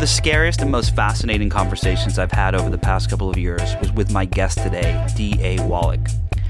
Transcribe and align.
the 0.00 0.06
scariest 0.06 0.62
and 0.62 0.70
most 0.70 0.96
fascinating 0.96 1.50
conversations 1.50 2.18
I've 2.18 2.32
had 2.32 2.54
over 2.54 2.70
the 2.70 2.78
past 2.78 3.10
couple 3.10 3.28
of 3.28 3.36
years 3.36 3.76
was 3.80 3.92
with 3.92 4.10
my 4.10 4.24
guest 4.24 4.56
today, 4.56 5.06
D.A. 5.14 5.62
Wallach. 5.66 6.00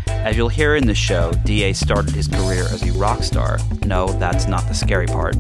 As 0.07 0.37
you'll 0.37 0.49
hear 0.49 0.77
in 0.77 0.87
the 0.87 0.95
show, 0.95 1.33
D.A. 1.45 1.73
started 1.73 2.15
his 2.15 2.29
career 2.29 2.63
as 2.71 2.85
a 2.85 2.93
rock 2.93 3.25
star. 3.25 3.59
No, 3.85 4.07
that's 4.07 4.47
not 4.47 4.69
the 4.69 4.75
scary 4.75 5.09
part. 5.09 5.35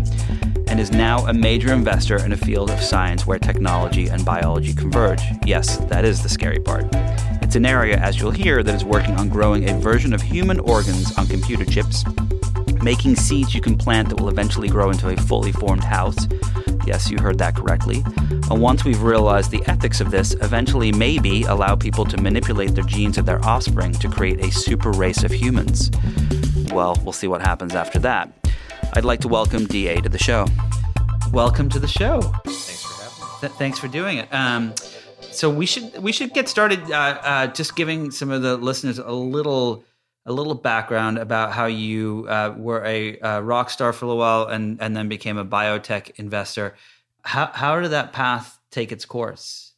And 0.67 0.81
is 0.81 0.91
now 0.91 1.24
a 1.27 1.33
major 1.33 1.73
investor 1.73 2.17
in 2.17 2.33
a 2.33 2.37
field 2.37 2.73
of 2.73 2.81
science 2.81 3.28
where 3.28 3.38
technology 3.38 4.09
and 4.09 4.24
biology 4.24 4.74
converge. 4.74 5.22
Yes, 5.47 5.77
that 5.77 6.04
is 6.04 6.21
the 6.21 6.29
scary 6.29 6.58
part. 6.58 6.87
It's 7.42 7.54
an 7.54 7.65
area, 7.65 7.97
as 7.97 8.19
you'll 8.19 8.33
hear, 8.33 8.65
that 8.65 8.74
is 8.74 8.85
working 8.85 9.15
on 9.19 9.29
growing 9.29 9.71
a 9.71 9.79
version 9.79 10.13
of 10.13 10.21
human 10.21 10.58
organs 10.58 11.17
on 11.17 11.29
computer 11.29 11.65
chips, 11.65 12.04
making 12.83 13.15
seeds 13.15 13.54
you 13.54 13.61
can 13.61 13.79
plant 13.79 14.08
that 14.08 14.21
will 14.21 14.31
eventually 14.31 14.69
grow 14.69 14.90
into 14.90 15.11
a 15.11 15.17
fully 15.17 15.53
formed 15.53 15.85
house, 15.85 16.27
Yes, 16.90 17.08
you 17.08 17.18
heard 17.18 17.38
that 17.38 17.54
correctly. 17.54 18.02
And 18.50 18.60
once 18.60 18.84
we've 18.84 19.00
realized 19.00 19.52
the 19.52 19.62
ethics 19.68 20.00
of 20.00 20.10
this, 20.10 20.34
eventually 20.42 20.90
maybe 20.90 21.44
allow 21.44 21.76
people 21.76 22.04
to 22.06 22.20
manipulate 22.20 22.74
their 22.74 22.82
genes 22.82 23.16
of 23.16 23.26
their 23.26 23.40
offspring 23.44 23.92
to 23.92 24.08
create 24.08 24.40
a 24.40 24.50
super 24.50 24.90
race 24.90 25.22
of 25.22 25.30
humans. 25.30 25.92
Well, 26.72 27.00
we'll 27.04 27.12
see 27.12 27.28
what 27.28 27.42
happens 27.42 27.76
after 27.76 28.00
that. 28.00 28.32
I'd 28.94 29.04
like 29.04 29.20
to 29.20 29.28
welcome 29.28 29.66
DA 29.66 30.00
to 30.00 30.08
the 30.08 30.18
show. 30.18 30.46
Welcome 31.30 31.68
to 31.68 31.78
the 31.78 31.86
show. 31.86 32.22
Thanks 32.22 32.82
for 32.82 33.04
having 33.04 33.34
me. 33.34 33.41
Th- 33.41 33.52
thanks 33.52 33.78
for 33.78 33.86
doing 33.86 34.18
it. 34.18 34.34
Um, 34.34 34.74
so 35.30 35.48
we 35.48 35.66
should 35.66 35.96
we 36.02 36.10
should 36.10 36.34
get 36.34 36.48
started 36.48 36.91
uh, 36.91 37.20
uh, 37.22 37.46
just 37.46 37.77
giving 37.77 38.10
some 38.10 38.32
of 38.32 38.42
the 38.42 38.56
listeners 38.56 38.98
a 38.98 39.12
little 39.12 39.84
a 40.27 40.33
little 40.33 40.55
background 40.55 41.19
about 41.19 41.52
how 41.52 41.66
you 41.66 42.27
uh, 42.28 42.55
were 42.56 42.84
a 42.84 43.19
uh, 43.20 43.41
rock 43.41 43.70
star 43.70 43.92
for 43.92 44.06
a 44.06 44.15
while 44.15 44.45
and, 44.45 44.80
and 44.80 44.95
then 44.97 45.09
became 45.09 45.38
a 45.38 45.45
biotech 45.45 46.11
investor. 46.16 46.77
How, 47.23 47.51
how 47.52 47.80
did 47.80 47.91
that 47.91 48.12
path 48.12 48.59
take 48.70 48.92
its 48.92 49.05
course? 49.05 49.72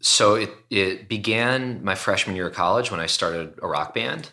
So 0.00 0.34
it, 0.34 0.50
it 0.70 1.08
began 1.08 1.84
my 1.84 1.94
freshman 1.94 2.36
year 2.36 2.48
of 2.48 2.54
college 2.54 2.90
when 2.90 3.00
I 3.00 3.06
started 3.06 3.58
a 3.62 3.68
rock 3.68 3.94
band, 3.94 4.30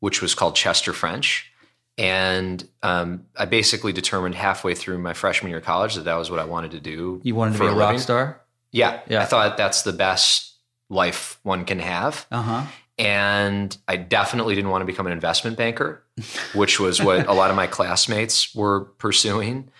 which 0.00 0.20
was 0.22 0.34
called 0.34 0.56
Chester 0.56 0.92
French. 0.92 1.52
And 1.96 2.66
um, 2.82 3.26
I 3.36 3.44
basically 3.44 3.92
determined 3.92 4.36
halfway 4.36 4.74
through 4.74 4.98
my 4.98 5.14
freshman 5.14 5.50
year 5.50 5.58
of 5.58 5.64
college 5.64 5.96
that 5.96 6.04
that 6.04 6.14
was 6.14 6.30
what 6.30 6.38
I 6.38 6.44
wanted 6.44 6.72
to 6.72 6.80
do. 6.80 7.20
You 7.24 7.34
wanted 7.34 7.54
to 7.54 7.60
be 7.60 7.66
a, 7.66 7.72
a 7.72 7.74
rock 7.74 7.98
star? 7.98 8.40
Yeah, 8.70 9.00
yeah. 9.08 9.22
I 9.22 9.24
thought 9.24 9.56
that's 9.56 9.82
the 9.82 9.92
best 9.92 10.54
life 10.88 11.38
one 11.42 11.64
can 11.64 11.80
have. 11.80 12.26
Uh 12.30 12.42
huh. 12.42 12.66
And 12.98 13.76
I 13.86 13.96
definitely 13.96 14.54
didn't 14.54 14.70
want 14.70 14.82
to 14.82 14.86
become 14.86 15.06
an 15.06 15.12
investment 15.12 15.56
banker, 15.56 16.02
which 16.52 16.80
was 16.80 17.00
what 17.00 17.28
a 17.28 17.32
lot 17.32 17.50
of 17.50 17.56
my 17.56 17.66
classmates 17.78 18.54
were 18.54 18.86
pursuing. 18.98 19.70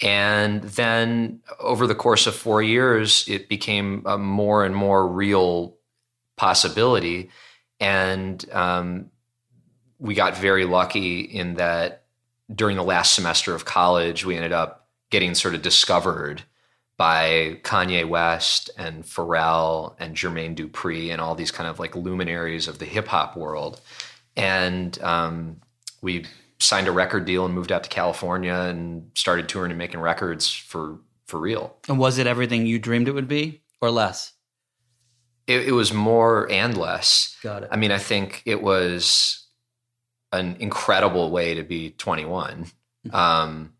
And 0.00 0.62
then 0.62 1.40
over 1.58 1.86
the 1.86 1.94
course 1.94 2.26
of 2.26 2.34
four 2.34 2.62
years, 2.62 3.24
it 3.28 3.48
became 3.48 4.02
a 4.06 4.16
more 4.16 4.64
and 4.64 4.74
more 4.74 5.06
real 5.06 5.76
possibility. 6.36 7.30
And 7.80 8.44
um, 8.52 9.10
we 9.98 10.14
got 10.14 10.36
very 10.36 10.64
lucky 10.64 11.20
in 11.20 11.54
that 11.54 12.04
during 12.52 12.76
the 12.76 12.82
last 12.84 13.14
semester 13.14 13.54
of 13.54 13.64
college, 13.64 14.24
we 14.24 14.36
ended 14.36 14.52
up 14.52 14.88
getting 15.10 15.34
sort 15.34 15.54
of 15.54 15.62
discovered 15.62 16.42
by 17.00 17.56
Kanye 17.62 18.06
West 18.06 18.68
and 18.76 19.04
Pharrell 19.04 19.94
and 19.98 20.14
Jermaine 20.14 20.54
Dupri 20.54 21.10
and 21.10 21.18
all 21.18 21.34
these 21.34 21.50
kind 21.50 21.66
of 21.66 21.78
like 21.78 21.96
luminaries 21.96 22.68
of 22.68 22.78
the 22.78 22.84
hip 22.84 23.08
hop 23.08 23.38
world. 23.38 23.80
And 24.36 25.00
um, 25.02 25.62
we 26.02 26.26
signed 26.58 26.88
a 26.88 26.92
record 26.92 27.24
deal 27.24 27.46
and 27.46 27.54
moved 27.54 27.72
out 27.72 27.84
to 27.84 27.88
California 27.88 28.52
and 28.52 29.10
started 29.14 29.48
touring 29.48 29.70
and 29.70 29.78
making 29.78 29.98
records 30.00 30.50
for 30.50 30.98
for 31.24 31.40
real. 31.40 31.74
And 31.88 31.98
was 31.98 32.18
it 32.18 32.26
everything 32.26 32.66
you 32.66 32.78
dreamed 32.78 33.08
it 33.08 33.12
would 33.12 33.28
be, 33.28 33.62
or 33.80 33.90
less? 33.90 34.34
It, 35.46 35.68
it 35.68 35.72
was 35.72 35.94
more 35.94 36.52
and 36.52 36.76
less. 36.76 37.34
Got 37.42 37.62
it. 37.62 37.70
I 37.72 37.76
mean, 37.76 37.92
I 37.92 37.98
think 37.98 38.42
it 38.44 38.62
was 38.62 39.46
an 40.32 40.56
incredible 40.60 41.30
way 41.30 41.54
to 41.54 41.62
be 41.62 41.92
21, 41.92 42.66
mm-hmm. 43.06 43.16
um, 43.16 43.72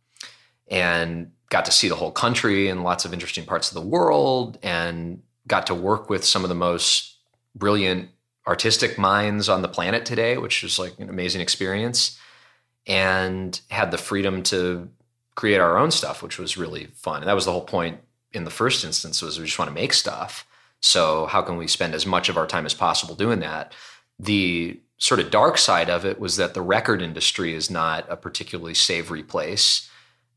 and 0.71 1.33
got 1.51 1.65
to 1.67 1.73
see 1.73 1.89
the 1.89 1.97
whole 1.97 2.13
country 2.13 2.69
and 2.69 2.83
lots 2.83 3.05
of 3.05 3.13
interesting 3.13 3.45
parts 3.45 3.69
of 3.69 3.75
the 3.75 3.89
world 3.89 4.59
and 4.63 5.23
got 5.47 5.67
to 5.67 5.75
work 5.75 6.09
with 6.09 6.25
some 6.25 6.45
of 6.45 6.49
the 6.49 6.55
most 6.55 7.17
brilliant 7.55 8.09
artistic 8.47 8.97
minds 8.97 9.49
on 9.49 9.61
the 9.61 9.69
planet 9.69 10.07
today, 10.07 10.39
which 10.39 10.63
was 10.63 10.79
like 10.79 10.99
an 10.99 11.11
amazing 11.11 11.41
experience. 11.41 12.19
And 12.87 13.61
had 13.69 13.91
the 13.91 13.99
freedom 13.99 14.43
to 14.45 14.89
create 15.35 15.59
our 15.59 15.77
own 15.77 15.91
stuff, 15.91 16.23
which 16.23 16.39
was 16.39 16.57
really 16.57 16.87
fun. 16.95 17.21
And 17.21 17.29
that 17.29 17.35
was 17.35 17.45
the 17.45 17.53
whole 17.53 17.65
point 17.65 18.01
in 18.33 18.45
the 18.45 18.51
first 18.51 18.85
instance 18.85 19.21
was 19.21 19.39
we 19.39 19.45
just 19.45 19.59
want 19.59 19.69
to 19.69 19.75
make 19.75 19.93
stuff. 19.93 20.47
So 20.81 21.27
how 21.27 21.43
can 21.43 21.57
we 21.57 21.67
spend 21.67 21.95
as 21.95 22.07
much 22.07 22.29
of 22.29 22.39
our 22.39 22.47
time 22.47 22.65
as 22.65 22.75
possible 22.75 23.15
doing 23.15 23.41
that? 23.41 23.75
The 24.19 24.81
sort 24.97 25.21
of 25.21 25.31
dark 25.31 25.59
side 25.59 25.91
of 25.91 26.05
it 26.07 26.19
was 26.19 26.37
that 26.37 26.55
the 26.55 26.63
record 26.63 27.03
industry 27.03 27.55
is 27.55 27.71
not 27.71 28.07
a 28.09 28.17
particularly 28.17 28.75
savory 28.75 29.23
place 29.23 29.90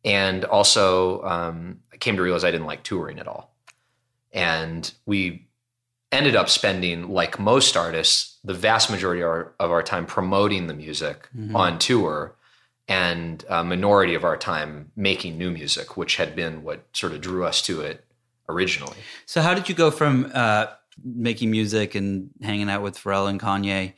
and 0.04 0.46
also 0.46 1.24
um, 1.24 1.80
I 1.92 1.98
came 1.98 2.16
to 2.18 2.22
realize 2.22 2.44
I 2.44 2.52
didn't 2.52 2.68
like 2.68 2.84
touring 2.84 3.20
at 3.20 3.28
all. 3.28 3.54
And 4.32 4.92
we 5.06 5.48
ended 6.12 6.36
up 6.36 6.50
spending, 6.50 7.10
like 7.10 7.40
most 7.40 7.78
artists, 7.78 8.38
the 8.44 8.54
vast 8.54 8.90
majority 8.90 9.22
of 9.22 9.28
our, 9.28 9.54
of 9.60 9.72
our 9.72 9.84
time 9.84 10.06
promoting 10.06 10.68
the 10.68 10.74
music 10.74 11.30
mm-hmm. 11.36 11.56
on 11.56 11.80
tour 11.80 12.36
and 12.88 13.46
a 13.48 13.64
minority 13.64 14.14
of 14.14 14.24
our 14.24 14.38
time 14.38 14.92
making 14.96 15.38
new 15.38 15.50
music, 15.50 15.96
which 15.96 16.18
had 16.18 16.36
been 16.36 16.64
what 16.64 16.86
sort 16.94 17.14
of 17.14 17.22
drew 17.22 17.46
us 17.46 17.62
to 17.62 17.82
it 17.82 18.04
originally. 18.50 18.98
So, 19.26 19.42
how 19.42 19.54
did 19.54 19.70
you 19.70 19.76
go 19.76 19.90
from 19.90 20.30
uh, 20.34 20.68
making 21.04 21.50
music 21.50 21.96
and 21.96 22.30
hanging 22.42 22.70
out 22.70 22.82
with 22.82 22.98
Pharrell 22.98 23.30
and 23.30 23.40
Kanye 23.40 23.94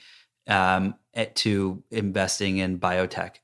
um, 0.48 0.96
to 1.36 1.84
investing 1.90 2.58
in 2.58 2.80
biotech? 2.80 3.36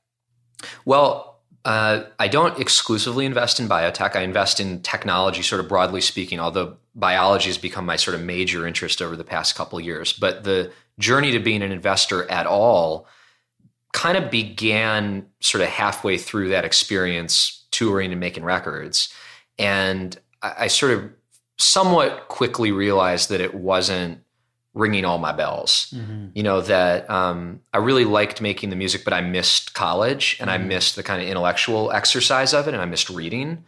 Well, 0.84 1.31
uh, 1.64 2.04
I 2.18 2.28
don't 2.28 2.58
exclusively 2.58 3.24
invest 3.24 3.60
in 3.60 3.68
biotech. 3.68 4.16
I 4.16 4.22
invest 4.22 4.58
in 4.58 4.82
technology, 4.82 5.42
sort 5.42 5.60
of 5.60 5.68
broadly 5.68 6.00
speaking, 6.00 6.40
although 6.40 6.76
biology 6.94 7.48
has 7.48 7.58
become 7.58 7.86
my 7.86 7.96
sort 7.96 8.14
of 8.14 8.22
major 8.22 8.66
interest 8.66 9.00
over 9.00 9.16
the 9.16 9.24
past 9.24 9.54
couple 9.54 9.80
years. 9.80 10.12
But 10.12 10.44
the 10.44 10.72
journey 10.98 11.30
to 11.32 11.38
being 11.38 11.62
an 11.62 11.72
investor 11.72 12.28
at 12.30 12.46
all 12.46 13.06
kind 13.92 14.16
of 14.16 14.30
began 14.30 15.26
sort 15.40 15.62
of 15.62 15.68
halfway 15.68 16.18
through 16.18 16.48
that 16.48 16.64
experience 16.64 17.64
touring 17.70 18.10
and 18.10 18.20
making 18.20 18.44
records. 18.44 19.12
And 19.58 20.18
I, 20.42 20.54
I 20.60 20.66
sort 20.66 20.92
of 20.92 21.10
somewhat 21.58 22.28
quickly 22.28 22.72
realized 22.72 23.28
that 23.28 23.40
it 23.40 23.54
wasn't 23.54 24.21
ringing 24.74 25.04
all 25.04 25.18
my 25.18 25.32
bells. 25.32 25.92
Mm-hmm. 25.94 26.28
You 26.34 26.42
know 26.42 26.60
that 26.62 27.08
um, 27.10 27.60
I 27.72 27.78
really 27.78 28.04
liked 28.04 28.40
making 28.40 28.70
the 28.70 28.76
music, 28.76 29.04
but 29.04 29.12
I 29.12 29.20
missed 29.20 29.74
college 29.74 30.36
and 30.40 30.48
mm-hmm. 30.48 30.62
I 30.62 30.66
missed 30.66 30.96
the 30.96 31.02
kind 31.02 31.22
of 31.22 31.28
intellectual 31.28 31.92
exercise 31.92 32.54
of 32.54 32.68
it, 32.68 32.74
and 32.74 32.82
I 32.82 32.86
missed 32.86 33.10
reading. 33.10 33.64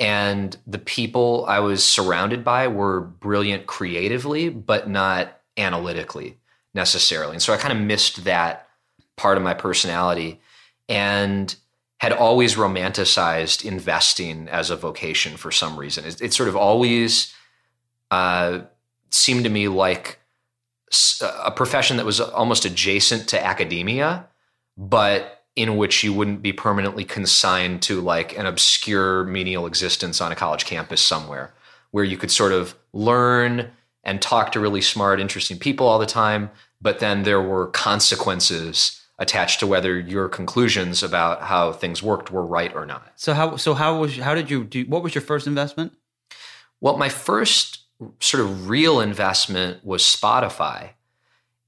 And 0.00 0.56
the 0.66 0.78
people 0.78 1.44
I 1.48 1.58
was 1.58 1.84
surrounded 1.84 2.44
by 2.44 2.68
were 2.68 3.00
brilliant 3.00 3.66
creatively, 3.66 4.48
but 4.48 4.88
not 4.88 5.40
analytically 5.56 6.38
necessarily. 6.74 7.32
And 7.32 7.42
so 7.42 7.52
I 7.52 7.56
kind 7.56 7.76
of 7.76 7.84
missed 7.84 8.24
that 8.24 8.68
part 9.16 9.36
of 9.36 9.42
my 9.42 9.54
personality 9.54 10.40
and 10.88 11.54
had 11.98 12.12
always 12.12 12.54
romanticized 12.54 13.64
investing 13.64 14.48
as 14.48 14.70
a 14.70 14.76
vocation 14.76 15.36
for 15.36 15.50
some 15.50 15.76
reason. 15.76 16.04
It, 16.04 16.22
it 16.22 16.32
sort 16.32 16.48
of 16.48 16.54
always 16.54 17.34
uh, 18.12 18.60
seemed 19.10 19.44
to 19.44 19.50
me 19.50 19.66
like 19.66 20.20
a 21.20 21.50
profession 21.50 21.96
that 21.96 22.06
was 22.06 22.20
almost 22.20 22.64
adjacent 22.64 23.28
to 23.28 23.44
academia, 23.44 24.26
but 24.76 25.44
in 25.56 25.76
which 25.76 26.04
you 26.04 26.12
wouldn't 26.12 26.40
be 26.40 26.52
permanently 26.52 27.04
consigned 27.04 27.82
to 27.82 28.00
like 28.00 28.36
an 28.38 28.46
obscure 28.46 29.24
menial 29.24 29.66
existence 29.66 30.20
on 30.20 30.30
a 30.30 30.36
college 30.36 30.64
campus 30.64 31.00
somewhere, 31.00 31.52
where 31.90 32.04
you 32.04 32.16
could 32.16 32.30
sort 32.30 32.52
of 32.52 32.76
learn 32.92 33.70
and 34.04 34.22
talk 34.22 34.52
to 34.52 34.60
really 34.60 34.80
smart, 34.80 35.20
interesting 35.20 35.58
people 35.58 35.86
all 35.86 35.98
the 35.98 36.06
time, 36.06 36.50
but 36.80 37.00
then 37.00 37.24
there 37.24 37.42
were 37.42 37.66
consequences 37.68 39.02
attached 39.18 39.58
to 39.60 39.66
whether 39.66 39.98
your 39.98 40.28
conclusions 40.28 41.02
about 41.02 41.42
how 41.42 41.72
things 41.72 42.02
worked 42.02 42.30
were 42.30 42.46
right 42.46 42.74
or 42.74 42.86
not. 42.86 43.12
So 43.16 43.34
how 43.34 43.56
so 43.56 43.74
how 43.74 43.98
was 43.98 44.16
how 44.16 44.34
did 44.34 44.50
you 44.50 44.64
do 44.64 44.84
what 44.84 45.02
was 45.02 45.14
your 45.14 45.22
first 45.22 45.46
investment? 45.46 45.92
Well, 46.80 46.96
my 46.96 47.08
first 47.08 47.80
sort 48.20 48.42
of 48.44 48.68
real 48.68 49.00
investment 49.00 49.84
was 49.84 50.02
Spotify. 50.02 50.90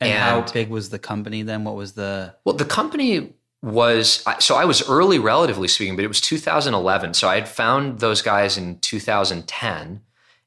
And, 0.00 0.12
and, 0.12 0.18
how 0.18 0.52
big 0.52 0.70
was 0.70 0.90
the 0.90 0.98
company 0.98 1.42
then? 1.42 1.64
What 1.64 1.74
was 1.74 1.92
the 1.92 2.34
Well, 2.44 2.54
the 2.54 2.64
company 2.64 3.34
was 3.62 4.24
so 4.38 4.56
I 4.56 4.64
was 4.64 4.88
early 4.88 5.18
relatively 5.18 5.68
speaking, 5.68 5.96
but 5.96 6.04
it 6.04 6.08
was 6.08 6.20
2011. 6.20 7.14
So 7.14 7.28
I 7.28 7.34
had 7.34 7.48
found 7.48 8.00
those 8.00 8.22
guys 8.22 8.56
in 8.56 8.78
2010 8.78 10.00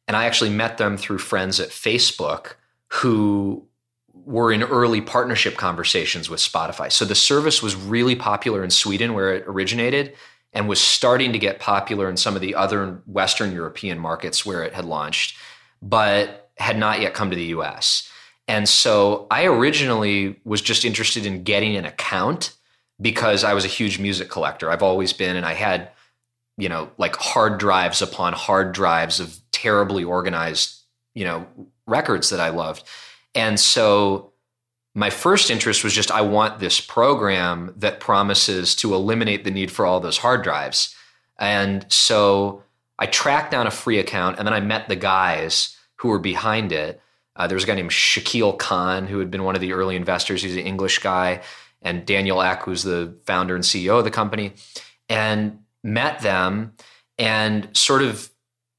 and 0.08 0.18
I 0.18 0.26
actually 0.26 0.50
met 0.50 0.78
them 0.78 0.98
through 0.98 1.20
friends 1.20 1.60
at 1.60 1.70
Facebook 1.70 2.56
who 2.88 3.66
were 4.26 4.52
in 4.52 4.64
early 4.64 5.02
partnership 5.02 5.58
conversations 5.58 6.30
with 6.30 6.40
Spotify. 6.40 6.92
So 6.92 7.06
the 7.06 7.16
service 7.16 7.62
was 7.62 7.76
really 7.76 8.16
popular 8.16 8.64
in 8.64 8.70
Sweden 8.70 9.14
where 9.14 9.34
it 9.34 9.44
originated 9.48 10.16
and 10.54 10.70
was 10.70 10.80
starting 10.80 11.34
to 11.34 11.40
get 11.40 11.60
popular 11.60 12.10
in 12.10 12.16
some 12.16 12.36
of 12.36 12.42
the 12.42 12.56
other 12.56 13.02
Western 13.06 13.52
European 13.52 14.00
markets 14.00 14.46
where 14.46 14.64
it 14.64 14.74
had 14.74 14.86
launched, 14.86 15.36
but 15.84 16.50
had 16.58 16.78
not 16.78 17.02
yet 17.02 17.14
come 17.14 17.30
to 17.30 17.36
the 17.36 17.46
US. 17.46 18.10
And 18.48 18.68
so 18.68 19.28
I 19.30 19.46
originally 19.46 20.40
was 20.44 20.62
just 20.62 20.86
interested 20.86 21.26
in 21.26 21.44
getting 21.44 21.76
an 21.76 21.86
account 21.86 22.56
because 23.02 23.44
I 23.44 23.54
was 23.54 23.66
a 23.66 23.70
huge 23.70 24.00
music 24.00 24.30
collector. 24.30 24.72
I've 24.72 24.84
always 24.84 25.14
been, 25.14 25.36
and 25.36 25.46
I 25.46 25.54
had, 25.54 25.92
you 26.58 26.70
know, 26.70 26.90
like 26.98 27.16
hard 27.16 27.58
drives 27.58 28.02
upon 28.02 28.34
hard 28.34 28.74
drives 28.74 29.20
of 29.20 29.40
terribly 29.52 30.04
organized, 30.04 30.82
you 31.14 31.26
know, 31.26 31.48
records 31.86 32.30
that 32.30 32.40
I 32.40 32.50
loved. 32.50 32.84
And 33.36 33.60
so 33.60 34.32
my 34.96 35.10
first 35.10 35.50
interest 35.50 35.84
was 35.84 35.94
just 35.94 36.12
I 36.12 36.22
want 36.22 36.60
this 36.60 36.80
program 36.80 37.74
that 37.78 38.00
promises 38.00 38.76
to 38.76 38.94
eliminate 38.94 39.44
the 39.44 39.52
need 39.52 39.72
for 39.72 39.86
all 39.86 40.00
those 40.00 40.20
hard 40.20 40.44
drives. 40.44 40.96
And 41.40 41.86
so 41.92 42.64
I 43.04 43.06
tracked 43.06 43.52
down 43.52 43.68
a 43.68 43.72
free 43.72 44.00
account 44.00 44.40
and 44.40 44.48
then 44.48 44.54
I 44.54 44.62
met 44.62 44.88
the 44.88 44.96
guys 44.96 45.76
who 45.98 46.08
were 46.08 46.20
behind 46.20 46.72
it. 46.72 47.02
Uh, 47.36 47.48
there 47.48 47.56
was 47.56 47.66
a 47.66 47.68
guy 47.68 47.76
named 47.76 47.90
Shakil 47.90 48.58
Khan 48.58 49.08
who 49.08 49.20
had 49.20 49.30
been 49.30 49.44
one 49.44 49.56
of 49.56 49.62
the 49.62 49.74
early 49.74 49.98
investors. 49.98 50.42
He's 50.42 50.56
an 50.56 50.62
English 50.62 51.00
guy, 51.00 51.42
and 51.82 52.06
Daniel 52.06 52.42
Ek, 52.42 52.64
who's 52.64 52.84
the 52.84 53.14
founder 53.26 53.56
and 53.56 53.64
CEO 53.66 53.98
of 53.98 54.06
the 54.06 54.10
company, 54.10 54.54
and 55.10 55.60
met 55.84 56.22
them 56.22 56.76
and 57.20 57.68
sort 57.76 58.04
of 58.04 58.30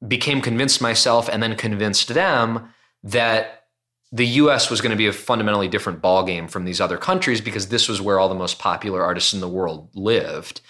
became 0.08 0.40
convinced 0.40 0.80
myself 0.80 1.28
and 1.28 1.42
then 1.42 1.54
convinced 1.54 2.14
them 2.14 2.70
that 3.02 3.66
the 4.10 4.26
US 4.26 4.70
was 4.70 4.80
going 4.80 4.92
to 4.92 4.96
be 4.96 5.06
a 5.06 5.12
fundamentally 5.12 5.68
different 5.68 6.00
ballgame 6.00 6.48
from 6.48 6.64
these 6.64 6.80
other 6.80 6.96
countries 6.96 7.42
because 7.42 7.68
this 7.68 7.90
was 7.90 8.00
where 8.00 8.18
all 8.18 8.30
the 8.30 8.34
most 8.34 8.58
popular 8.58 9.02
artists 9.02 9.34
in 9.34 9.40
the 9.40 9.48
world 9.48 9.90
lived. 9.94 10.62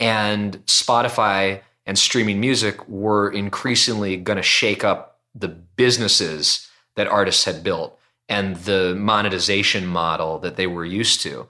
And 0.00 0.64
Spotify 0.64 1.60
and 1.86 1.98
streaming 1.98 2.40
music 2.40 2.88
were 2.88 3.30
increasingly 3.30 4.16
going 4.16 4.36
to 4.36 4.42
shake 4.42 4.84
up 4.84 5.20
the 5.34 5.48
businesses 5.48 6.70
that 6.94 7.06
artists 7.06 7.44
had 7.44 7.64
built 7.64 7.98
and 8.28 8.56
the 8.56 8.94
monetization 8.96 9.86
model 9.86 10.38
that 10.38 10.56
they 10.56 10.66
were 10.66 10.84
used 10.84 11.20
to 11.22 11.48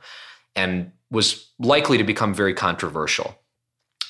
and 0.56 0.90
was 1.10 1.48
likely 1.58 1.98
to 1.98 2.04
become 2.04 2.32
very 2.32 2.54
controversial. 2.54 3.36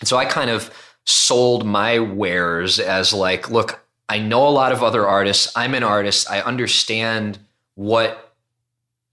And 0.01 0.09
so 0.09 0.17
I 0.17 0.25
kind 0.25 0.51
of 0.51 0.71
sold 1.05 1.67
my 1.67 1.99
wares 1.99 2.79
as 2.79 3.13
like, 3.13 3.51
look, 3.51 3.85
I 4.09 4.19
know 4.19 4.47
a 4.47 4.51
lot 4.51 4.73
of 4.73 4.83
other 4.83 5.07
artists. 5.07 5.53
I'm 5.57 5.75
an 5.75 5.83
artist. 5.83 6.31
I 6.31 6.41
understand 6.41 7.39
what 7.75 8.35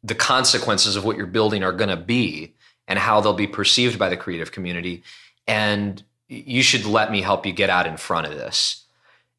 the 0.04 0.16
consequences 0.16 0.96
of 0.96 1.06
what 1.06 1.18
you're 1.18 1.26
building 1.26 1.64
are 1.64 1.72
going 1.72 1.90
to 1.90 1.98
be 1.98 2.54
and 2.88 3.00
how 3.00 3.22
they'll 3.22 3.34
be 3.34 3.48
perceived 3.48 4.00
by 4.00 4.10
the 4.10 4.18
creative 4.18 4.52
community. 4.52 5.04
And 5.48 6.04
you 6.30 6.64
should 6.64 6.86
let 6.86 7.12
me 7.12 7.22
help 7.22 7.46
you 7.46 7.52
get 7.52 7.70
out 7.70 7.88
in 7.88 7.98
front 7.98 8.28
of 8.28 8.34
this. 8.34 8.86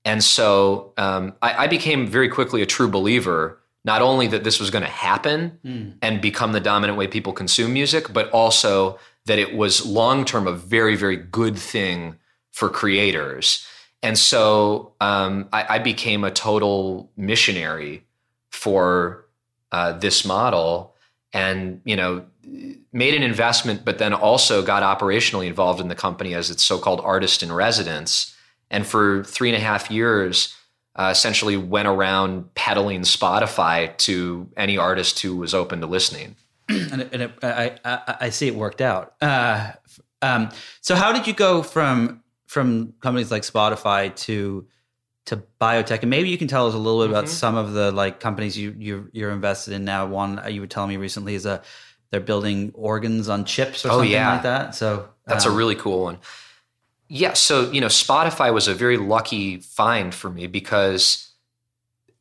And 0.04 0.22
so 0.22 0.92
um, 0.96 1.34
I, 1.40 1.64
I, 1.64 1.66
became 1.66 2.06
very 2.06 2.28
quickly 2.28 2.62
a 2.62 2.66
true 2.66 2.88
believer, 2.88 3.58
not 3.84 4.02
only 4.02 4.26
that 4.28 4.44
this 4.44 4.58
was 4.58 4.70
going 4.70 4.84
to 4.84 4.90
happen 4.90 5.58
mm. 5.64 5.94
and 6.02 6.20
become 6.20 6.52
the 6.52 6.60
dominant 6.60 6.98
way 6.98 7.06
people 7.06 7.32
consume 7.32 7.72
music, 7.72 8.12
but 8.12 8.30
also 8.30 8.98
that 9.26 9.38
it 9.38 9.54
was 9.54 9.86
long 9.86 10.24
term 10.24 10.46
a 10.46 10.52
very, 10.52 10.96
very 10.96 11.16
good 11.16 11.56
thing 11.56 12.16
for 12.50 12.68
creators 12.68 13.66
and 14.02 14.18
so 14.18 14.94
um, 15.00 15.48
I, 15.52 15.76
I, 15.76 15.78
became 15.78 16.24
a 16.24 16.30
total 16.30 17.10
missionary 17.16 18.04
for 18.50 19.26
uh, 19.72 19.92
this 19.92 20.24
model, 20.24 20.94
and 21.32 21.80
you 21.84 21.96
know, 21.96 22.24
made 22.92 23.14
an 23.14 23.22
investment, 23.22 23.84
but 23.84 23.98
then 23.98 24.12
also 24.12 24.62
got 24.62 24.82
operationally 24.82 25.46
involved 25.46 25.80
in 25.80 25.88
the 25.88 25.94
company 25.94 26.34
as 26.34 26.50
its 26.50 26.62
so-called 26.62 27.00
artist 27.02 27.42
in 27.42 27.52
residence. 27.52 28.36
And 28.70 28.86
for 28.86 29.24
three 29.24 29.48
and 29.48 29.56
a 29.56 29.60
half 29.60 29.90
years, 29.90 30.56
uh, 30.96 31.10
essentially 31.12 31.56
went 31.56 31.88
around 31.88 32.54
peddling 32.54 33.02
Spotify 33.02 33.96
to 33.98 34.48
any 34.56 34.76
artist 34.76 35.20
who 35.20 35.36
was 35.36 35.54
open 35.54 35.80
to 35.80 35.86
listening. 35.86 36.36
and, 36.68 37.02
it, 37.02 37.08
and 37.12 37.22
it, 37.22 37.32
I, 37.42 37.78
I, 37.84 38.16
I, 38.20 38.30
see 38.30 38.48
it 38.48 38.54
worked 38.54 38.80
out. 38.80 39.14
Uh, 39.20 39.72
um, 40.22 40.50
so 40.80 40.94
how 40.94 41.12
did 41.12 41.26
you 41.26 41.32
go 41.32 41.62
from 41.62 42.22
from 42.46 42.94
companies 43.00 43.30
like 43.30 43.42
Spotify 43.42 44.14
to 44.16 44.66
to 45.26 45.42
biotech, 45.60 46.00
and 46.00 46.10
maybe 46.10 46.28
you 46.28 46.38
can 46.38 46.48
tell 46.48 46.66
us 46.66 46.74
a 46.74 46.78
little 46.78 47.00
bit 47.00 47.06
mm-hmm. 47.06 47.14
about 47.14 47.28
some 47.28 47.56
of 47.56 47.72
the 47.72 47.92
like 47.92 48.20
companies 48.20 48.58
you 48.58 48.74
you're, 48.78 49.08
you're, 49.12 49.30
invested 49.30 49.74
in 49.74 49.84
now. 49.84 50.06
One 50.06 50.38
uh, 50.38 50.48
you 50.48 50.60
were 50.60 50.66
telling 50.66 50.90
me 50.90 50.96
recently 50.96 51.34
is 51.34 51.46
a 51.46 51.62
they're 52.10 52.20
building 52.20 52.72
organs 52.74 53.28
on 53.28 53.44
chips 53.44 53.84
or 53.84 53.88
oh, 53.88 53.92
something 53.92 54.10
yeah. 54.10 54.32
like 54.32 54.42
that. 54.42 54.74
So 54.74 55.08
that's 55.26 55.46
um, 55.46 55.52
a 55.52 55.56
really 55.56 55.74
cool 55.74 56.02
one. 56.02 56.18
Yeah, 57.08 57.32
so 57.32 57.70
you 57.70 57.80
know, 57.80 57.88
Spotify 57.88 58.52
was 58.52 58.68
a 58.68 58.74
very 58.74 58.96
lucky 58.96 59.58
find 59.58 60.14
for 60.14 60.30
me 60.30 60.46
because 60.46 61.28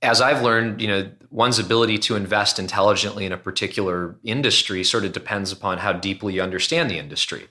as 0.01 0.21
I've 0.21 0.41
learned, 0.41 0.81
you 0.81 0.88
know, 0.88 1.12
one's 1.30 1.59
ability 1.59 1.97
to 2.00 2.15
invest 2.15 2.57
intelligently 2.57 3.25
in 3.25 3.31
a 3.31 3.38
particular 3.38 4.15
industry 4.24 4.83
sort 4.83 5.06
of 5.06 5.12
depends 5.12 5.51
upon 5.51 5.77
how 5.77 5.94
deeply 5.94 6.33
you 6.36 6.41
understand 6.41 6.89
the 6.89 6.97
industry 6.97 7.47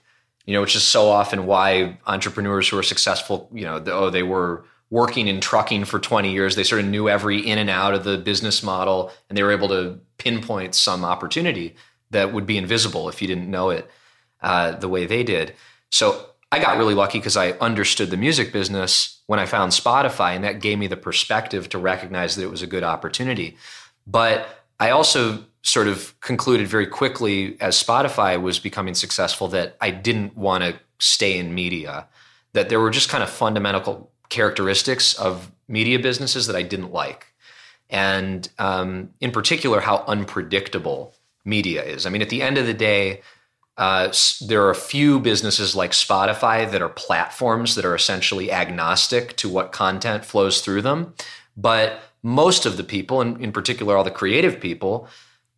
you 0.48 0.54
know, 0.54 0.62
which 0.62 0.74
is 0.74 0.82
so 0.82 1.10
often 1.10 1.44
why 1.44 1.98
entrepreneurs 2.06 2.70
who 2.70 2.78
are 2.78 2.82
successful, 2.82 3.50
you 3.52 3.66
know, 3.66 3.78
the, 3.78 3.92
oh, 3.92 4.08
they 4.08 4.22
were 4.22 4.64
working 4.88 5.28
in 5.28 5.42
trucking 5.42 5.84
for 5.84 5.98
20 5.98 6.32
years. 6.32 6.56
They 6.56 6.64
sort 6.64 6.80
of 6.80 6.88
knew 6.88 7.06
every 7.06 7.46
in 7.46 7.58
and 7.58 7.68
out 7.68 7.92
of 7.92 8.02
the 8.02 8.16
business 8.16 8.62
model 8.62 9.12
and 9.28 9.36
they 9.36 9.42
were 9.42 9.52
able 9.52 9.68
to 9.68 10.00
pinpoint 10.16 10.74
some 10.74 11.04
opportunity 11.04 11.76
that 12.10 12.32
would 12.32 12.46
be 12.46 12.56
invisible 12.56 13.08
if 13.08 13.20
you 13.20 13.28
didn't 13.28 13.50
know 13.50 13.70
it 13.70 13.90
uh, 14.40 14.72
the 14.72 14.88
way 14.88 15.06
they 15.06 15.22
did. 15.22 15.54
So 15.90 16.26
I 16.50 16.58
got 16.58 16.78
really 16.78 16.94
lucky 16.94 17.18
because 17.18 17.36
I 17.36 17.52
understood 17.52 18.10
the 18.10 18.16
music 18.16 18.52
business 18.52 19.20
when 19.26 19.38
I 19.38 19.46
found 19.46 19.72
Spotify, 19.72 20.34
and 20.34 20.44
that 20.44 20.60
gave 20.60 20.78
me 20.78 20.86
the 20.86 20.96
perspective 20.96 21.68
to 21.70 21.78
recognize 21.78 22.36
that 22.36 22.42
it 22.42 22.50
was 22.50 22.62
a 22.62 22.66
good 22.66 22.84
opportunity. 22.84 23.56
But 24.06 24.64
I 24.80 24.90
also 24.90 25.44
sort 25.62 25.88
of 25.88 26.18
concluded 26.20 26.66
very 26.66 26.86
quickly 26.86 27.60
as 27.60 27.82
Spotify 27.82 28.40
was 28.40 28.58
becoming 28.58 28.94
successful 28.94 29.48
that 29.48 29.76
I 29.80 29.90
didn't 29.90 30.36
want 30.36 30.64
to 30.64 30.78
stay 30.98 31.38
in 31.38 31.54
media, 31.54 32.06
that 32.54 32.68
there 32.70 32.80
were 32.80 32.90
just 32.90 33.10
kind 33.10 33.22
of 33.22 33.28
fundamental 33.28 34.10
characteristics 34.30 35.14
of 35.14 35.50
media 35.68 35.98
businesses 35.98 36.46
that 36.46 36.56
I 36.56 36.62
didn't 36.62 36.92
like. 36.92 37.26
And 37.90 38.48
um, 38.58 39.10
in 39.20 39.30
particular, 39.30 39.80
how 39.80 40.04
unpredictable 40.06 41.14
media 41.44 41.82
is. 41.82 42.06
I 42.06 42.10
mean, 42.10 42.22
at 42.22 42.30
the 42.30 42.42
end 42.42 42.58
of 42.58 42.66
the 42.66 42.74
day, 42.74 43.22
uh, 43.76 44.12
there 44.46 44.64
are 44.64 44.70
a 44.70 44.74
few 44.74 45.20
businesses 45.20 45.76
like 45.76 45.92
Spotify 45.92 46.68
that 46.70 46.82
are 46.82 46.88
platforms 46.88 47.76
that 47.76 47.84
are 47.84 47.94
essentially 47.94 48.50
agnostic 48.50 49.36
to 49.36 49.48
what 49.48 49.70
content 49.70 50.24
flows 50.24 50.60
through 50.60 50.82
them. 50.82 51.14
But 51.56 52.00
most 52.22 52.66
of 52.66 52.76
the 52.76 52.84
people, 52.84 53.20
and 53.20 53.40
in 53.40 53.52
particular 53.52 53.96
all 53.96 54.04
the 54.04 54.10
creative 54.10 54.60
people, 54.60 55.08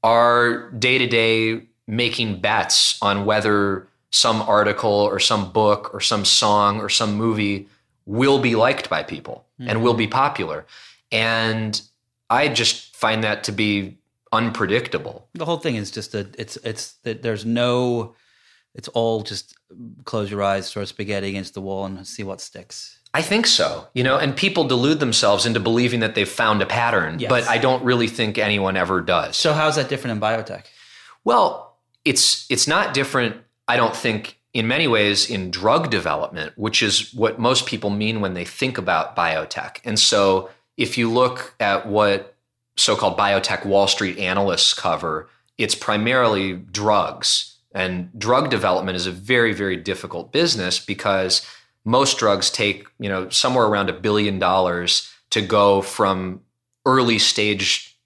are 0.03 0.71
day 0.73 0.99
to 0.99 1.07
day 1.07 1.63
making 1.87 2.41
bets 2.41 2.99
on 3.03 3.25
whether 3.25 3.89
some 4.11 4.43
article 4.43 4.91
or 4.91 5.19
some 5.19 5.51
book 5.51 5.93
or 5.95 6.01
some 6.01 6.25
song 6.25 6.81
or 6.81 6.89
some 6.89 7.15
movie 7.15 7.69
will 8.07 8.41
be 8.41 8.55
liked 8.55 8.91
by 8.91 9.03
people 9.03 9.47
mm-hmm. 9.59 9.71
and 9.71 9.83
will 9.83 9.95
be 9.95 10.07
popular. 10.07 10.67
And 11.11 11.81
I 12.29 12.49
just 12.49 12.95
find 12.95 13.25
that 13.25 13.45
to 13.45 13.53
be 13.53 13.99
unpredictable. 14.33 15.29
The 15.35 15.45
whole 15.45 15.59
thing 15.59 15.77
is 15.77 15.91
just 15.91 16.13
that 16.13 16.39
it's 16.39 16.57
it's 16.59 16.93
that 17.05 17.23
there's 17.23 17.45
no 17.45 18.15
it's 18.75 18.89
all 18.89 19.23
just 19.23 19.57
close 20.05 20.31
your 20.31 20.43
eyes, 20.43 20.73
throw 20.73 20.85
spaghetti 20.85 21.29
against 21.29 21.55
the 21.55 21.61
wall 21.61 21.85
and 21.85 22.07
see 22.07 22.23
what 22.23 22.41
sticks. 22.41 22.99
I 23.13 23.23
think 23.23 23.47
so. 23.47 23.89
You 23.93 24.05
know, 24.05 24.17
and 24.17 24.37
people 24.37 24.65
delude 24.65 25.01
themselves 25.01 25.45
into 25.45 25.59
believing 25.59 26.01
that 26.01 26.15
they've 26.15 26.29
found 26.29 26.63
a 26.63 26.67
pattern, 26.67 27.19
yes. 27.19 27.29
but 27.29 27.49
I 27.49 27.59
don't 27.59 27.83
really 27.83 28.07
think 28.07 28.39
anyone 28.39 28.77
ever 28.77 29.01
does. 29.01 29.37
So 29.37 29.53
how's 29.53 29.77
that 29.77 29.89
different 29.89 30.15
in 30.17 30.21
biotech? 30.21 30.65
Well, 31.25 31.77
it's 32.05 32.47
it's 32.51 32.69
not 32.69 32.95
different, 32.95 33.37
I 33.67 33.77
don't 33.77 33.97
think 33.97 34.39
in 34.53 34.67
many 34.67 34.87
ways 34.87 35.29
in 35.29 35.51
drug 35.51 35.91
development, 35.91 36.53
which 36.57 36.83
is 36.83 37.13
what 37.15 37.39
most 37.39 37.67
people 37.67 37.91
mean 37.91 38.21
when 38.21 38.35
they 38.35 38.45
think 38.45 38.79
about 38.79 39.17
biotech. 39.17 39.79
And 39.85 39.99
so 39.99 40.51
if 40.77 40.97
you 40.97 41.11
look 41.11 41.55
at 41.61 41.87
what 41.87 42.37
so-called 42.77 43.19
biotech 43.19 43.65
Wall 43.67 43.87
Street 43.87 44.19
analysts 44.19 44.75
cover, 44.75 45.29
it's 45.59 45.75
primarily 45.75 46.55
drugs. 46.55 47.57
And 47.73 48.11
drug 48.19 48.51
development 48.51 48.97
is 48.97 49.07
a 49.07 49.13
very 49.13 49.53
very 49.53 49.77
difficult 49.77 50.33
business 50.33 50.85
because 50.85 51.47
most 51.85 52.19
drugs 52.19 52.51
take 52.51 52.87
you 52.99 53.09
know 53.09 53.29
somewhere 53.29 53.67
around 53.67 53.89
a 53.89 53.95
billion 53.95 54.39
dollars 54.39 55.11
to 55.31 55.41
go 55.41 55.83
from 55.83 56.41
early 56.87 57.19
stage 57.19 57.97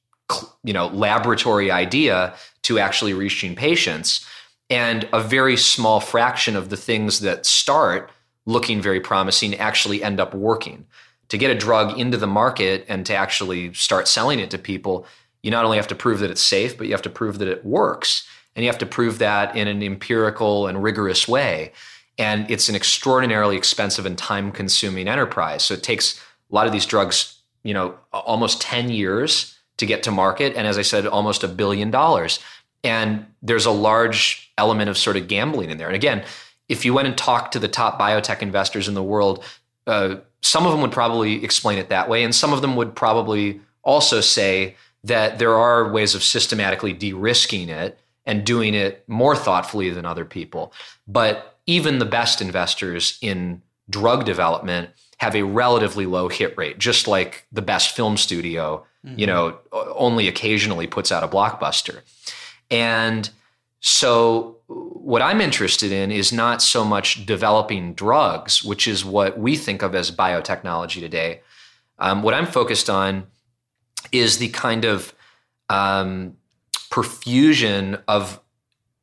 you 0.62 0.72
know 0.72 0.86
laboratory 0.88 1.70
idea 1.70 2.34
to 2.62 2.78
actually 2.78 3.14
reaching 3.14 3.54
patients 3.54 4.26
and 4.70 5.08
a 5.12 5.20
very 5.20 5.56
small 5.56 6.00
fraction 6.00 6.56
of 6.56 6.70
the 6.70 6.76
things 6.76 7.20
that 7.20 7.44
start 7.44 8.10
looking 8.46 8.80
very 8.80 9.00
promising 9.00 9.54
actually 9.56 10.02
end 10.02 10.20
up 10.20 10.34
working 10.34 10.86
to 11.28 11.38
get 11.38 11.50
a 11.50 11.54
drug 11.54 11.98
into 11.98 12.16
the 12.16 12.26
market 12.26 12.84
and 12.88 13.06
to 13.06 13.14
actually 13.14 13.72
start 13.74 14.08
selling 14.08 14.38
it 14.38 14.50
to 14.50 14.58
people 14.58 15.06
you 15.42 15.50
not 15.50 15.64
only 15.64 15.76
have 15.76 15.88
to 15.88 15.94
prove 15.94 16.20
that 16.20 16.30
it's 16.30 16.42
safe 16.42 16.76
but 16.76 16.86
you 16.86 16.92
have 16.92 17.02
to 17.02 17.10
prove 17.10 17.38
that 17.38 17.48
it 17.48 17.64
works 17.64 18.26
and 18.56 18.64
you 18.64 18.70
have 18.70 18.78
to 18.78 18.86
prove 18.86 19.18
that 19.18 19.56
in 19.56 19.68
an 19.68 19.82
empirical 19.82 20.66
and 20.66 20.82
rigorous 20.82 21.26
way 21.26 21.72
And 22.18 22.48
it's 22.50 22.68
an 22.68 22.76
extraordinarily 22.76 23.56
expensive 23.56 24.06
and 24.06 24.16
time 24.16 24.52
consuming 24.52 25.08
enterprise. 25.08 25.64
So 25.64 25.74
it 25.74 25.82
takes 25.82 26.20
a 26.50 26.54
lot 26.54 26.66
of 26.66 26.72
these 26.72 26.86
drugs, 26.86 27.38
you 27.62 27.74
know, 27.74 27.98
almost 28.12 28.60
10 28.60 28.90
years 28.90 29.58
to 29.78 29.86
get 29.86 30.04
to 30.04 30.10
market. 30.12 30.54
And 30.56 30.66
as 30.66 30.78
I 30.78 30.82
said, 30.82 31.06
almost 31.06 31.42
a 31.42 31.48
billion 31.48 31.90
dollars. 31.90 32.38
And 32.84 33.26
there's 33.42 33.66
a 33.66 33.72
large 33.72 34.52
element 34.56 34.90
of 34.90 34.96
sort 34.96 35.16
of 35.16 35.26
gambling 35.26 35.70
in 35.70 35.78
there. 35.78 35.88
And 35.88 35.96
again, 35.96 36.24
if 36.68 36.84
you 36.84 36.94
went 36.94 37.08
and 37.08 37.18
talked 37.18 37.52
to 37.52 37.58
the 37.58 37.68
top 37.68 37.98
biotech 37.98 38.42
investors 38.42 38.86
in 38.86 38.94
the 38.94 39.02
world, 39.02 39.42
uh, 39.86 40.16
some 40.40 40.66
of 40.66 40.72
them 40.72 40.80
would 40.80 40.92
probably 40.92 41.42
explain 41.44 41.78
it 41.78 41.88
that 41.88 42.08
way. 42.08 42.22
And 42.24 42.34
some 42.34 42.52
of 42.52 42.60
them 42.60 42.76
would 42.76 42.94
probably 42.94 43.60
also 43.82 44.20
say 44.20 44.76
that 45.02 45.38
there 45.38 45.54
are 45.54 45.90
ways 45.90 46.14
of 46.14 46.22
systematically 46.22 46.92
de 46.92 47.12
risking 47.12 47.68
it 47.68 47.98
and 48.26 48.44
doing 48.44 48.74
it 48.74 49.04
more 49.08 49.36
thoughtfully 49.36 49.90
than 49.90 50.06
other 50.06 50.24
people. 50.24 50.72
But 51.06 51.58
even 51.66 51.98
the 51.98 52.04
best 52.04 52.40
investors 52.40 53.18
in 53.20 53.62
drug 53.90 54.24
development 54.24 54.90
have 55.18 55.36
a 55.36 55.42
relatively 55.42 56.06
low 56.06 56.28
hit 56.28 56.56
rate, 56.56 56.78
just 56.78 57.06
like 57.06 57.46
the 57.52 57.62
best 57.62 57.94
film 57.94 58.16
studio, 58.16 58.84
mm-hmm. 59.04 59.18
you 59.18 59.26
know, 59.26 59.58
only 59.72 60.28
occasionally 60.28 60.86
puts 60.86 61.12
out 61.12 61.22
a 61.22 61.28
blockbuster. 61.28 62.00
And 62.70 63.28
so, 63.80 64.53
what 64.66 65.22
I'm 65.22 65.40
interested 65.40 65.92
in 65.92 66.10
is 66.10 66.32
not 66.32 66.62
so 66.62 66.84
much 66.84 67.26
developing 67.26 67.94
drugs, 67.94 68.64
which 68.64 68.88
is 68.88 69.04
what 69.04 69.38
we 69.38 69.56
think 69.56 69.82
of 69.82 69.94
as 69.94 70.10
biotechnology 70.10 71.00
today. 71.00 71.42
Um, 71.98 72.22
what 72.22 72.34
I'm 72.34 72.46
focused 72.46 72.88
on 72.88 73.26
is 74.12 74.38
the 74.38 74.48
kind 74.48 74.84
of 74.84 75.14
um, 75.68 76.36
perfusion 76.90 78.02
of 78.08 78.40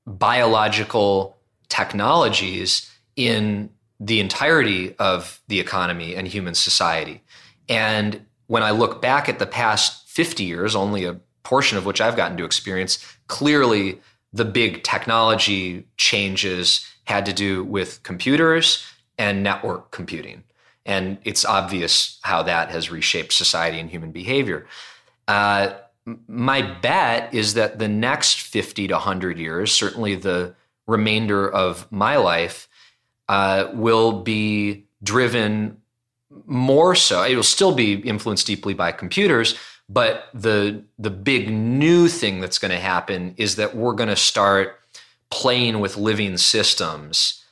biological 0.08 1.38
technologies 1.70 2.90
in 3.16 3.70
the 4.00 4.20
entirety 4.20 4.96
of 4.98 5.42
the 5.48 5.60
economy 5.60 6.16
and 6.16 6.28
human 6.28 6.56
society. 6.56 7.22
And 7.70 8.26
when 8.48 8.64
I 8.64 8.72
look 8.72 9.02
back 9.02 9.30
at 9.30 9.40
the 9.40 9.46
past 9.46 10.10
50 10.10 10.44
years, 10.44 10.76
only 10.76 11.06
a 11.06 11.20
portion 11.44 11.78
of 11.78 11.86
which 11.86 12.02
I've 12.02 12.16
gotten 12.16 12.38
to 12.38 12.46
experience, 12.46 13.06
clearly 13.28 14.00
the 14.34 14.46
big 14.46 14.84
technology 14.84 15.88
changes 15.98 16.88
had 17.06 17.26
to 17.26 17.34
do 17.34 17.64
with 17.64 18.02
computers 18.04 18.86
and 19.18 19.44
network 19.44 19.92
computing. 19.92 20.44
And 20.86 21.18
it's 21.24 21.46
obvious 21.46 22.20
how 22.24 22.44
that 22.44 22.72
has 22.72 22.90
reshaped 22.90 23.34
society 23.34 23.80
and 23.80 23.90
human 23.90 24.12
behavior. 24.12 24.66
Uh, 25.28 25.74
my 26.28 26.62
bet 26.62 27.34
is 27.34 27.54
that 27.54 27.78
the 27.78 27.88
next 27.88 28.42
50 28.42 28.88
to 28.88 28.94
100 28.94 29.38
years, 29.38 29.72
certainly 29.72 30.16
the 30.16 30.56
remainder 30.88 31.50
of 31.50 31.92
my 31.92 32.18
life, 32.18 32.68
uh, 33.30 33.70
will 33.74 34.24
be 34.24 34.86
driven 35.04 35.78
more 36.46 36.96
so. 36.96 37.24
It 37.24 37.36
will 37.36 37.44
still 37.44 37.74
be 37.74 37.94
influenced 37.94 38.48
deeply 38.48 38.74
by 38.74 38.92
computers, 38.92 39.56
but 39.90 40.30
the 40.34 40.84
the 40.98 41.10
big 41.10 41.50
new 41.50 42.08
thing 42.08 42.40
that's 42.40 42.58
going 42.58 42.72
to 42.72 42.80
happen 42.80 43.34
is 43.38 43.56
that 43.56 43.76
we're 43.76 43.94
going 43.94 44.10
to 44.10 44.16
start 44.16 44.80
playing 45.30 45.80
with 45.80 45.98
living 45.98 46.38
systems 46.38 47.44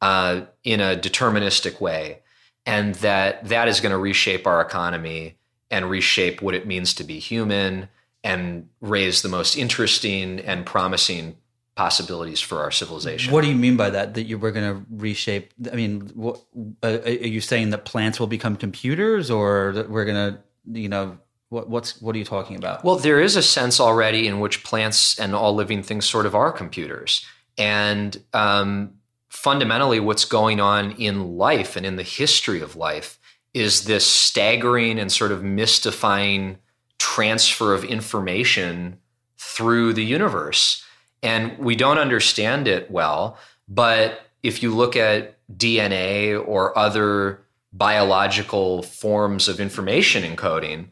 uh, 0.00 0.42
in 0.64 0.80
a 0.80 0.96
deterministic 0.96 1.80
way, 1.80 2.20
and 2.66 2.94
that 2.96 3.48
that 3.48 3.68
is 3.68 3.80
going 3.80 3.92
to 3.92 3.98
reshape 3.98 4.46
our 4.46 4.60
economy 4.60 5.36
and 5.70 5.90
reshape 5.90 6.40
what 6.40 6.54
it 6.54 6.66
means 6.66 6.94
to 6.94 7.04
be 7.04 7.18
human 7.18 7.88
and 8.24 8.68
raise 8.80 9.22
the 9.22 9.28
most 9.28 9.56
interesting 9.56 10.40
and 10.40 10.66
promising 10.66 11.36
possibilities 11.76 12.40
for 12.40 12.60
our 12.60 12.72
civilization. 12.72 13.32
What 13.32 13.42
do 13.44 13.48
you 13.48 13.54
mean 13.54 13.76
by 13.76 13.90
that? 13.90 14.14
That 14.14 14.24
you 14.24 14.36
were 14.38 14.50
going 14.50 14.74
to 14.74 14.84
reshape? 14.90 15.52
I 15.72 15.76
mean, 15.76 16.10
what, 16.14 16.40
uh, 16.82 16.98
are 17.04 17.10
you 17.10 17.40
saying 17.40 17.70
that 17.70 17.84
plants 17.84 18.18
will 18.18 18.26
become 18.26 18.56
computers, 18.56 19.30
or 19.30 19.72
that 19.74 19.88
we're 19.88 20.04
going 20.04 20.34
to, 20.34 20.80
you 20.80 20.88
know, 20.88 21.18
what, 21.50 21.68
what's 21.68 22.00
what 22.00 22.14
are 22.14 22.18
you 22.18 22.24
talking 22.24 22.56
about? 22.56 22.84
Well, 22.84 22.96
there 22.96 23.20
is 23.20 23.36
a 23.36 23.42
sense 23.42 23.80
already 23.80 24.26
in 24.26 24.40
which 24.40 24.64
plants 24.64 25.18
and 25.18 25.34
all 25.34 25.54
living 25.54 25.82
things 25.82 26.06
sort 26.06 26.26
of 26.26 26.34
are 26.34 26.52
computers, 26.52 27.24
and 27.56 28.22
um, 28.32 28.94
fundamentally, 29.28 30.00
what's 30.00 30.24
going 30.24 30.60
on 30.60 30.92
in 30.92 31.36
life 31.36 31.76
and 31.76 31.86
in 31.86 31.96
the 31.96 32.02
history 32.02 32.60
of 32.60 32.76
life 32.76 33.18
is 33.54 33.84
this 33.84 34.06
staggering 34.06 34.98
and 34.98 35.10
sort 35.10 35.32
of 35.32 35.42
mystifying 35.42 36.58
transfer 36.98 37.74
of 37.74 37.84
information 37.84 38.98
through 39.36 39.92
the 39.92 40.04
universe. 40.04 40.84
And 41.22 41.56
we 41.58 41.74
don't 41.76 41.98
understand 41.98 42.68
it 42.68 42.90
well. 42.90 43.38
But 43.68 44.20
if 44.42 44.62
you 44.62 44.74
look 44.74 44.96
at 44.96 45.36
DNA 45.56 46.40
or 46.46 46.76
other 46.78 47.40
biological 47.72 48.82
forms 48.82 49.48
of 49.48 49.60
information 49.60 50.22
encoding, 50.22 50.88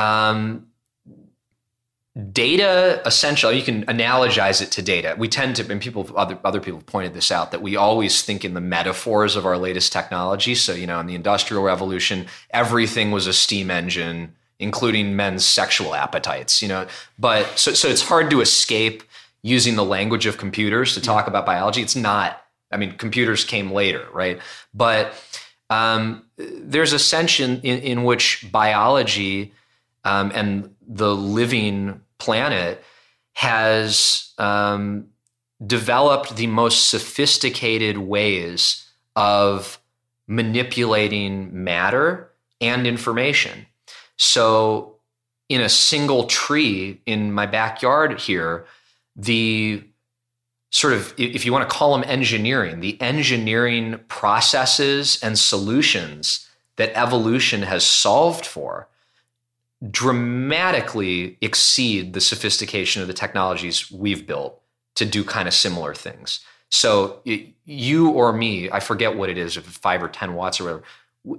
um, 0.00 0.66
data 2.32 3.00
essential 3.06 3.52
you 3.52 3.62
can 3.62 3.84
analogize 3.86 4.60
it 4.60 4.70
to 4.72 4.82
data. 4.82 5.14
We 5.16 5.28
tend 5.28 5.56
to 5.56 5.72
and 5.72 5.80
people 5.80 6.08
other 6.16 6.38
other 6.44 6.60
people 6.60 6.82
pointed 6.82 7.14
this 7.14 7.30
out 7.30 7.52
that 7.52 7.62
we 7.62 7.76
always 7.76 8.22
think 8.22 8.44
in 8.44 8.54
the 8.54 8.60
metaphors 8.60 9.36
of 9.36 9.46
our 9.46 9.56
latest 9.56 9.92
technology. 9.92 10.54
So 10.54 10.72
you 10.72 10.86
know 10.86 10.98
in 10.98 11.06
the 11.06 11.14
industrial 11.14 11.62
revolution 11.62 12.26
everything 12.50 13.10
was 13.12 13.26
a 13.26 13.32
steam 13.32 13.70
engine 13.70 14.34
including 14.58 15.16
men's 15.16 15.44
sexual 15.44 15.94
appetites 15.94 16.60
you 16.60 16.68
know. 16.68 16.86
But 17.18 17.58
so 17.58 17.72
so 17.74 17.88
it's 17.88 18.02
hard 18.02 18.28
to 18.30 18.40
escape 18.40 19.04
using 19.42 19.76
the 19.76 19.84
language 19.84 20.26
of 20.26 20.36
computers 20.36 20.94
to 20.94 21.00
talk 21.00 21.26
about 21.26 21.46
biology. 21.46 21.80
It's 21.80 21.96
not. 21.96 22.42
I 22.72 22.76
mean 22.76 22.92
computers 22.96 23.44
came 23.44 23.70
later 23.70 24.06
right? 24.12 24.40
But 24.74 25.14
um, 25.70 26.24
there's 26.36 26.92
a 26.92 26.98
sense 26.98 27.38
in, 27.38 27.60
in, 27.60 27.78
in 27.78 28.02
which 28.02 28.44
biology 28.50 29.54
um, 30.04 30.32
and 30.34 30.74
the 30.86 31.14
living 31.14 32.00
planet 32.18 32.82
has 33.34 34.32
um, 34.38 35.06
developed 35.64 36.36
the 36.36 36.46
most 36.46 36.90
sophisticated 36.90 37.98
ways 37.98 38.86
of 39.16 39.78
manipulating 40.26 41.64
matter 41.64 42.30
and 42.60 42.86
information. 42.86 43.66
So, 44.16 44.96
in 45.48 45.60
a 45.60 45.68
single 45.68 46.24
tree 46.24 47.00
in 47.06 47.32
my 47.32 47.46
backyard 47.46 48.20
here, 48.20 48.66
the 49.16 49.82
sort 50.70 50.92
of, 50.92 51.12
if 51.18 51.44
you 51.44 51.52
want 51.52 51.68
to 51.68 51.74
call 51.74 51.92
them 51.92 52.08
engineering, 52.08 52.78
the 52.80 53.00
engineering 53.00 53.98
processes 54.06 55.18
and 55.22 55.36
solutions 55.36 56.48
that 56.76 56.92
evolution 56.94 57.62
has 57.62 57.84
solved 57.84 58.46
for 58.46 58.88
dramatically 59.88 61.38
exceed 61.40 62.12
the 62.12 62.20
sophistication 62.20 63.00
of 63.00 63.08
the 63.08 63.14
technologies 63.14 63.90
we've 63.90 64.26
built 64.26 64.60
to 64.96 65.06
do 65.06 65.24
kind 65.24 65.48
of 65.48 65.54
similar 65.54 65.94
things. 65.94 66.40
So 66.70 67.20
it, 67.24 67.48
you 67.64 68.10
or 68.10 68.32
me, 68.32 68.70
I 68.70 68.80
forget 68.80 69.16
what 69.16 69.30
it 69.30 69.38
is, 69.38 69.56
if 69.56 69.64
five 69.64 70.02
or 70.02 70.08
10 70.08 70.34
watts 70.34 70.60
or 70.60 70.64
whatever, 70.64 70.82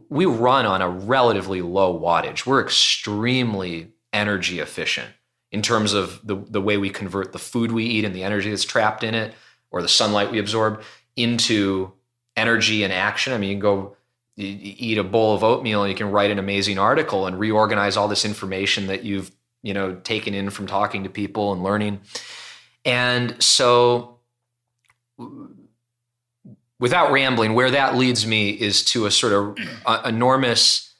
we 0.09 0.25
run 0.25 0.65
on 0.65 0.81
a 0.81 0.89
relatively 0.89 1.61
low 1.61 1.97
wattage. 1.97 2.45
We're 2.45 2.61
extremely 2.61 3.91
energy 4.13 4.59
efficient 4.59 5.09
in 5.51 5.61
terms 5.61 5.93
of 5.93 6.19
the, 6.23 6.35
the 6.35 6.61
way 6.61 6.77
we 6.77 6.89
convert 6.89 7.33
the 7.33 7.39
food 7.39 7.71
we 7.71 7.85
eat 7.85 8.05
and 8.05 8.15
the 8.15 8.23
energy 8.23 8.49
that's 8.49 8.63
trapped 8.63 9.03
in 9.03 9.13
it 9.13 9.33
or 9.69 9.81
the 9.81 9.87
sunlight 9.87 10.31
we 10.31 10.39
absorb 10.39 10.83
into 11.15 11.91
energy 12.35 12.83
and 12.83 12.93
action. 12.93 13.33
I 13.33 13.37
mean, 13.37 13.49
you 13.49 13.55
can 13.55 13.61
go 13.61 13.95
you 14.41 14.75
eat 14.77 14.97
a 14.97 15.03
bowl 15.03 15.35
of 15.35 15.43
oatmeal 15.43 15.83
and 15.83 15.91
you 15.91 15.95
can 15.95 16.11
write 16.11 16.31
an 16.31 16.39
amazing 16.39 16.77
article 16.77 17.27
and 17.27 17.39
reorganize 17.39 17.97
all 17.97 18.07
this 18.07 18.25
information 18.25 18.87
that 18.87 19.03
you've 19.03 19.31
you 19.63 19.73
know 19.73 19.95
taken 20.03 20.33
in 20.33 20.49
from 20.49 20.67
talking 20.67 21.03
to 21.03 21.09
people 21.09 21.53
and 21.53 21.63
learning 21.63 21.99
and 22.85 23.41
so 23.41 24.17
without 26.79 27.11
rambling 27.11 27.53
where 27.53 27.71
that 27.71 27.95
leads 27.95 28.25
me 28.25 28.49
is 28.49 28.83
to 28.83 29.05
a 29.05 29.11
sort 29.11 29.33
of 29.33 29.57
uh, 29.85 30.01
enormous 30.05 30.93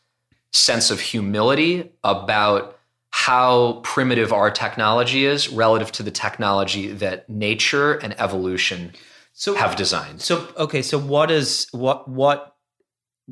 sense 0.52 0.92
of 0.92 1.00
humility 1.00 1.92
about 2.04 2.78
how 3.12 3.82
primitive 3.84 4.32
our 4.32 4.50
technology 4.50 5.26
is 5.26 5.50
relative 5.50 5.92
to 5.92 6.04
the 6.04 6.12
technology 6.12 6.88
that 6.88 7.30
nature 7.30 7.94
and 7.96 8.20
evolution 8.20 8.94
so, 9.34 9.56
have 9.56 9.76
designed. 9.76 10.22
So 10.22 10.48
okay, 10.58 10.82
so 10.82 11.00
what 11.00 11.32
is 11.32 11.68
what 11.72 12.08
what 12.08 12.51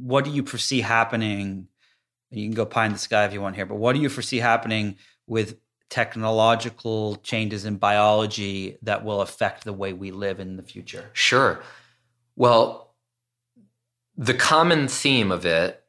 what 0.01 0.25
do 0.25 0.31
you 0.31 0.43
foresee 0.43 0.81
happening? 0.81 1.67
You 2.31 2.45
can 2.45 2.53
go 2.53 2.65
pie 2.65 2.85
in 2.85 2.93
the 2.93 2.99
sky 2.99 3.25
if 3.25 3.33
you 3.33 3.41
want 3.41 3.55
here, 3.55 3.65
but 3.65 3.75
what 3.75 3.93
do 3.93 3.99
you 3.99 4.09
foresee 4.09 4.37
happening 4.37 4.97
with 5.27 5.57
technological 5.89 7.15
changes 7.17 7.65
in 7.65 7.77
biology 7.77 8.77
that 8.83 9.03
will 9.03 9.21
affect 9.21 9.63
the 9.63 9.73
way 9.73 9.93
we 9.93 10.11
live 10.11 10.39
in 10.39 10.55
the 10.55 10.63
future? 10.63 11.09
Sure. 11.13 11.61
Well, 12.35 12.93
the 14.15 14.33
common 14.33 14.87
theme 14.87 15.31
of 15.31 15.45
it 15.45 15.83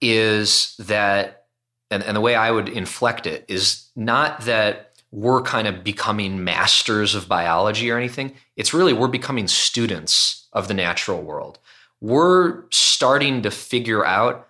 is 0.00 0.76
that, 0.78 1.46
and, 1.90 2.02
and 2.02 2.16
the 2.16 2.20
way 2.20 2.34
I 2.34 2.50
would 2.50 2.68
inflect 2.68 3.26
it 3.26 3.44
is 3.48 3.88
not 3.96 4.42
that 4.42 4.92
we're 5.10 5.42
kind 5.42 5.66
of 5.66 5.82
becoming 5.82 6.44
masters 6.44 7.14
of 7.14 7.28
biology 7.28 7.90
or 7.90 7.96
anything. 7.96 8.34
It's 8.56 8.74
really 8.74 8.92
we're 8.92 9.08
becoming 9.08 9.48
students 9.48 10.46
of 10.52 10.68
the 10.68 10.74
natural 10.74 11.22
world. 11.22 11.58
We're 12.00 12.64
starting 12.70 13.42
to 13.42 13.50
figure 13.50 14.04
out 14.04 14.48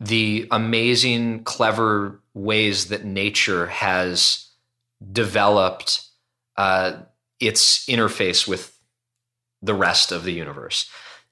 the 0.00 0.46
amazing, 0.50 1.44
clever 1.44 2.20
ways 2.34 2.88
that 2.88 3.04
nature 3.04 3.66
has 3.66 4.48
developed 5.12 6.06
uh, 6.56 6.92
its 7.40 7.86
interface 7.86 8.46
with 8.46 8.78
the 9.62 9.74
rest 9.74 10.12
of 10.12 10.24
the 10.24 10.32
universe. 10.32 10.88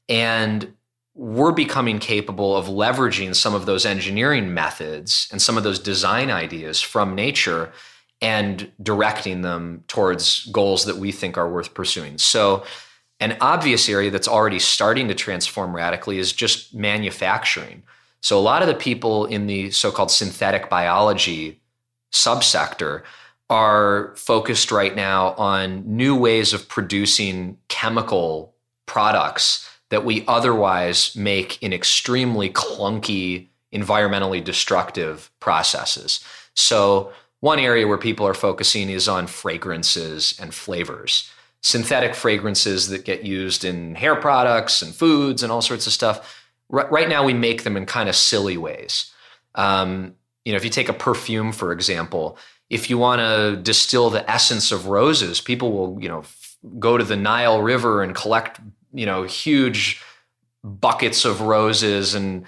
And 0.08 0.74
we're 1.14 1.52
becoming 1.52 1.98
capable 1.98 2.56
of 2.56 2.66
leveraging 2.66 3.34
some 3.34 3.54
of 3.54 3.66
those 3.66 3.86
engineering 3.86 4.52
methods 4.52 5.28
and 5.32 5.40
some 5.40 5.56
of 5.56 5.64
those 5.64 5.78
design 5.78 6.30
ideas 6.30 6.80
from 6.80 7.14
nature 7.14 7.72
and 8.20 8.70
directing 8.82 9.42
them 9.42 9.84
towards 9.88 10.46
goals 10.46 10.84
that 10.84 10.96
we 10.96 11.12
think 11.12 11.38
are 11.38 11.50
worth 11.50 11.74
pursuing. 11.74 12.18
So, 12.18 12.64
an 13.20 13.36
obvious 13.40 13.88
area 13.88 14.10
that's 14.10 14.28
already 14.28 14.58
starting 14.58 15.08
to 15.08 15.14
transform 15.14 15.74
radically 15.74 16.18
is 16.18 16.32
just 16.32 16.74
manufacturing. 16.74 17.82
So, 18.20 18.38
a 18.38 18.40
lot 18.40 18.62
of 18.62 18.68
the 18.68 18.74
people 18.74 19.26
in 19.26 19.46
the 19.46 19.70
so 19.70 19.90
called 19.90 20.10
synthetic 20.10 20.68
biology 20.68 21.60
subsector 22.12 23.02
are 23.48 24.14
focused 24.16 24.72
right 24.72 24.96
now 24.96 25.32
on 25.34 25.84
new 25.86 26.16
ways 26.16 26.52
of 26.52 26.68
producing 26.68 27.58
chemical 27.68 28.54
products 28.86 29.68
that 29.90 30.04
we 30.04 30.24
otherwise 30.26 31.14
make 31.14 31.62
in 31.62 31.72
extremely 31.72 32.50
clunky, 32.50 33.46
environmentally 33.72 34.42
destructive 34.42 35.30
processes. 35.40 36.20
So, 36.54 37.12
one 37.40 37.58
area 37.58 37.86
where 37.86 37.98
people 37.98 38.26
are 38.26 38.34
focusing 38.34 38.90
is 38.90 39.08
on 39.08 39.26
fragrances 39.26 40.36
and 40.40 40.52
flavors. 40.52 41.30
Synthetic 41.66 42.14
fragrances 42.14 42.90
that 42.90 43.04
get 43.04 43.24
used 43.24 43.64
in 43.64 43.96
hair 43.96 44.14
products 44.14 44.82
and 44.82 44.94
foods 44.94 45.42
and 45.42 45.50
all 45.50 45.60
sorts 45.60 45.88
of 45.88 45.92
stuff. 45.92 46.44
R- 46.72 46.88
right 46.92 47.08
now, 47.08 47.24
we 47.24 47.34
make 47.34 47.64
them 47.64 47.76
in 47.76 47.86
kind 47.86 48.08
of 48.08 48.14
silly 48.14 48.56
ways. 48.56 49.12
Um, 49.56 50.14
you 50.44 50.52
know, 50.52 50.56
if 50.56 50.62
you 50.62 50.70
take 50.70 50.88
a 50.88 50.92
perfume, 50.92 51.50
for 51.50 51.72
example, 51.72 52.38
if 52.70 52.88
you 52.88 52.98
want 52.98 53.20
to 53.20 53.60
distill 53.60 54.10
the 54.10 54.30
essence 54.30 54.70
of 54.70 54.86
roses, 54.86 55.40
people 55.40 55.72
will, 55.72 56.00
you 56.00 56.08
know, 56.08 56.20
f- 56.20 56.56
go 56.78 56.96
to 56.96 57.02
the 57.02 57.16
Nile 57.16 57.60
River 57.60 58.04
and 58.04 58.14
collect, 58.14 58.60
you 58.92 59.04
know, 59.04 59.24
huge 59.24 60.00
buckets 60.62 61.24
of 61.24 61.40
roses 61.40 62.14
and 62.14 62.46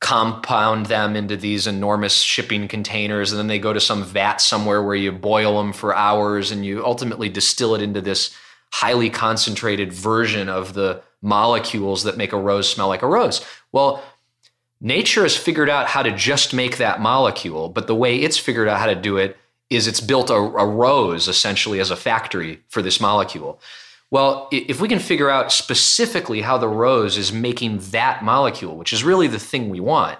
compound 0.00 0.86
them 0.86 1.14
into 1.14 1.36
these 1.36 1.68
enormous 1.68 2.16
shipping 2.20 2.66
containers 2.66 3.32
and 3.32 3.38
then 3.38 3.46
they 3.48 3.58
go 3.58 3.72
to 3.72 3.80
some 3.80 4.04
vat 4.04 4.40
somewhere 4.40 4.80
where 4.80 4.94
you 4.94 5.10
boil 5.10 5.58
them 5.58 5.72
for 5.72 5.94
hours 5.94 6.52
and 6.52 6.64
you 6.64 6.84
ultimately 6.84 7.28
distill 7.28 7.74
it 7.74 7.82
into 7.82 8.00
this 8.00 8.32
highly 8.72 9.10
concentrated 9.10 9.92
version 9.92 10.48
of 10.48 10.74
the 10.74 11.02
molecules 11.20 12.04
that 12.04 12.16
make 12.16 12.32
a 12.32 12.38
rose 12.38 12.68
smell 12.70 12.88
like 12.88 13.02
a 13.02 13.06
rose. 13.06 13.44
Well 13.72 14.02
nature 14.80 15.24
has 15.24 15.36
figured 15.36 15.68
out 15.68 15.88
how 15.88 16.04
to 16.04 16.12
just 16.12 16.54
make 16.54 16.76
that 16.76 17.00
molecule 17.00 17.68
but 17.68 17.88
the 17.88 17.94
way 17.94 18.16
it's 18.16 18.38
figured 18.38 18.68
out 18.68 18.78
how 18.78 18.86
to 18.86 18.94
do 18.94 19.16
it 19.16 19.36
is 19.70 19.86
it's 19.86 20.00
built 20.00 20.30
a, 20.30 20.34
a 20.34 20.66
rose 20.66 21.28
essentially 21.28 21.80
as 21.80 21.90
a 21.90 21.96
factory 21.96 22.60
for 22.68 22.82
this 22.82 23.00
molecule. 23.00 23.60
Well, 24.10 24.48
if 24.50 24.80
we 24.80 24.88
can 24.88 24.98
figure 24.98 25.28
out 25.28 25.52
specifically 25.52 26.40
how 26.40 26.56
the 26.56 26.68
rose 26.68 27.18
is 27.18 27.30
making 27.30 27.78
that 27.90 28.24
molecule, 28.24 28.76
which 28.76 28.92
is 28.92 29.04
really 29.04 29.26
the 29.26 29.38
thing 29.38 29.68
we 29.68 29.80
want, 29.80 30.18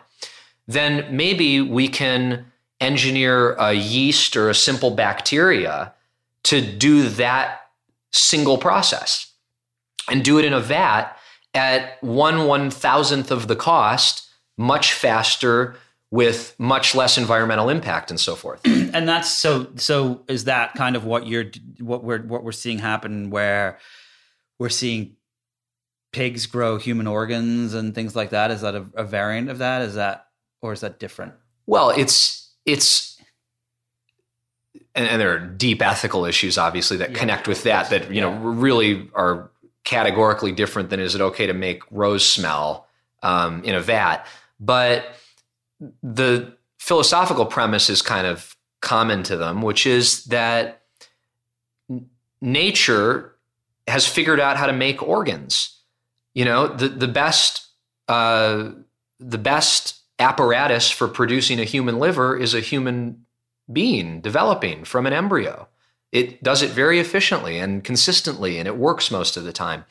then 0.66 1.16
maybe 1.16 1.62
we 1.62 1.88
can 1.88 2.52
engineer 2.80 3.54
a 3.54 3.72
yeast 3.72 4.36
or 4.36 4.50
a 4.50 4.54
simple 4.54 4.90
bacteria 4.90 5.94
to 6.44 6.60
do 6.60 7.08
that 7.08 7.67
single 8.12 8.58
process 8.58 9.32
and 10.10 10.24
do 10.24 10.38
it 10.38 10.44
in 10.44 10.52
a 10.52 10.60
vat 10.60 11.16
at 11.54 12.02
one 12.02 12.46
one 12.46 12.70
thousandth 12.70 13.30
of 13.30 13.48
the 13.48 13.56
cost, 13.56 14.28
much 14.56 14.92
faster, 14.92 15.76
with 16.10 16.54
much 16.58 16.94
less 16.94 17.18
environmental 17.18 17.68
impact 17.68 18.10
and 18.10 18.18
so 18.18 18.34
forth. 18.34 18.60
and 18.64 19.08
that's 19.08 19.30
so 19.30 19.68
so 19.76 20.24
is 20.28 20.44
that 20.44 20.74
kind 20.74 20.96
of 20.96 21.04
what 21.04 21.26
you're 21.26 21.46
what 21.80 22.02
we're 22.02 22.22
what 22.22 22.42
we're 22.42 22.52
seeing 22.52 22.78
happen 22.78 23.30
where 23.30 23.78
we're 24.58 24.68
seeing 24.68 25.16
pigs 26.12 26.46
grow 26.46 26.78
human 26.78 27.06
organs 27.06 27.74
and 27.74 27.94
things 27.94 28.16
like 28.16 28.30
that? 28.30 28.50
Is 28.50 28.62
that 28.62 28.74
a, 28.74 28.86
a 28.94 29.04
variant 29.04 29.50
of 29.50 29.58
that? 29.58 29.82
Is 29.82 29.94
that 29.96 30.26
or 30.62 30.72
is 30.72 30.80
that 30.80 30.98
different? 30.98 31.34
Well 31.66 31.90
it's 31.90 32.54
it's 32.64 33.17
and, 34.98 35.06
and 35.08 35.20
there 35.20 35.32
are 35.32 35.38
deep 35.38 35.80
ethical 35.80 36.24
issues 36.24 36.58
obviously 36.58 36.96
that 36.96 37.10
yeah. 37.10 37.18
connect 37.18 37.48
with 37.48 37.62
that 37.62 37.88
that 37.90 38.12
you 38.12 38.20
know 38.20 38.32
really 38.38 39.08
are 39.14 39.50
categorically 39.84 40.52
different 40.52 40.90
than 40.90 41.00
is 41.00 41.14
it 41.14 41.20
okay 41.20 41.46
to 41.46 41.54
make 41.54 41.82
rose 41.90 42.26
smell 42.26 42.86
um, 43.22 43.64
in 43.64 43.74
a 43.74 43.80
vat 43.80 44.26
but 44.60 45.14
the 46.02 46.52
philosophical 46.78 47.46
premise 47.46 47.90
is 47.90 48.02
kind 48.02 48.26
of 48.26 48.56
common 48.80 49.22
to 49.24 49.36
them, 49.36 49.62
which 49.62 49.86
is 49.86 50.24
that 50.26 50.82
nature 52.40 53.34
has 53.86 54.06
figured 54.06 54.40
out 54.40 54.56
how 54.56 54.66
to 54.66 54.72
make 54.72 55.02
organs. 55.02 55.76
You 56.34 56.44
know, 56.44 56.68
the 56.68 56.88
the 56.88 57.08
best 57.08 57.66
uh, 58.08 58.70
the 59.18 59.38
best 59.38 59.96
apparatus 60.18 60.90
for 60.90 61.08
producing 61.08 61.60
a 61.60 61.64
human 61.64 61.98
liver 61.98 62.36
is 62.36 62.54
a 62.54 62.60
human 62.60 63.24
being 63.72 64.20
developing 64.20 64.84
from 64.84 65.06
an 65.06 65.12
embryo. 65.12 65.68
It 66.12 66.42
does 66.42 66.62
it 66.62 66.70
very 66.70 66.98
efficiently 66.98 67.58
and 67.58 67.84
consistently, 67.84 68.58
and 68.58 68.66
it 68.66 68.76
works 68.76 69.10
most 69.10 69.36
of 69.36 69.44
the 69.44 69.52
time. 69.52 69.84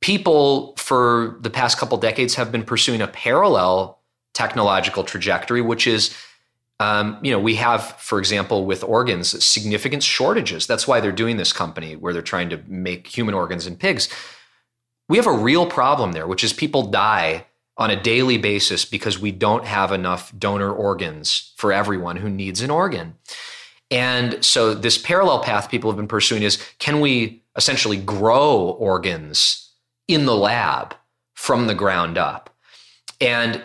People 0.00 0.74
for 0.76 1.38
the 1.40 1.50
past 1.50 1.78
couple 1.78 1.96
decades 1.98 2.34
have 2.34 2.50
been 2.50 2.64
pursuing 2.64 3.00
a 3.00 3.06
parallel 3.06 4.00
technological 4.34 5.04
trajectory, 5.04 5.60
which 5.60 5.86
is 5.86 6.16
um, 6.80 7.18
you 7.20 7.30
know, 7.30 7.38
we 7.38 7.56
have, 7.56 7.92
for 7.98 8.18
example, 8.18 8.64
with 8.64 8.82
organs, 8.82 9.44
significant 9.44 10.02
shortages. 10.02 10.66
That's 10.66 10.88
why 10.88 11.00
they're 11.00 11.12
doing 11.12 11.36
this 11.36 11.52
company 11.52 11.94
where 11.94 12.14
they're 12.14 12.22
trying 12.22 12.48
to 12.48 12.60
make 12.66 13.06
human 13.06 13.34
organs 13.34 13.66
in 13.66 13.76
pigs. 13.76 14.08
We 15.06 15.18
have 15.18 15.26
a 15.26 15.32
real 15.32 15.66
problem 15.66 16.12
there, 16.12 16.26
which 16.26 16.42
is 16.42 16.54
people 16.54 16.90
die 16.90 17.44
on 17.80 17.90
a 17.90 18.00
daily 18.00 18.36
basis 18.36 18.84
because 18.84 19.18
we 19.18 19.32
don't 19.32 19.64
have 19.64 19.90
enough 19.90 20.32
donor 20.38 20.70
organs 20.70 21.54
for 21.56 21.72
everyone 21.72 22.16
who 22.16 22.28
needs 22.28 22.60
an 22.60 22.70
organ. 22.70 23.14
And 23.90 24.44
so, 24.44 24.74
this 24.74 24.98
parallel 24.98 25.42
path 25.42 25.70
people 25.70 25.90
have 25.90 25.96
been 25.96 26.06
pursuing 26.06 26.42
is 26.42 26.62
can 26.78 27.00
we 27.00 27.42
essentially 27.56 27.96
grow 27.96 28.76
organs 28.78 29.72
in 30.06 30.26
the 30.26 30.36
lab 30.36 30.94
from 31.34 31.66
the 31.66 31.74
ground 31.74 32.18
up? 32.18 32.54
And 33.20 33.62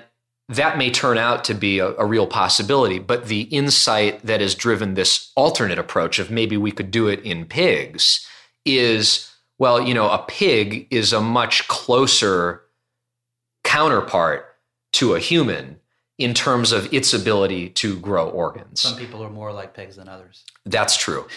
that 0.47 0.77
may 0.77 0.89
turn 0.89 1.17
out 1.17 1.43
to 1.45 1.53
be 1.53 1.79
a, 1.79 1.89
a, 1.95 2.05
real 2.05 2.27
possibility. 2.27 2.99
But 2.99 3.27
the 3.27 3.41
insight 3.41 4.23
that 4.25 4.41
has 4.41 4.53
driven 4.53 4.93
this 4.93 5.31
alternate 5.35 5.79
approach 5.79 6.19
of 6.19 6.29
maybe 6.29 6.55
we 6.55 6.71
could 6.71 6.91
do 6.91 7.07
it 7.07 7.19
in 7.21 7.45
pigs 7.45 8.25
is 8.63 9.31
well, 9.57 9.81
you 9.81 9.93
know, 9.93 10.09
a 10.09 10.23
pig 10.27 10.87
is 10.91 11.13
a 11.13 11.21
much 11.21 11.67
closer 11.67 12.64
counterpart 13.75 14.55
to 14.93 15.15
a 15.15 15.19
human 15.19 15.77
in 16.17 16.33
terms 16.33 16.71
of 16.71 16.91
its 16.93 17.13
ability 17.13 17.69
to 17.69 17.99
grow 17.99 18.29
organs. 18.29 18.79
Some 18.79 18.97
people 18.97 19.21
are 19.21 19.29
more 19.29 19.51
like 19.51 19.73
pigs 19.73 19.97
than 19.97 20.07
others. 20.07 20.45
That's 20.65 20.95
true. 20.95 21.27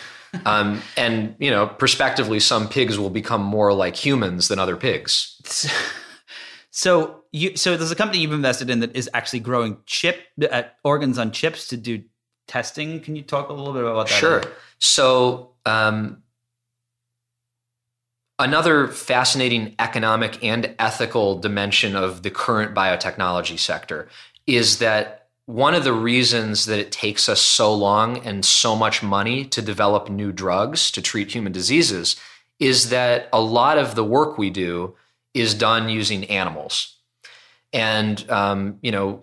um, 0.47 0.81
and, 0.97 1.35
you 1.41 1.51
know, 1.51 1.67
prospectively, 1.67 2.39
some 2.39 2.69
pigs 2.69 2.97
will 2.97 3.11
become 3.11 3.43
more 3.43 3.73
like 3.73 3.97
humans 3.97 4.47
than 4.49 4.59
other 4.59 4.77
pigs. 4.77 5.67
So 6.71 7.25
you 7.33 7.57
so 7.57 7.77
there's 7.77 7.91
a 7.91 7.97
company 7.97 8.21
you've 8.21 8.31
invested 8.31 8.71
in 8.71 8.79
that 8.81 8.95
is 8.95 9.11
actually 9.13 9.41
growing 9.41 9.79
chip 9.85 10.21
uh, 10.49 10.63
organs 10.85 11.19
on 11.19 11.33
chips 11.33 11.67
to 11.69 11.77
do 11.77 12.05
testing. 12.47 13.01
Can 13.01 13.17
you 13.17 13.23
talk 13.23 13.49
a 13.49 13.53
little 13.53 13.73
bit 13.73 13.83
about 13.83 14.07
that? 14.07 14.15
Sure. 14.15 14.43
So 14.79 15.55
um, 15.67 16.23
another 18.39 18.89
fascinating 18.89 19.75
economic 19.79 20.43
and 20.45 20.75
ethical 20.79 21.39
dimension 21.39 21.97
of 21.97 22.23
the 22.23 22.31
current 22.31 22.75
biotechnology 22.75 23.59
sector 23.59 24.09
is 24.47 24.79
that 24.79 25.27
one 25.47 25.75
of 25.75 25.83
the 25.83 25.93
reasons 25.93 26.67
that 26.67 26.79
it 26.79 26.93
takes 26.93 27.29
us 27.29 27.41
so 27.41 27.75
long 27.75 28.19
and 28.19 28.45
so 28.45 28.77
much 28.77 29.03
money 29.03 29.45
to 29.47 29.63
develop 29.63 30.09
new 30.09 30.31
drugs 30.31 30.91
to 30.91 31.03
treat 31.03 31.35
human 31.35 31.53
diseases 31.53 32.17
is 32.61 32.91
that 32.91 33.29
a 33.33 33.41
lot 33.41 33.79
of 33.79 33.95
the 33.95 34.05
work 34.05 34.37
we 34.37 34.51
do 34.51 34.95
is 35.33 35.55
done 35.55 35.89
using 35.89 36.25
animals. 36.27 36.97
And, 37.73 38.29
um, 38.31 38.79
you 38.83 38.91
know, 38.91 39.23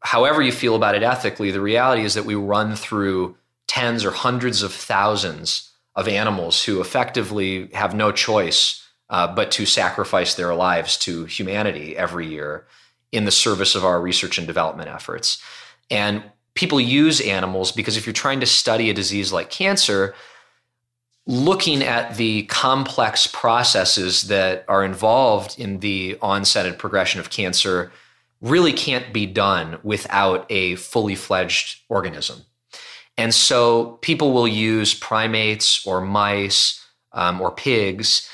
however 0.00 0.42
you 0.42 0.52
feel 0.52 0.74
about 0.74 0.94
it 0.94 1.02
ethically, 1.02 1.50
the 1.50 1.60
reality 1.60 2.02
is 2.02 2.14
that 2.14 2.24
we 2.24 2.34
run 2.34 2.74
through 2.74 3.36
tens 3.66 4.04
or 4.04 4.10
hundreds 4.10 4.62
of 4.62 4.72
thousands 4.72 5.69
of 5.96 6.08
animals 6.08 6.64
who 6.64 6.80
effectively 6.80 7.68
have 7.72 7.94
no 7.94 8.12
choice 8.12 8.86
uh, 9.08 9.26
but 9.26 9.50
to 9.50 9.66
sacrifice 9.66 10.34
their 10.34 10.54
lives 10.54 10.96
to 10.96 11.24
humanity 11.24 11.96
every 11.96 12.26
year 12.26 12.66
in 13.12 13.24
the 13.24 13.30
service 13.30 13.74
of 13.74 13.84
our 13.84 14.00
research 14.00 14.38
and 14.38 14.46
development 14.46 14.88
efforts. 14.88 15.42
And 15.90 16.22
people 16.54 16.80
use 16.80 17.20
animals 17.20 17.72
because 17.72 17.96
if 17.96 18.06
you're 18.06 18.12
trying 18.12 18.40
to 18.40 18.46
study 18.46 18.88
a 18.88 18.94
disease 18.94 19.32
like 19.32 19.50
cancer, 19.50 20.14
looking 21.26 21.82
at 21.82 22.16
the 22.16 22.44
complex 22.44 23.26
processes 23.26 24.22
that 24.22 24.64
are 24.68 24.84
involved 24.84 25.58
in 25.58 25.80
the 25.80 26.16
onset 26.22 26.66
and 26.66 26.78
progression 26.78 27.20
of 27.20 27.30
cancer 27.30 27.92
really 28.40 28.72
can't 28.72 29.12
be 29.12 29.26
done 29.26 29.78
without 29.82 30.46
a 30.50 30.76
fully 30.76 31.14
fledged 31.14 31.80
organism. 31.88 32.44
And 33.20 33.34
so 33.34 33.98
people 34.00 34.32
will 34.32 34.48
use 34.48 34.94
primates 34.94 35.86
or 35.86 36.00
mice 36.00 36.82
um, 37.12 37.38
or 37.42 37.50
pigs 37.50 38.26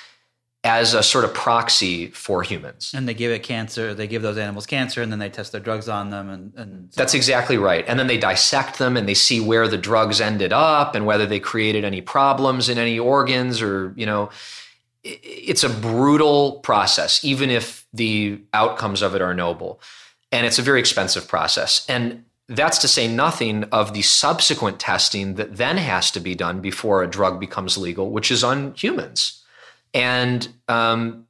as 0.63 0.95
a 0.95 1.03
sort 1.03 1.25
of 1.25 1.35
proxy 1.35 2.09
for 2.09 2.45
humans. 2.45 2.93
And 2.95 3.09
they 3.09 3.15
give 3.15 3.33
it 3.33 3.43
cancer, 3.43 3.95
they 3.95 4.07
give 4.07 4.23
those 4.23 4.39
animals 4.39 4.65
cancer, 4.65 5.03
and 5.03 5.11
then 5.11 5.19
they 5.19 5.29
test 5.29 5.51
their 5.51 5.61
drugs 5.61 5.89
on 5.89 6.11
them. 6.11 6.31
And, 6.31 6.55
and 6.55 6.93
so 6.93 7.01
That's 7.01 7.15
on. 7.15 7.19
exactly 7.19 7.57
right. 7.57 7.85
And 7.89 7.99
then 7.99 8.07
they 8.07 8.17
dissect 8.19 8.79
them 8.79 8.97
and 8.97 9.09
they 9.09 9.15
see 9.15 9.41
where 9.41 9.67
the 9.67 9.77
drugs 9.79 10.21
ended 10.21 10.53
up 10.53 10.95
and 10.95 11.05
whether 11.05 11.27
they 11.27 11.41
created 11.41 11.85
any 11.85 12.01
problems 12.01 12.69
in 12.69 12.79
any 12.79 12.97
organs 12.99 13.61
or, 13.61 13.93
you 13.97 14.07
know, 14.07 14.31
it's 15.03 15.65
a 15.65 15.69
brutal 15.69 16.61
process, 16.61 17.25
even 17.25 17.51
if 17.51 17.87
the 17.93 18.41
outcomes 18.53 19.03
of 19.03 19.17
it 19.17 19.23
are 19.23 19.35
noble. 19.35 19.81
And 20.31 20.47
it's 20.47 20.61
a 20.61 20.63
very 20.63 20.79
expensive 20.79 21.27
process. 21.27 21.87
And 21.89 22.25
that's 22.49 22.79
to 22.79 22.89
say 22.89 23.09
nothing 23.09 23.65
of 23.65 23.93
the 23.93 24.03
subsequent 24.03 24.79
testing 24.79 25.35
that 25.35 25.57
then 25.57 25.77
has 25.77 26.11
to 26.13 26.21
be 26.21 26.35
done 26.35 26.61
before 26.61 27.03
a 27.03 27.09
drug 27.09 27.41
becomes 27.41 27.77
legal, 27.77 28.11
which 28.11 28.31
is 28.31 28.45
on 28.45 28.73
humans. 28.75 29.43
And 29.93 30.49
um, 30.69 31.27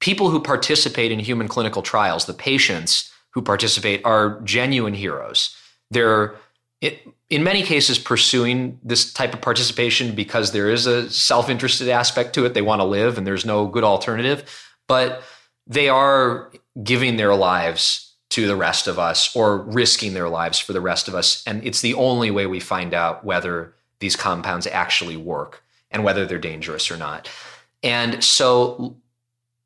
people 0.00 0.28
who 0.30 0.40
participate 0.40 1.10
in 1.10 1.18
human 1.18 1.48
clinical 1.48 1.82
trials, 1.82 2.26
the 2.26 2.34
patients 2.34 3.10
who 3.30 3.40
participate, 3.40 4.04
are 4.04 4.40
genuine 4.42 4.94
heroes. 4.94 5.56
They're 5.90 6.34
in 6.80 7.42
many 7.42 7.62
cases 7.62 7.98
pursuing 7.98 8.78
this 8.84 9.12
type 9.12 9.34
of 9.34 9.40
participation 9.40 10.14
because 10.14 10.52
there 10.52 10.70
is 10.70 10.86
a 10.86 11.10
self-interested 11.10 11.88
aspect 11.88 12.34
to 12.34 12.44
it. 12.44 12.54
They 12.54 12.62
want 12.62 12.80
to 12.80 12.84
live, 12.84 13.18
and 13.18 13.26
there's 13.26 13.44
no 13.44 13.66
good 13.66 13.84
alternative. 13.84 14.44
But 14.86 15.22
they 15.66 15.88
are 15.88 16.52
giving 16.82 17.16
their 17.16 17.34
lives 17.34 18.07
to 18.42 18.46
the 18.46 18.56
rest 18.56 18.86
of 18.86 18.98
us 18.98 19.34
or 19.34 19.58
risking 19.58 20.14
their 20.14 20.28
lives 20.28 20.58
for 20.58 20.72
the 20.72 20.80
rest 20.80 21.08
of 21.08 21.14
us. 21.14 21.42
And 21.46 21.64
it's 21.66 21.80
the 21.80 21.94
only 21.94 22.30
way 22.30 22.46
we 22.46 22.60
find 22.60 22.94
out 22.94 23.24
whether 23.24 23.74
these 23.98 24.16
compounds 24.16 24.66
actually 24.66 25.16
work 25.16 25.62
and 25.90 26.04
whether 26.04 26.24
they're 26.24 26.38
dangerous 26.38 26.90
or 26.90 26.96
not. 26.96 27.28
And 27.82 28.22
so 28.22 28.96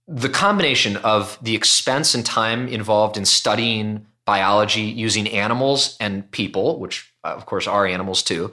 the 0.08 0.28
combination 0.28 0.96
of 0.98 1.38
the 1.42 1.54
expense 1.54 2.14
and 2.14 2.24
time 2.24 2.68
involved 2.68 3.16
in 3.16 3.24
studying 3.24 4.06
biology 4.24 4.82
using 4.82 5.28
animals 5.28 5.96
and 6.00 6.30
people, 6.30 6.78
which 6.78 7.12
uh, 7.24 7.28
of 7.28 7.46
course 7.46 7.66
are 7.66 7.86
animals 7.86 8.22
too, 8.22 8.52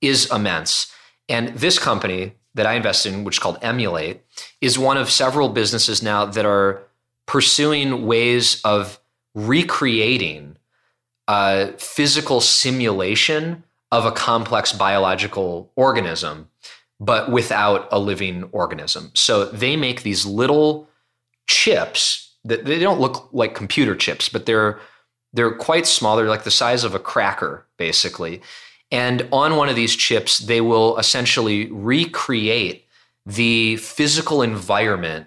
is 0.00 0.30
immense. 0.30 0.92
And 1.28 1.48
this 1.48 1.78
company 1.78 2.32
that 2.54 2.66
I 2.66 2.74
invest 2.74 3.06
in, 3.06 3.24
which 3.24 3.36
is 3.36 3.38
called 3.38 3.58
Emulate, 3.62 4.20
is 4.60 4.78
one 4.78 4.96
of 4.96 5.10
several 5.10 5.48
businesses 5.48 6.02
now 6.02 6.26
that 6.26 6.44
are 6.44 6.82
pursuing 7.26 8.06
ways 8.06 8.60
of 8.64 9.00
recreating 9.34 10.56
a 11.28 11.72
physical 11.78 12.40
simulation 12.40 13.64
of 13.90 14.04
a 14.04 14.12
complex 14.12 14.72
biological 14.72 15.70
organism 15.76 16.48
but 17.00 17.30
without 17.30 17.88
a 17.90 17.98
living 17.98 18.44
organism. 18.52 19.10
So 19.14 19.46
they 19.46 19.76
make 19.76 20.02
these 20.02 20.24
little 20.24 20.88
chips 21.46 22.34
that 22.44 22.64
they 22.64 22.78
don't 22.78 23.00
look 23.00 23.28
like 23.32 23.54
computer 23.54 23.94
chips, 23.94 24.28
but 24.28 24.46
they're 24.46 24.80
they're 25.32 25.54
quite 25.54 25.86
small. 25.86 26.16
They're 26.16 26.28
like 26.28 26.44
the 26.44 26.50
size 26.50 26.84
of 26.84 26.94
a 26.94 27.00
cracker, 27.00 27.66
basically. 27.76 28.40
And 28.92 29.26
on 29.32 29.56
one 29.56 29.68
of 29.68 29.74
these 29.74 29.96
chips, 29.96 30.38
they 30.38 30.60
will 30.60 30.96
essentially 30.96 31.66
recreate 31.72 32.86
the 33.26 33.76
physical 33.78 34.42
environment 34.42 35.26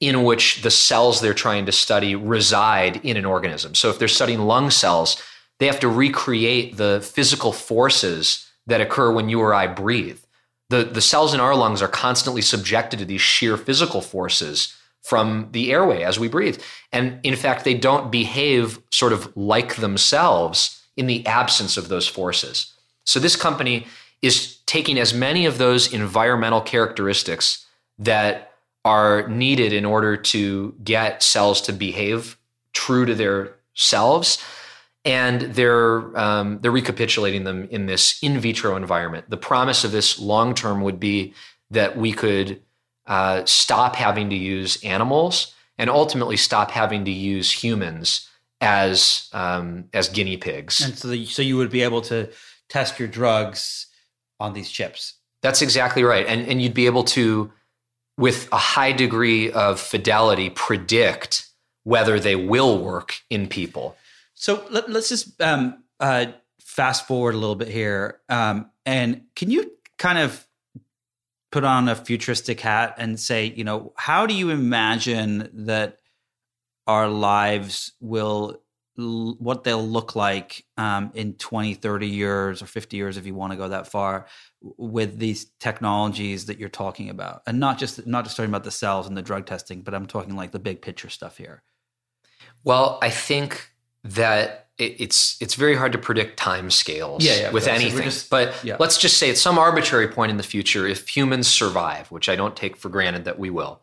in 0.00 0.24
which 0.24 0.62
the 0.62 0.70
cells 0.70 1.20
they're 1.20 1.34
trying 1.34 1.66
to 1.66 1.72
study 1.72 2.16
reside 2.16 3.04
in 3.04 3.16
an 3.16 3.26
organism. 3.26 3.74
So 3.74 3.90
if 3.90 3.98
they're 3.98 4.08
studying 4.08 4.40
lung 4.40 4.70
cells, 4.70 5.22
they 5.58 5.66
have 5.66 5.80
to 5.80 5.88
recreate 5.88 6.76
the 6.78 7.00
physical 7.02 7.52
forces 7.52 8.50
that 8.66 8.80
occur 8.80 9.12
when 9.12 9.28
you 9.28 9.40
or 9.40 9.52
I 9.52 9.66
breathe 9.66 10.18
the, 10.70 10.84
the 10.84 11.00
cells 11.00 11.34
in 11.34 11.40
our 11.40 11.54
lungs 11.54 11.82
are 11.82 11.88
constantly 11.88 12.40
subjected 12.40 13.00
to 13.00 13.04
these 13.04 13.20
shear 13.20 13.56
physical 13.56 14.00
forces 14.00 14.74
from 15.02 15.48
the 15.50 15.72
airway 15.72 16.02
as 16.02 16.18
we 16.18 16.28
breathe. 16.28 16.62
And 16.92 17.18
in 17.24 17.34
fact, 17.36 17.64
they 17.64 17.74
don't 17.74 18.10
behave 18.10 18.78
sort 18.90 19.12
of 19.12 19.36
like 19.36 19.76
themselves 19.76 20.80
in 20.96 21.06
the 21.06 21.26
absence 21.26 21.76
of 21.76 21.88
those 21.88 22.06
forces. 22.06 22.72
So 23.04 23.18
this 23.18 23.36
company 23.36 23.86
is 24.22 24.58
taking 24.66 24.98
as 24.98 25.12
many 25.12 25.44
of 25.44 25.58
those 25.58 25.92
environmental 25.92 26.60
characteristics 26.60 27.66
that 27.98 28.49
are 28.84 29.28
needed 29.28 29.72
in 29.72 29.84
order 29.84 30.16
to 30.16 30.74
get 30.82 31.22
cells 31.22 31.60
to 31.62 31.72
behave 31.72 32.38
true 32.72 33.04
to 33.04 33.14
their 33.14 33.54
selves 33.74 34.42
and 35.04 35.40
they're 35.40 36.16
um, 36.18 36.58
they're 36.60 36.70
recapitulating 36.70 37.44
them 37.44 37.68
in 37.70 37.86
this 37.86 38.22
in 38.22 38.38
vitro 38.38 38.76
environment. 38.76 39.28
The 39.30 39.36
promise 39.36 39.84
of 39.84 39.92
this 39.92 40.18
long 40.18 40.54
term 40.54 40.82
would 40.82 41.00
be 41.00 41.34
that 41.70 41.96
we 41.96 42.12
could 42.12 42.60
uh, 43.06 43.44
stop 43.44 43.96
having 43.96 44.30
to 44.30 44.36
use 44.36 44.82
animals 44.84 45.54
and 45.78 45.88
ultimately 45.88 46.36
stop 46.36 46.70
having 46.70 47.04
to 47.06 47.10
use 47.10 47.50
humans 47.50 48.28
as 48.60 49.28
um, 49.32 49.86
as 49.94 50.08
guinea 50.08 50.36
pigs. 50.36 50.80
And 50.80 50.98
so, 50.98 51.08
the, 51.08 51.24
so 51.24 51.40
you 51.40 51.56
would 51.56 51.70
be 51.70 51.82
able 51.82 52.02
to 52.02 52.28
test 52.68 52.98
your 52.98 53.08
drugs 53.08 53.86
on 54.38 54.52
these 54.52 54.70
chips. 54.70 55.14
That's 55.42 55.62
exactly 55.62 56.04
right, 56.04 56.26
and 56.26 56.46
and 56.46 56.60
you'd 56.60 56.74
be 56.74 56.84
able 56.84 57.04
to, 57.04 57.50
with 58.20 58.50
a 58.52 58.58
high 58.58 58.92
degree 58.92 59.50
of 59.50 59.80
fidelity, 59.80 60.50
predict 60.50 61.48
whether 61.84 62.20
they 62.20 62.36
will 62.36 62.76
work 62.84 63.18
in 63.30 63.48
people. 63.48 63.96
So 64.34 64.62
let, 64.68 64.90
us 64.90 65.08
just 65.08 65.40
um, 65.40 65.82
uh, 65.98 66.26
fast 66.60 67.06
forward 67.06 67.34
a 67.34 67.38
little 67.38 67.56
bit 67.56 67.68
here. 67.68 68.20
Um, 68.28 68.70
and 68.84 69.22
can 69.34 69.50
you 69.50 69.72
kind 69.96 70.18
of 70.18 70.46
put 71.50 71.64
on 71.64 71.88
a 71.88 71.96
futuristic 71.96 72.60
hat 72.60 72.94
and 72.98 73.18
say, 73.18 73.46
you 73.46 73.64
know, 73.64 73.94
how 73.96 74.26
do 74.26 74.34
you 74.34 74.50
imagine 74.50 75.48
that 75.64 75.96
our 76.86 77.08
lives 77.08 77.94
will, 78.00 78.60
what 78.96 79.64
they'll 79.64 79.88
look 79.88 80.14
like 80.14 80.66
um, 80.76 81.10
in 81.14 81.32
20, 81.32 81.72
30 81.72 82.06
years 82.06 82.60
or 82.60 82.66
50 82.66 82.98
years, 82.98 83.16
if 83.16 83.24
you 83.24 83.34
want 83.34 83.52
to 83.52 83.56
go 83.56 83.68
that 83.68 83.88
far, 83.88 84.26
with 84.62 85.18
these 85.18 85.46
technologies 85.58 86.46
that 86.46 86.58
you're 86.58 86.68
talking 86.68 87.08
about? 87.08 87.42
And 87.46 87.60
not 87.60 87.78
just, 87.78 88.06
not 88.06 88.24
just 88.24 88.36
talking 88.36 88.50
about 88.50 88.64
the 88.64 88.70
cells 88.70 89.06
and 89.06 89.16
the 89.16 89.22
drug 89.22 89.46
testing, 89.46 89.82
but 89.82 89.94
I'm 89.94 90.06
talking 90.06 90.36
like 90.36 90.52
the 90.52 90.58
big 90.58 90.82
picture 90.82 91.08
stuff 91.08 91.36
here. 91.36 91.62
Well, 92.64 92.98
I 93.02 93.10
think 93.10 93.70
that 94.04 94.68
it's 94.78 95.36
it's 95.42 95.54
very 95.54 95.76
hard 95.76 95.92
to 95.92 95.98
predict 95.98 96.38
time 96.38 96.70
scales 96.70 97.22
yeah, 97.24 97.36
yeah, 97.36 97.50
with 97.50 97.68
anything. 97.68 98.02
Just, 98.02 98.30
but 98.30 98.58
yeah. 98.64 98.76
let's 98.78 98.96
just 98.96 99.18
say 99.18 99.28
at 99.28 99.36
some 99.36 99.58
arbitrary 99.58 100.08
point 100.08 100.30
in 100.30 100.36
the 100.36 100.42
future, 100.42 100.86
if 100.86 101.06
humans 101.08 101.48
survive, 101.48 102.10
which 102.10 102.28
I 102.28 102.36
don't 102.36 102.56
take 102.56 102.76
for 102.76 102.88
granted 102.88 103.24
that 103.26 103.38
we 103.38 103.50
will, 103.50 103.80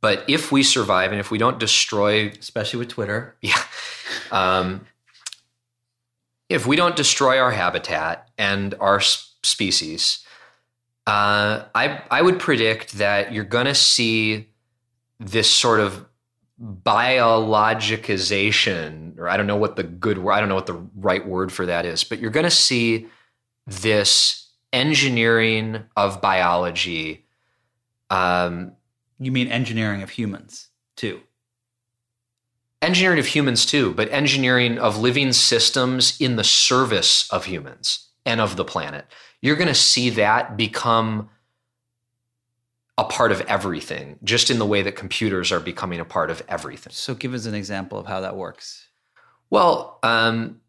but 0.00 0.24
if 0.26 0.50
we 0.50 0.64
survive 0.64 1.12
and 1.12 1.20
if 1.20 1.30
we 1.30 1.38
don't 1.38 1.60
destroy, 1.60 2.28
especially 2.28 2.80
with 2.80 2.88
Twitter, 2.88 3.36
yeah, 3.40 3.62
um, 4.32 4.84
if 6.48 6.66
we 6.66 6.74
don't 6.74 6.96
destroy 6.96 7.38
our 7.38 7.52
habitat 7.52 8.28
and 8.36 8.74
our 8.80 9.00
species, 9.42 10.24
uh, 11.06 11.64
I 11.74 12.02
I 12.10 12.22
would 12.22 12.38
predict 12.38 12.92
that 12.94 13.32
you're 13.32 13.44
going 13.44 13.66
to 13.66 13.74
see 13.74 14.48
this 15.18 15.50
sort 15.50 15.80
of 15.80 16.06
biologicization, 16.60 19.18
or 19.18 19.28
I 19.28 19.36
don't 19.36 19.48
know 19.48 19.56
what 19.56 19.74
the 19.76 19.82
good 19.82 20.18
word, 20.18 20.32
I 20.32 20.40
don't 20.40 20.48
know 20.48 20.54
what 20.54 20.66
the 20.66 20.80
right 20.94 21.26
word 21.26 21.52
for 21.52 21.66
that 21.66 21.84
is, 21.84 22.04
but 22.04 22.20
you're 22.20 22.30
going 22.30 22.44
to 22.44 22.50
see 22.50 23.08
this 23.66 24.48
engineering 24.72 25.82
of 25.96 26.20
biology. 26.20 27.26
Um, 28.10 28.74
you 29.18 29.32
mean 29.32 29.48
engineering 29.48 30.02
of 30.02 30.10
humans 30.10 30.68
too? 30.96 31.22
Engineering 32.80 33.18
of 33.18 33.26
humans 33.26 33.66
too, 33.66 33.92
but 33.94 34.08
engineering 34.12 34.78
of 34.78 34.98
living 34.98 35.32
systems 35.32 36.20
in 36.20 36.36
the 36.36 36.44
service 36.44 37.28
of 37.32 37.46
humans 37.46 38.10
and 38.24 38.40
of 38.40 38.54
the 38.56 38.64
planet. 38.64 39.06
You're 39.42 39.56
going 39.56 39.68
to 39.68 39.74
see 39.74 40.10
that 40.10 40.56
become 40.56 41.28
a 42.96 43.04
part 43.04 43.32
of 43.32 43.40
everything, 43.42 44.18
just 44.22 44.50
in 44.50 44.58
the 44.58 44.66
way 44.66 44.82
that 44.82 44.96
computers 44.96 45.50
are 45.50 45.60
becoming 45.60 46.00
a 46.00 46.04
part 46.04 46.30
of 46.30 46.42
everything. 46.48 46.92
So, 46.92 47.14
give 47.14 47.34
us 47.34 47.46
an 47.46 47.54
example 47.54 47.98
of 47.98 48.06
how 48.06 48.20
that 48.20 48.36
works. 48.36 48.88
Well, 49.50 49.98
um, 50.02 50.60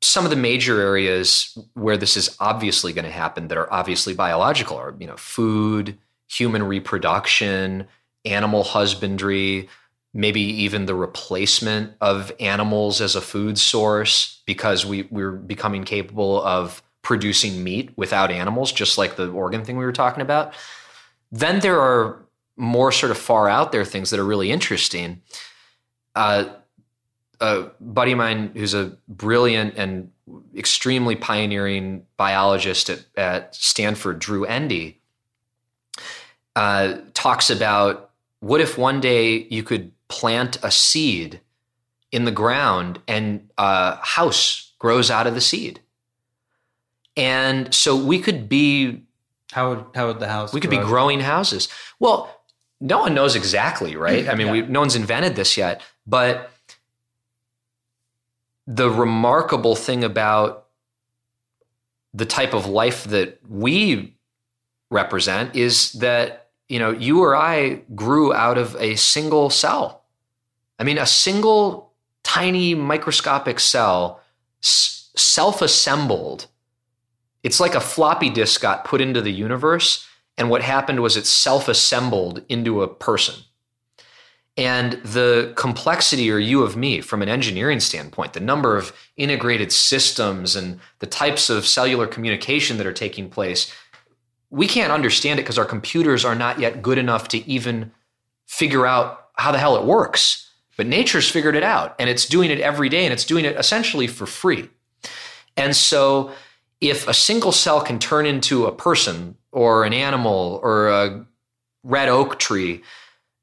some 0.00 0.24
of 0.24 0.30
the 0.30 0.36
major 0.36 0.80
areas 0.80 1.56
where 1.74 1.96
this 1.96 2.16
is 2.16 2.36
obviously 2.40 2.92
going 2.92 3.04
to 3.04 3.10
happen 3.10 3.48
that 3.48 3.58
are 3.58 3.72
obviously 3.72 4.14
biological 4.14 4.76
are, 4.76 4.96
you 4.98 5.06
know, 5.06 5.16
food, 5.16 5.96
human 6.28 6.62
reproduction, 6.64 7.86
animal 8.24 8.64
husbandry, 8.64 9.68
maybe 10.14 10.40
even 10.40 10.86
the 10.86 10.94
replacement 10.94 11.92
of 12.00 12.32
animals 12.40 13.00
as 13.00 13.14
a 13.14 13.20
food 13.20 13.58
source 13.58 14.42
because 14.46 14.84
we, 14.84 15.02
we're 15.10 15.32
becoming 15.32 15.84
capable 15.84 16.42
of 16.42 16.82
producing 17.02 17.62
meat 17.62 17.90
without 17.96 18.30
animals, 18.30 18.72
just 18.72 18.96
like 18.96 19.16
the 19.16 19.28
organ 19.28 19.64
thing 19.64 19.76
we 19.76 19.84
were 19.84 19.92
talking 19.92 20.22
about. 20.22 20.54
Then 21.30 21.60
there 21.60 21.80
are 21.80 22.24
more 22.56 22.92
sort 22.92 23.10
of 23.10 23.18
far 23.18 23.48
out 23.48 23.72
there 23.72 23.84
things 23.84 24.10
that 24.10 24.20
are 24.20 24.24
really 24.24 24.50
interesting. 24.50 25.20
Uh, 26.14 26.46
a 27.40 27.62
buddy 27.80 28.12
of 28.12 28.18
mine 28.18 28.52
who's 28.54 28.74
a 28.74 28.96
brilliant 29.08 29.74
and 29.76 30.10
extremely 30.56 31.16
pioneering 31.16 32.06
biologist 32.16 32.88
at, 32.88 33.04
at 33.16 33.54
Stanford, 33.54 34.20
Drew 34.20 34.44
Endy, 34.44 35.00
uh, 36.54 36.98
talks 37.14 37.50
about 37.50 38.10
what 38.40 38.60
if 38.60 38.78
one 38.78 39.00
day 39.00 39.46
you 39.50 39.62
could 39.62 39.90
plant 40.08 40.58
a 40.62 40.70
seed 40.70 41.40
in 42.12 42.24
the 42.26 42.30
ground 42.30 43.00
and 43.08 43.48
a 43.58 43.96
house 43.96 44.72
grows 44.78 45.10
out 45.10 45.26
of 45.26 45.34
the 45.34 45.40
seed. 45.40 45.80
And 47.16 47.72
so 47.74 47.96
we 47.96 48.18
could 48.18 48.48
be 48.48 49.02
how 49.52 49.70
would 49.70 49.84
how 49.94 50.06
would 50.06 50.18
the 50.18 50.28
house 50.28 50.52
we 50.52 50.60
could 50.60 50.70
grow? 50.70 50.80
be 50.80 50.84
growing 50.84 51.20
houses. 51.20 51.68
Well, 51.98 52.40
no 52.80 53.00
one 53.00 53.14
knows 53.14 53.36
exactly, 53.36 53.96
right? 53.96 54.28
I 54.28 54.34
mean, 54.34 54.46
yeah. 54.48 54.52
we, 54.52 54.62
no 54.62 54.80
one's 54.80 54.96
invented 54.96 55.36
this 55.36 55.56
yet, 55.56 55.82
but 56.06 56.50
the 58.66 58.90
remarkable 58.90 59.76
thing 59.76 60.04
about 60.04 60.66
the 62.14 62.26
type 62.26 62.54
of 62.54 62.66
life 62.66 63.04
that 63.04 63.38
we 63.48 64.16
represent 64.90 65.54
is 65.56 65.92
that 65.94 66.50
you 66.68 66.78
know 66.78 66.90
you 66.90 67.22
or 67.22 67.36
I 67.36 67.82
grew 67.94 68.32
out 68.32 68.58
of 68.58 68.76
a 68.76 68.96
single 68.96 69.50
cell 69.50 70.02
I 70.82 70.84
mean, 70.84 70.98
a 70.98 71.06
single 71.06 71.92
tiny 72.24 72.74
microscopic 72.74 73.60
cell 73.60 74.20
s- 74.60 75.10
self 75.14 75.62
assembled. 75.62 76.48
It's 77.42 77.60
like 77.60 77.74
a 77.74 77.80
floppy 77.80 78.30
disk 78.30 78.60
got 78.60 78.84
put 78.84 79.00
into 79.00 79.20
the 79.20 79.32
universe, 79.32 80.06
and 80.38 80.48
what 80.48 80.62
happened 80.62 81.00
was 81.00 81.16
it 81.16 81.26
self 81.26 81.68
assembled 81.68 82.42
into 82.48 82.82
a 82.82 82.88
person. 82.88 83.34
And 84.56 84.92
the 85.02 85.52
complexity 85.56 86.30
or 86.30 86.38
you 86.38 86.62
of 86.62 86.76
me 86.76 87.00
from 87.00 87.22
an 87.22 87.28
engineering 87.28 87.80
standpoint, 87.80 88.34
the 88.34 88.40
number 88.40 88.76
of 88.76 88.92
integrated 89.16 89.72
systems 89.72 90.54
and 90.54 90.78
the 90.98 91.06
types 91.06 91.48
of 91.48 91.66
cellular 91.66 92.06
communication 92.06 92.76
that 92.76 92.86
are 92.86 92.92
taking 92.92 93.30
place, 93.30 93.72
we 94.50 94.66
can't 94.66 94.92
understand 94.92 95.38
it 95.38 95.44
because 95.44 95.58
our 95.58 95.64
computers 95.64 96.24
are 96.24 96.34
not 96.34 96.60
yet 96.60 96.82
good 96.82 96.98
enough 96.98 97.28
to 97.28 97.48
even 97.48 97.92
figure 98.46 98.86
out 98.86 99.28
how 99.36 99.50
the 99.50 99.58
hell 99.58 99.76
it 99.76 99.84
works. 99.84 100.50
But 100.76 100.86
nature's 100.86 101.30
figured 101.30 101.56
it 101.56 101.62
out 101.62 101.94
and 101.98 102.10
it's 102.10 102.26
doing 102.26 102.50
it 102.50 102.60
every 102.60 102.90
day 102.90 103.04
and 103.04 103.12
it's 103.12 103.24
doing 103.24 103.46
it 103.46 103.56
essentially 103.56 104.06
for 104.06 104.26
free. 104.26 104.68
And 105.56 105.74
so 105.74 106.32
if 106.82 107.06
a 107.06 107.14
single 107.14 107.52
cell 107.52 107.80
can 107.80 107.98
turn 108.00 108.26
into 108.26 108.66
a 108.66 108.72
person 108.72 109.36
or 109.52 109.84
an 109.84 109.94
animal 109.94 110.60
or 110.62 110.88
a 110.88 111.24
red 111.84 112.08
oak 112.08 112.40
tree, 112.40 112.82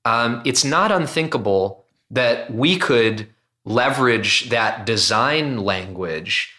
um, 0.03 0.41
it's 0.45 0.65
not 0.65 0.91
unthinkable 0.91 1.85
that 2.11 2.53
we 2.53 2.77
could 2.77 3.27
leverage 3.63 4.49
that 4.49 4.85
design 4.85 5.59
language 5.59 6.53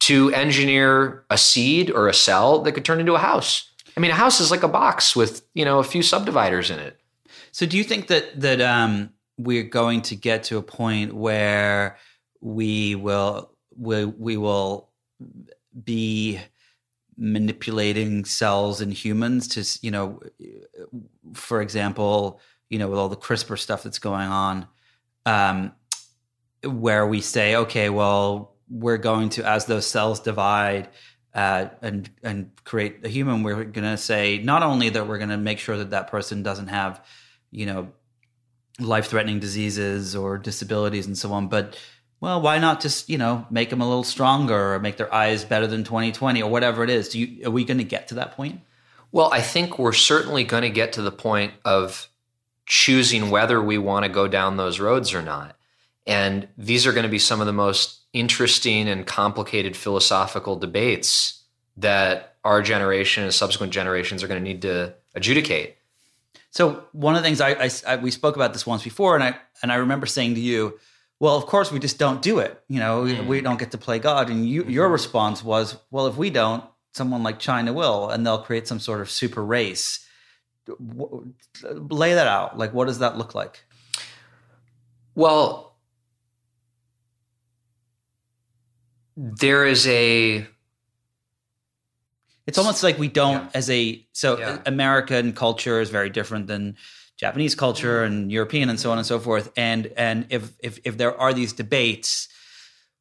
to 0.00 0.30
engineer 0.32 1.24
a 1.30 1.38
seed 1.38 1.90
or 1.90 2.06
a 2.06 2.14
cell 2.14 2.60
that 2.60 2.72
could 2.72 2.84
turn 2.84 3.00
into 3.00 3.14
a 3.14 3.18
house. 3.18 3.70
I 3.96 4.00
mean, 4.00 4.10
a 4.10 4.14
house 4.14 4.38
is 4.38 4.50
like 4.50 4.62
a 4.62 4.68
box 4.68 5.16
with 5.16 5.42
you 5.54 5.64
know 5.64 5.78
a 5.78 5.84
few 5.84 6.02
subdividers 6.02 6.70
in 6.70 6.78
it. 6.78 7.00
So, 7.50 7.64
do 7.64 7.78
you 7.78 7.84
think 7.84 8.08
that 8.08 8.38
that 8.38 8.60
um, 8.60 9.10
we're 9.38 9.62
going 9.62 10.02
to 10.02 10.16
get 10.16 10.44
to 10.44 10.58
a 10.58 10.62
point 10.62 11.14
where 11.14 11.96
we 12.42 12.94
will 12.94 13.50
we, 13.78 14.04
we 14.04 14.36
will 14.36 14.90
be 15.84 16.40
manipulating 17.16 18.24
cells 18.24 18.80
in 18.80 18.90
humans 18.90 19.48
to 19.48 19.78
you 19.82 19.90
know 19.90 20.20
for 21.32 21.62
example 21.62 22.40
you 22.68 22.78
know 22.78 22.88
with 22.88 22.98
all 22.98 23.08
the 23.08 23.16
crispr 23.16 23.58
stuff 23.58 23.82
that's 23.82 23.98
going 23.98 24.28
on 24.28 24.66
um, 25.24 25.72
where 26.62 27.06
we 27.06 27.20
say 27.20 27.56
okay 27.56 27.88
well 27.88 28.54
we're 28.68 28.98
going 28.98 29.30
to 29.30 29.42
as 29.48 29.64
those 29.64 29.86
cells 29.86 30.20
divide 30.20 30.88
uh, 31.34 31.66
and 31.80 32.10
and 32.22 32.50
create 32.64 33.04
a 33.04 33.08
human 33.08 33.42
we're 33.42 33.64
going 33.64 33.90
to 33.90 33.96
say 33.96 34.38
not 34.38 34.62
only 34.62 34.90
that 34.90 35.08
we're 35.08 35.18
going 35.18 35.30
to 35.30 35.38
make 35.38 35.58
sure 35.58 35.78
that 35.78 35.90
that 35.90 36.08
person 36.08 36.42
doesn't 36.42 36.68
have 36.68 37.02
you 37.50 37.64
know 37.64 37.88
life 38.78 39.06
threatening 39.06 39.40
diseases 39.40 40.14
or 40.14 40.38
disabilities 40.38 41.06
and 41.06 41.16
so 41.16 41.32
on. 41.32 41.48
But 41.48 41.78
well, 42.20 42.40
why 42.40 42.58
not 42.58 42.80
just 42.80 43.08
you 43.08 43.18
know 43.18 43.46
make 43.50 43.70
them 43.70 43.80
a 43.80 43.88
little 43.88 44.04
stronger 44.04 44.74
or 44.74 44.80
make 44.80 44.96
their 44.96 45.12
eyes 45.12 45.44
better 45.44 45.66
than 45.66 45.84
2020 45.84 46.42
or 46.42 46.50
whatever 46.50 46.84
it 46.84 46.90
is? 46.90 47.10
Do 47.10 47.20
you 47.20 47.46
are 47.46 47.50
we 47.50 47.64
going 47.64 47.78
to 47.78 47.84
get 47.84 48.08
to 48.08 48.14
that 48.14 48.32
point? 48.32 48.60
Well, 49.12 49.32
I 49.32 49.40
think 49.40 49.78
we're 49.78 49.92
certainly 49.92 50.44
going 50.44 50.62
to 50.62 50.70
get 50.70 50.92
to 50.94 51.02
the 51.02 51.12
point 51.12 51.54
of 51.64 52.08
choosing 52.66 53.30
whether 53.30 53.62
we 53.62 53.78
want 53.78 54.04
to 54.04 54.08
go 54.08 54.26
down 54.26 54.56
those 54.56 54.80
roads 54.80 55.14
or 55.14 55.22
not. 55.22 55.56
And 56.06 56.48
these 56.58 56.86
are 56.86 56.92
going 56.92 57.04
to 57.04 57.08
be 57.08 57.18
some 57.18 57.40
of 57.40 57.46
the 57.46 57.52
most 57.52 58.00
interesting 58.12 58.88
and 58.88 59.06
complicated 59.06 59.76
philosophical 59.76 60.56
debates 60.56 61.42
that 61.76 62.36
our 62.44 62.62
generation 62.62 63.24
and 63.24 63.34
subsequent 63.34 63.72
generations 63.72 64.22
are 64.22 64.28
going 64.28 64.42
to 64.42 64.48
need 64.48 64.62
to 64.62 64.94
adjudicate. 65.14 65.76
So 66.50 66.84
one 66.92 67.16
of 67.16 67.22
the 67.22 67.26
things 67.26 67.40
I, 67.40 67.50
I, 67.50 67.70
I, 67.86 67.96
we 67.96 68.10
spoke 68.10 68.36
about 68.36 68.52
this 68.52 68.66
once 68.66 68.82
before, 68.82 69.14
and 69.14 69.22
I 69.22 69.36
and 69.62 69.70
I 69.70 69.76
remember 69.76 70.06
saying 70.06 70.36
to 70.36 70.40
you, 70.40 70.78
"Well, 71.20 71.36
of 71.36 71.46
course 71.46 71.72
we 71.72 71.78
just 71.78 71.98
don't 71.98 72.22
do 72.22 72.38
it. 72.38 72.62
You 72.68 72.80
know, 72.80 73.04
mm. 73.04 73.26
we 73.26 73.40
don't 73.40 73.58
get 73.58 73.70
to 73.72 73.78
play 73.78 73.98
God." 73.98 74.30
And 74.30 74.48
you, 74.48 74.62
mm-hmm. 74.62 74.70
your 74.70 74.88
response 74.88 75.42
was, 75.42 75.76
"Well, 75.90 76.06
if 76.06 76.16
we 76.16 76.30
don't, 76.30 76.64
someone 76.92 77.22
like 77.22 77.38
China 77.38 77.72
will, 77.72 78.10
and 78.10 78.26
they'll 78.26 78.42
create 78.42 78.66
some 78.68 78.80
sort 78.80 79.00
of 79.00 79.10
super 79.10 79.44
race." 79.44 80.06
Lay 80.68 82.14
that 82.14 82.26
out. 82.26 82.58
Like, 82.58 82.74
what 82.74 82.86
does 82.86 82.98
that 82.98 83.16
look 83.16 83.34
like? 83.34 83.64
Well, 85.14 85.66
there 89.16 89.64
is 89.64 89.86
a 89.86 90.46
it's 92.46 92.58
almost 92.58 92.82
like 92.82 92.98
we 92.98 93.08
don't 93.08 93.44
yeah. 93.44 93.50
as 93.54 93.70
a 93.70 94.06
so 94.12 94.38
yeah. 94.38 94.60
American 94.66 95.32
culture 95.32 95.80
is 95.80 95.90
very 95.90 96.10
different 96.10 96.46
than 96.46 96.76
Japanese 97.16 97.54
culture 97.54 98.02
and 98.02 98.30
European 98.30 98.68
and 98.68 98.78
so 98.78 98.90
on 98.90 98.98
and 98.98 99.06
so 99.06 99.18
forth. 99.18 99.50
And 99.56 99.92
and 99.96 100.26
if 100.30 100.52
if 100.62 100.78
if 100.84 100.98
there 100.98 101.18
are 101.18 101.32
these 101.32 101.52
debates 101.52 102.28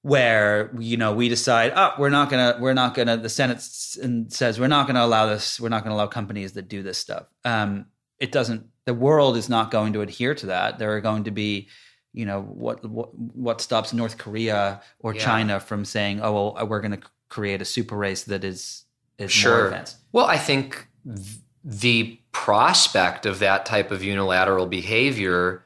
where 0.02 0.72
you 0.78 0.98
know 0.98 1.14
we 1.14 1.28
decide 1.30 1.74
oh 1.76 1.92
we're 1.98 2.10
not 2.10 2.30
gonna 2.30 2.58
we're 2.60 2.74
not 2.74 2.94
gonna 2.94 3.18
the 3.18 3.30
Senate 3.30 3.60
says 3.62 4.60
we're 4.60 4.68
not 4.68 4.86
gonna 4.86 5.04
allow 5.04 5.26
this 5.26 5.60
we're 5.60 5.70
not 5.70 5.84
gonna 5.84 5.96
allow 5.96 6.08
companies 6.08 6.54
that 6.54 6.68
do 6.68 6.84
this 6.84 6.98
stuff. 6.98 7.26
Um, 7.44 7.88
it 8.20 8.32
doesn't. 8.32 8.68
The 8.86 8.94
world 8.94 9.36
is 9.36 9.50
not 9.50 9.72
going 9.72 9.94
to 9.94 10.02
adhere 10.02 10.36
to 10.36 10.46
that. 10.48 10.80
There 10.80 10.96
are 10.96 11.02
going 11.02 11.26
to 11.26 11.32
be 11.32 11.70
you 12.14 12.26
know 12.26 12.42
what 12.42 12.86
what 12.90 13.10
what 13.18 13.62
stops 13.62 13.94
North 13.94 14.18
Korea 14.18 14.82
or 15.00 15.14
yeah. 15.14 15.22
China 15.22 15.60
from 15.60 15.84
saying 15.84 16.22
oh 16.22 16.32
well 16.32 16.68
we're 16.68 16.82
going 16.82 17.00
to 17.00 17.08
create 17.30 17.62
a 17.62 17.66
super 17.66 17.98
race 17.98 18.24
that 18.24 18.44
is 18.44 18.86
is 19.18 19.32
sure. 19.32 19.58
more 19.58 19.66
advanced. 19.66 19.98
Well, 20.12 20.26
I 20.26 20.38
think 20.38 20.88
th- 21.06 21.40
the 21.64 22.20
prospect 22.36 23.26
of 23.26 23.40
that 23.40 23.66
type 23.66 23.92
of 23.92 24.04
unilateral 24.04 24.66
behavior 24.66 25.64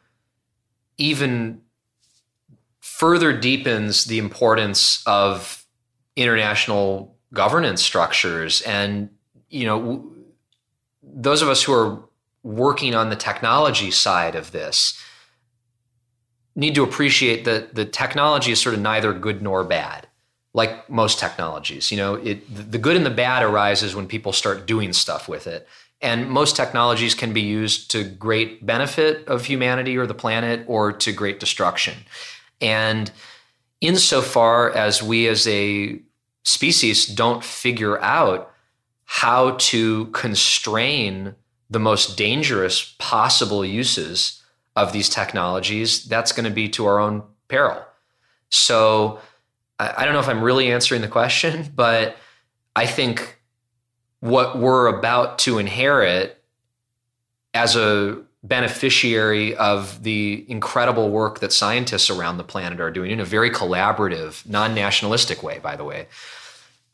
even 1.00 1.60
further 2.80 3.36
deepens 3.36 4.06
the 4.06 4.20
importance 4.20 5.02
of 5.08 5.66
international 6.16 7.18
governance 7.34 7.82
structures 7.82 8.62
and 8.62 9.10
you 9.50 9.66
know 9.66 10.12
those 11.02 11.42
of 11.42 11.50
us 11.50 11.64
who 11.64 11.74
are 11.74 12.04
working 12.44 12.94
on 12.94 13.10
the 13.10 13.16
technology 13.16 13.90
side 13.90 14.36
of 14.36 14.52
this 14.52 15.02
need 16.56 16.76
to 16.76 16.84
appreciate 16.84 17.46
that 17.46 17.74
the 17.74 17.84
technology 17.84 18.52
is 18.52 18.62
sort 18.62 18.76
of 18.76 18.80
neither 18.80 19.12
good 19.12 19.42
nor 19.42 19.64
bad 19.64 20.06
like 20.54 20.90
most 20.90 21.20
technologies. 21.20 21.92
You 21.92 21.98
know, 21.98 22.16
it, 22.16 22.72
the 22.72 22.78
good 22.78 22.96
and 22.96 23.06
the 23.06 23.12
bad 23.12 23.44
arises 23.44 23.96
when 23.96 24.08
people 24.08 24.34
start 24.34 24.66
doing 24.66 24.94
stuff 24.94 25.30
with 25.30 25.48
it. 25.48 25.68
And 26.02 26.30
most 26.30 26.56
technologies 26.56 27.14
can 27.14 27.34
be 27.34 27.42
used 27.42 27.92
to 27.92 28.04
great 28.04 28.66
benefit 28.66 29.28
of 29.28 29.46
humanity 29.46 29.98
or 29.98 30.08
the 30.08 30.14
planet 30.14 30.64
or 30.68 30.94
to 30.94 31.12
great 31.12 31.40
destruction. 31.40 31.96
And 32.62 33.12
insofar 33.82 34.72
as 34.72 35.04
we 35.04 35.28
as 35.28 35.48
a 35.48 36.00
species 36.44 37.06
don't 37.06 37.44
figure 37.44 38.02
out 38.02 38.52
how 39.06 39.52
to 39.58 40.06
constrain 40.08 41.36
the 41.70 41.80
most 41.80 42.18
dangerous 42.18 42.96
possible 42.98 43.66
uses 43.66 44.42
of 44.76 44.94
these 44.94 45.10
technologies, 45.10 46.06
that's 46.06 46.32
going 46.32 46.46
to 46.46 46.52
be 46.52 46.70
to 46.70 46.86
our 46.86 47.00
own 47.00 47.24
peril. 47.48 47.84
So, 48.50 49.20
I 49.80 50.04
don't 50.04 50.14
know 50.14 50.20
if 50.20 50.28
I'm 50.28 50.44
really 50.44 50.72
answering 50.72 51.02
the 51.02 51.08
question, 51.08 51.72
but 51.76 52.18
I 52.76 52.86
think 52.86 53.39
what 54.20 54.58
we're 54.58 54.88
about 54.88 55.40
to 55.40 55.58
inherit 55.58 56.42
as 57.54 57.76
a 57.76 58.22
beneficiary 58.44 59.56
of 59.56 60.04
the 60.04 60.46
incredible 60.48 61.10
work 61.10 61.40
that 61.40 61.52
scientists 61.52 62.10
around 62.10 62.38
the 62.38 62.44
planet 62.44 62.80
are 62.80 62.92
doing 62.92 63.12
in 63.12 63.20
a 63.20 63.26
very 63.26 63.50
collaborative, 63.50 64.48
non 64.48 64.74
nationalistic 64.74 65.44
way, 65.44 65.60
by 65.60 65.76
the 65.76 65.84
way. 65.84 66.08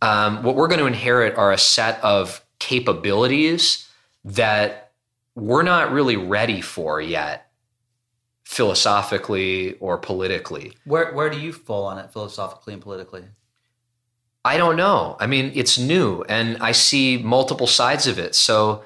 Um, 0.01 0.43
what 0.43 0.55
we're 0.55 0.67
going 0.67 0.79
to 0.79 0.88
inherit 0.88 1.38
are 1.38 1.51
a 1.51 1.57
set 1.57 2.03
of 2.03 2.43
capabilities 2.59 3.89
that 4.23 4.91
we're 5.35 5.63
not 5.63 5.91
really 5.91 6.15
ready 6.15 6.61
for 6.61 6.99
yet, 6.99 7.51
philosophically 8.43 9.75
or 9.79 9.97
politically. 9.97 10.73
Where, 10.85 11.13
where 11.13 11.29
do 11.29 11.39
you 11.39 11.53
fall 11.53 11.85
on 11.85 11.99
it 11.99 12.11
philosophically 12.11 12.73
and 12.73 12.81
politically? 12.81 13.23
I 14.45 14.58
don't 14.58 14.75
know. 14.75 15.17
I 15.19 15.25
mean, 15.25 15.51
it's 15.55 15.79
new 15.79 16.23
and 16.29 16.58
I 16.60 16.71
see 16.71 17.17
multiple 17.17 17.65
sides 17.65 18.05
of 18.05 18.19
it. 18.19 18.36
So, 18.36 18.84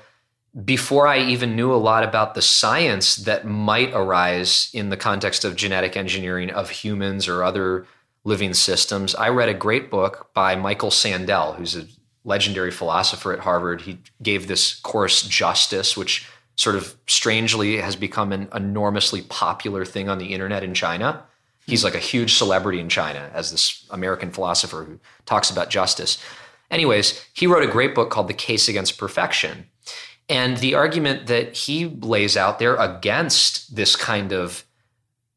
before 0.66 1.06
I 1.06 1.20
even 1.20 1.56
knew 1.56 1.72
a 1.72 1.76
lot 1.76 2.04
about 2.04 2.34
the 2.34 2.42
science 2.42 3.18
that 3.18 3.46
might 3.46 3.94
arise 3.94 4.72
in 4.74 4.90
the 4.90 4.98
context 4.98 5.46
of 5.46 5.56
genetic 5.56 5.96
engineering 5.96 6.50
of 6.50 6.72
humans 6.72 7.28
or 7.28 7.44
other 7.44 7.86
living 8.24 8.56
systems, 8.56 9.14
I 9.14 9.30
read 9.30 9.48
a 9.50 9.54
great 9.54 9.92
book 9.92 10.32
by 10.34 10.56
Michael 10.56 10.90
Sandel, 10.90 11.54
who's 11.54 11.76
a 11.76 11.86
legendary 12.24 12.72
philosopher 12.72 13.32
at 13.32 13.40
Harvard. 13.40 13.82
He 13.82 14.00
gave 14.24 14.48
this 14.48 14.80
course, 14.80 15.22
Justice, 15.22 15.96
which 15.96 16.28
sort 16.56 16.76
of 16.76 16.96
strangely 17.06 17.78
has 17.78 17.96
become 17.96 18.32
an 18.32 18.50
enormously 18.54 19.22
popular 19.22 19.86
thing 19.86 20.10
on 20.10 20.18
the 20.18 20.34
internet 20.34 20.64
in 20.64 20.74
China. 20.74 21.24
He's 21.70 21.84
like 21.84 21.96
a 21.96 22.00
huge 22.00 22.34
celebrity 22.34 22.80
in 22.80 22.90
China 22.90 23.30
as 23.34 23.52
this 23.52 23.86
American 23.90 24.32
philosopher 24.32 24.84
who 24.84 25.00
talks 25.26 25.50
about 25.50 25.70
justice. 25.70 26.24
Anyways, 26.72 27.26
he 27.34 27.48
wrote 27.48 27.64
a 27.64 27.72
great 27.72 27.96
book 27.96 28.10
called 28.10 28.28
The 28.28 28.34
Case 28.34 28.68
Against 28.68 28.98
Perfection. 28.98 29.68
And 30.28 30.58
the 30.58 30.76
argument 30.76 31.28
that 31.28 31.56
he 31.56 31.88
lays 31.88 32.38
out 32.38 32.60
there 32.60 32.76
against 32.76 33.76
this 33.76 33.96
kind 33.96 34.32
of 34.32 34.64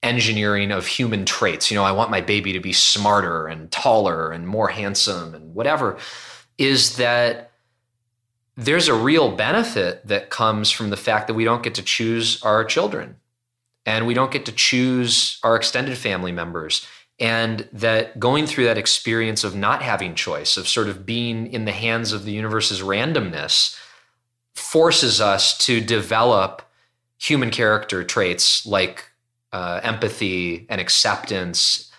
engineering 0.03 0.71
of 0.71 0.87
human 0.87 1.25
traits, 1.25 1.71
you 1.71 1.75
know, 1.77 1.85
I 1.85 1.93
want 1.93 2.11
my 2.11 2.21
baby 2.21 2.53
to 2.53 2.61
be 2.61 2.73
smarter 2.73 3.47
and 3.47 3.71
taller 3.71 4.31
and 4.31 4.47
more 4.47 4.69
handsome 4.69 5.35
and 5.35 5.55
whatever, 5.55 5.97
is 6.59 6.97
that 6.97 7.53
there's 8.57 8.89
a 8.89 8.95
real 8.95 9.35
benefit 9.35 10.07
that 10.07 10.29
comes 10.29 10.71
from 10.71 10.91
the 10.91 10.97
fact 10.97 11.27
that 11.29 11.35
we 11.35 11.45
don't 11.45 11.63
get 11.63 11.75
to 11.77 11.83
choose 11.83 12.43
our 12.43 12.65
children 12.65 13.17
and 13.87 14.07
we 14.07 14.15
don't 14.15 14.31
get 14.31 14.47
to 14.47 14.53
choose 14.53 15.39
our 15.43 15.57
extended 15.57 15.97
family 15.99 16.33
members. 16.33 16.87
And 17.19 17.69
that 17.73 18.19
going 18.19 18.47
through 18.47 18.65
that 18.65 18.79
experience 18.79 19.45
of 19.45 19.55
not 19.55 19.83
having 19.83 20.15
choice, 20.15 20.57
of 20.57 20.67
sort 20.67 20.89
of 20.89 21.07
being 21.07 21.47
in 21.53 21.65
the 21.65 21.73
hands 21.73 22.13
of 22.13 22.25
the 22.25 22.33
universe's 22.33 22.81
randomness, 22.81 23.79
forces 24.55 25.21
us 25.21 25.57
to 25.59 25.81
develop 25.81 26.63
human 27.19 27.51
character 27.51 28.03
traits 28.03 28.67
like 28.67 29.11
uh, 29.53 29.81
empathy 29.83 30.67
and 30.69 30.81
acceptance 30.81 31.91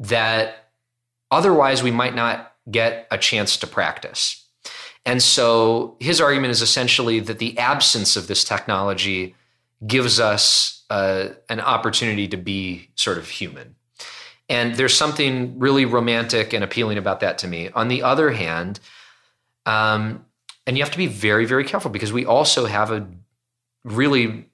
that 0.00 0.70
otherwise 1.30 1.82
we 1.82 1.90
might 1.90 2.14
not 2.14 2.52
get 2.70 3.06
a 3.10 3.18
chance 3.18 3.56
to 3.58 3.66
practice. 3.66 4.44
And 5.04 5.22
so 5.22 5.96
his 6.00 6.20
argument 6.20 6.50
is 6.50 6.62
essentially 6.62 7.20
that 7.20 7.38
the 7.38 7.56
absence 7.58 8.16
of 8.16 8.26
this 8.26 8.42
technology 8.42 9.36
gives 9.84 10.20
us 10.20 10.84
uh, 10.90 11.28
an 11.48 11.60
opportunity 11.60 12.28
to 12.28 12.36
be 12.36 12.90
sort 12.94 13.18
of 13.18 13.28
human. 13.28 13.74
And 14.48 14.76
there's 14.76 14.94
something 14.94 15.58
really 15.58 15.84
romantic 15.84 16.52
and 16.52 16.62
appealing 16.62 16.98
about 16.98 17.20
that 17.20 17.38
to 17.38 17.48
me. 17.48 17.70
On 17.70 17.88
the 17.88 18.02
other 18.02 18.30
hand, 18.30 18.78
um, 19.66 20.24
and 20.66 20.76
you 20.76 20.82
have 20.82 20.92
to 20.92 20.98
be 20.98 21.06
very 21.06 21.44
very 21.44 21.64
careful 21.64 21.90
because 21.90 22.12
we 22.12 22.24
also 22.24 22.66
have 22.66 22.90
a 22.90 23.06
really 23.84 24.46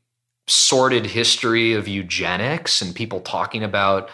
sordid 0.46 1.06
history 1.06 1.72
of 1.72 1.88
eugenics 1.88 2.82
and 2.82 2.94
people 2.94 3.20
talking 3.20 3.62
about 3.62 4.10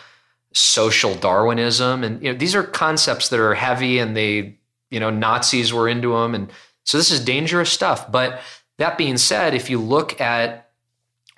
social 0.52 1.14
darwinism 1.14 2.04
and 2.04 2.22
you 2.22 2.32
know 2.32 2.38
these 2.38 2.54
are 2.54 2.62
concepts 2.62 3.28
that 3.28 3.40
are 3.40 3.54
heavy 3.54 3.98
and 3.98 4.16
they 4.16 4.56
you 4.90 5.00
know 5.00 5.10
nazis 5.10 5.72
were 5.72 5.88
into 5.88 6.12
them 6.12 6.34
and 6.34 6.50
so 6.84 6.96
this 6.96 7.10
is 7.10 7.20
dangerous 7.20 7.70
stuff 7.70 8.10
but 8.10 8.40
that 8.78 8.96
being 8.96 9.16
said 9.16 9.54
if 9.54 9.68
you 9.68 9.80
look 9.80 10.20
at 10.20 10.67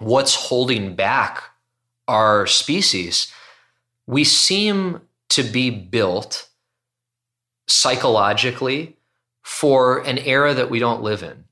what's 0.00 0.34
holding 0.34 0.94
back 0.94 1.42
our 2.08 2.46
species 2.46 3.32
we 4.10 4.24
seem 4.24 5.00
to 5.28 5.44
be 5.44 5.70
built 5.70 6.48
psychologically 7.68 8.96
for 9.42 10.00
an 10.00 10.18
era 10.18 10.52
that 10.52 10.68
we 10.68 10.80
don't 10.80 11.02
live 11.02 11.22
in. 11.22 11.44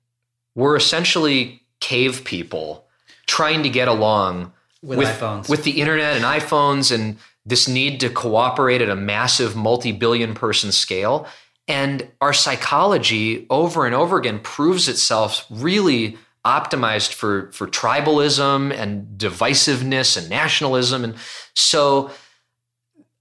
We're 0.57 0.75
essentially 0.75 1.63
cave 1.79 2.25
people 2.25 2.85
trying 3.27 3.63
to 3.63 3.69
get 3.69 3.87
along 3.87 4.53
with, 4.83 4.99
with 4.99 5.09
iPhones, 5.09 5.49
with 5.49 5.63
the 5.63 5.81
internet 5.81 6.17
and 6.17 6.25
iPhones, 6.25 6.93
and 6.93 7.17
this 7.47 7.69
need 7.69 8.01
to 8.01 8.11
cooperate 8.11 8.83
at 8.83 8.91
a 8.91 8.97
massive 8.97 9.55
multi 9.55 9.93
billion 9.93 10.35
person 10.35 10.73
scale. 10.73 11.29
And 11.69 12.09
our 12.21 12.33
psychology 12.33 13.47
over 13.51 13.87
and 13.87 13.95
over 13.95 14.17
again 14.17 14.41
proves 14.41 14.89
itself 14.89 15.47
really 15.49 16.19
optimized 16.49 17.13
for, 17.13 17.53
for 17.53 17.67
tribalism 17.67 18.73
and 18.73 19.19
divisiveness 19.19 20.17
and 20.17 20.31
nationalism. 20.31 21.05
And 21.05 21.15
so 21.55 22.11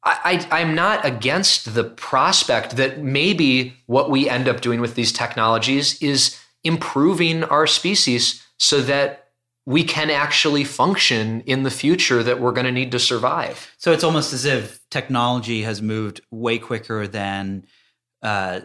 I, 0.04 0.48
I, 0.52 0.62
am 0.62 0.74
not 0.74 1.06
against 1.06 1.74
the 1.74 1.84
prospect 1.84 2.78
that 2.78 3.00
maybe 3.04 3.76
what 3.88 4.10
we 4.10 4.30
end 4.30 4.48
up 4.48 4.62
doing 4.62 4.80
with 4.80 4.96
these 4.96 5.12
technologies 5.12 6.02
is 6.02 6.40
improving 6.64 7.44
our 7.44 7.68
species 7.68 8.46
so 8.58 8.82
that 8.82 9.28
we 9.66 9.84
can 9.84 10.10
actually 10.10 10.64
function 10.64 11.42
in 11.42 11.64
the 11.64 11.70
future 11.70 12.24
that 12.24 12.40
we're 12.40 12.54
going 12.54 12.66
to 12.66 12.72
need 12.72 12.92
to 12.92 13.00
survive. 13.00 13.76
So 13.78 13.92
it's 13.92 14.04
almost 14.04 14.32
as 14.32 14.46
if 14.46 14.80
technology 14.90 15.64
has 15.64 15.82
moved 15.82 16.22
way 16.32 16.58
quicker 16.58 17.06
than 17.06 17.66
uh, 18.24 18.62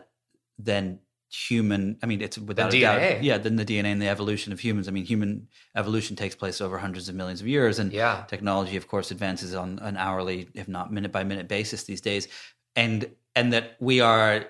than 0.59 1.01
human 1.35 1.97
i 2.03 2.07
mean 2.07 2.21
it's 2.21 2.37
without 2.37 2.71
the 2.71 2.83
doubt 2.83 3.23
yeah 3.23 3.39
then 3.39 3.57
the 3.57 3.65
dna 3.65 3.87
and 3.87 4.03
the 4.03 4.09
evolution 4.09 4.53
of 4.53 4.61
humans. 4.61 4.87
I 4.87 4.91
mean 4.91 5.05
human 5.05 5.49
evolution 5.75 6.15
takes 6.15 6.35
place 6.35 6.61
over 6.61 6.79
hundreds 6.79 7.09
of 7.09 7.15
millions 7.15 7.41
of 7.41 7.47
years 7.47 7.79
and 7.79 7.93
yeah. 7.93 8.25
technology 8.29 8.77
of 8.77 8.87
course 8.87 9.11
advances 9.11 9.55
on 9.55 9.79
an 9.81 9.97
hourly 9.97 10.49
if 10.55 10.69
not 10.69 10.93
minute 10.93 11.11
by 11.11 11.25
minute 11.25 11.49
basis 11.49 11.85
these 11.85 12.01
days. 12.01 12.29
And 12.77 13.11
and 13.35 13.53
that 13.53 13.77
we 13.81 14.01
are 14.01 14.47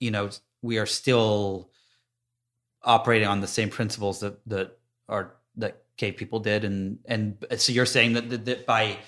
you 0.00 0.10
know 0.10 0.30
we 0.62 0.78
are 0.78 0.86
still 0.86 1.70
operating 2.82 3.28
on 3.28 3.40
the 3.40 3.46
same 3.46 3.70
principles 3.70 4.20
that 4.20 4.40
that 4.48 4.78
are 5.08 5.34
that 5.56 5.84
cave 5.96 6.16
people 6.16 6.40
did. 6.40 6.64
And 6.64 6.98
and 7.06 7.36
so 7.56 7.72
you're 7.72 7.86
saying 7.86 8.14
that, 8.14 8.30
that, 8.30 8.44
that 8.44 8.66
by 8.66 8.98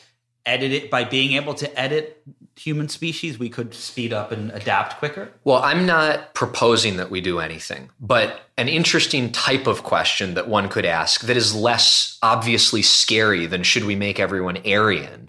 edit 0.46 0.72
it 0.72 0.90
by 0.90 1.04
being 1.04 1.32
able 1.32 1.54
to 1.54 1.78
edit 1.80 2.22
human 2.58 2.88
species 2.88 3.38
we 3.38 3.50
could 3.50 3.74
speed 3.74 4.12
up 4.12 4.32
and 4.32 4.50
adapt 4.52 4.98
quicker? 4.98 5.30
Well 5.44 5.62
i'm 5.62 5.84
not 5.84 6.34
proposing 6.34 6.96
that 6.96 7.10
we 7.10 7.20
do 7.20 7.38
anything 7.38 7.90
but 8.00 8.40
an 8.56 8.68
interesting 8.68 9.32
type 9.32 9.66
of 9.66 9.82
question 9.82 10.34
that 10.34 10.48
one 10.48 10.68
could 10.68 10.86
ask 10.86 11.22
that 11.22 11.36
is 11.36 11.54
less 11.54 12.18
obviously 12.22 12.82
scary 12.82 13.46
than 13.46 13.62
should 13.62 13.84
we 13.84 13.94
make 13.94 14.18
everyone 14.18 14.58
aryan 14.66 15.28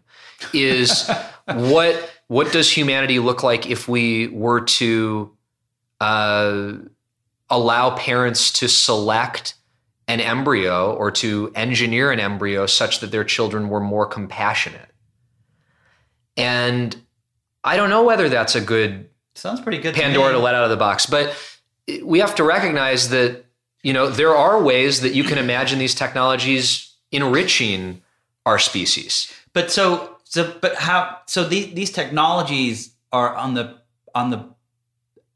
is 0.54 1.10
what 1.54 2.10
what 2.28 2.52
does 2.52 2.72
humanity 2.72 3.20
look 3.20 3.44
like 3.44 3.70
if 3.70 3.88
we 3.88 4.28
were 4.28 4.62
to 4.62 5.32
uh, 6.02 6.74
allow 7.50 7.96
parents 7.96 8.52
to 8.52 8.68
select 8.68 9.56
an 10.08 10.20
embryo 10.20 10.94
or 10.94 11.12
to 11.12 11.52
engineer 11.56 12.12
an 12.12 12.20
embryo 12.20 12.66
such 12.66 13.00
that 13.00 13.12
their 13.12 13.24
children 13.24 13.70
were 13.70 13.80
more 13.80 14.06
compassionate 14.06 14.90
and 16.38 16.96
I 17.64 17.76
don't 17.76 17.90
know 17.90 18.04
whether 18.04 18.30
that's 18.30 18.56
a 18.56 18.62
good 18.62 19.10
sounds 19.36 19.60
pretty 19.60 19.80
good 19.80 19.96
Pandora 19.96 20.30
to, 20.30 20.38
to 20.38 20.40
let 20.40 20.56
out 20.56 20.64
of 20.64 20.70
the 20.70 20.78
box, 20.78 21.06
but 21.06 21.36
we 22.04 22.20
have 22.20 22.36
to 22.36 22.44
recognize 22.44 23.10
that 23.10 23.46
you 23.84 23.94
know 23.94 24.10
there 24.10 24.36
are 24.36 24.62
ways 24.62 25.02
that 25.02 25.14
you 25.14 25.24
can 25.24 25.38
imagine 25.38 25.80
these 25.80 25.96
technologies 25.96 26.94
enriching 27.12 28.02
our 28.46 28.60
species. 28.60 29.34
But 29.54 29.72
so 29.72 30.18
so 30.24 30.54
but 30.62 30.76
how 30.76 31.20
so 31.26 31.44
these 31.44 31.74
these 31.74 31.92
technologies 31.92 32.94
are 33.12 33.36
on 33.36 33.54
the 33.54 33.78
on 34.14 34.30
the 34.30 34.46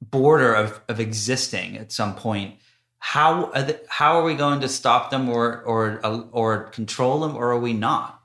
border 0.01 0.53
of 0.53 0.81
of 0.87 0.99
existing 0.99 1.77
at 1.77 1.91
some 1.91 2.15
point. 2.15 2.55
How 2.99 3.51
are 3.51 3.63
they, 3.63 3.79
how 3.89 4.19
are 4.19 4.23
we 4.23 4.35
going 4.35 4.61
to 4.61 4.67
stop 4.67 5.09
them 5.09 5.27
or 5.27 5.61
or 5.61 5.99
or 6.31 6.63
control 6.65 7.21
them 7.21 7.35
or 7.35 7.51
are 7.51 7.59
we 7.59 7.73
not? 7.73 8.21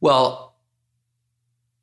Well, 0.00 0.47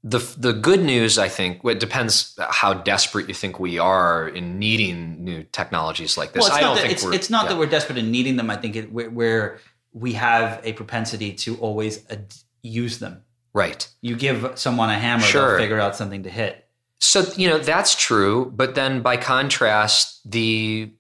the 0.08 0.20
the 0.38 0.54
good 0.54 0.84
news, 0.84 1.18
I 1.18 1.28
think, 1.28 1.66
it 1.66 1.80
depends 1.80 2.38
how 2.40 2.76
desperate 2.76 3.28
you 3.28 3.34
think 3.34 3.60
we 3.60 3.80
are 3.80 4.30
in 4.30 4.60
needing 4.60 5.24
new 5.24 5.44
technologies 5.52 6.16
like 6.16 6.32
this. 6.32 6.44
Well, 6.44 6.54
I 6.54 6.62
don't 6.62 6.76
that, 6.76 6.82
think 6.82 6.94
it's, 6.94 7.04
we're, 7.04 7.14
it's 7.14 7.30
not 7.32 7.46
yeah. 7.46 7.50
that 7.50 7.58
we're 7.58 7.66
desperate 7.66 7.98
in 7.98 8.12
needing 8.12 8.36
them. 8.36 8.52
I 8.52 8.56
think 8.56 8.76
it, 8.76 8.94
we're, 8.94 9.10
we're 9.10 9.60
we 9.94 10.14
have 10.14 10.62
a 10.64 10.74
propensity 10.74 11.34
to 11.34 11.58
always 11.58 12.08
ad- 12.12 12.36
use 12.62 13.00
them. 13.00 13.24
Right. 13.52 13.88
You 14.02 14.16
give 14.16 14.52
someone 14.56 14.90
a 14.92 15.00
hammer, 15.00 15.24
Sure. 15.24 15.50
they'll 15.50 15.58
figure 15.58 15.80
out 15.80 15.96
something 15.96 16.22
to 16.24 16.30
hit. 16.30 16.68
So 17.00 17.26
you 17.36 17.50
know 17.50 17.58
that's 17.58 17.96
true, 17.96 18.54
but 18.56 18.76
then 18.76 19.02
by 19.02 19.18
contrast, 19.18 20.22
the 20.30 20.92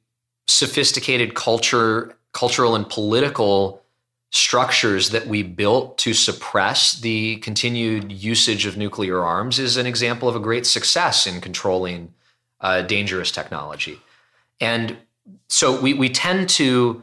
sophisticated 0.47 1.35
culture, 1.35 2.17
cultural 2.33 2.75
and 2.75 2.89
political 2.89 3.83
structures 4.35 5.11
that 5.11 5.27
we 5.27 5.41
built 5.43 5.97
to 5.97 6.13
suppress 6.13 6.99
the 6.99 7.37
continued 7.37 8.11
usage 8.11 8.65
of 8.65 8.75
nuclear 8.75 9.23
arms 9.23 9.59
is 9.59 9.77
an 9.77 9.85
example 9.85 10.27
of 10.27 10.35
a 10.35 10.41
great 10.41 10.65
success 10.65 11.25
in 11.25 11.39
controlling 11.39 12.13
uh, 12.59 12.81
dangerous 12.81 13.31
technology. 13.31 13.97
And 14.59 14.97
so 15.47 15.79
we, 15.79 15.93
we 15.93 16.09
tend 16.09 16.49
to 16.49 17.01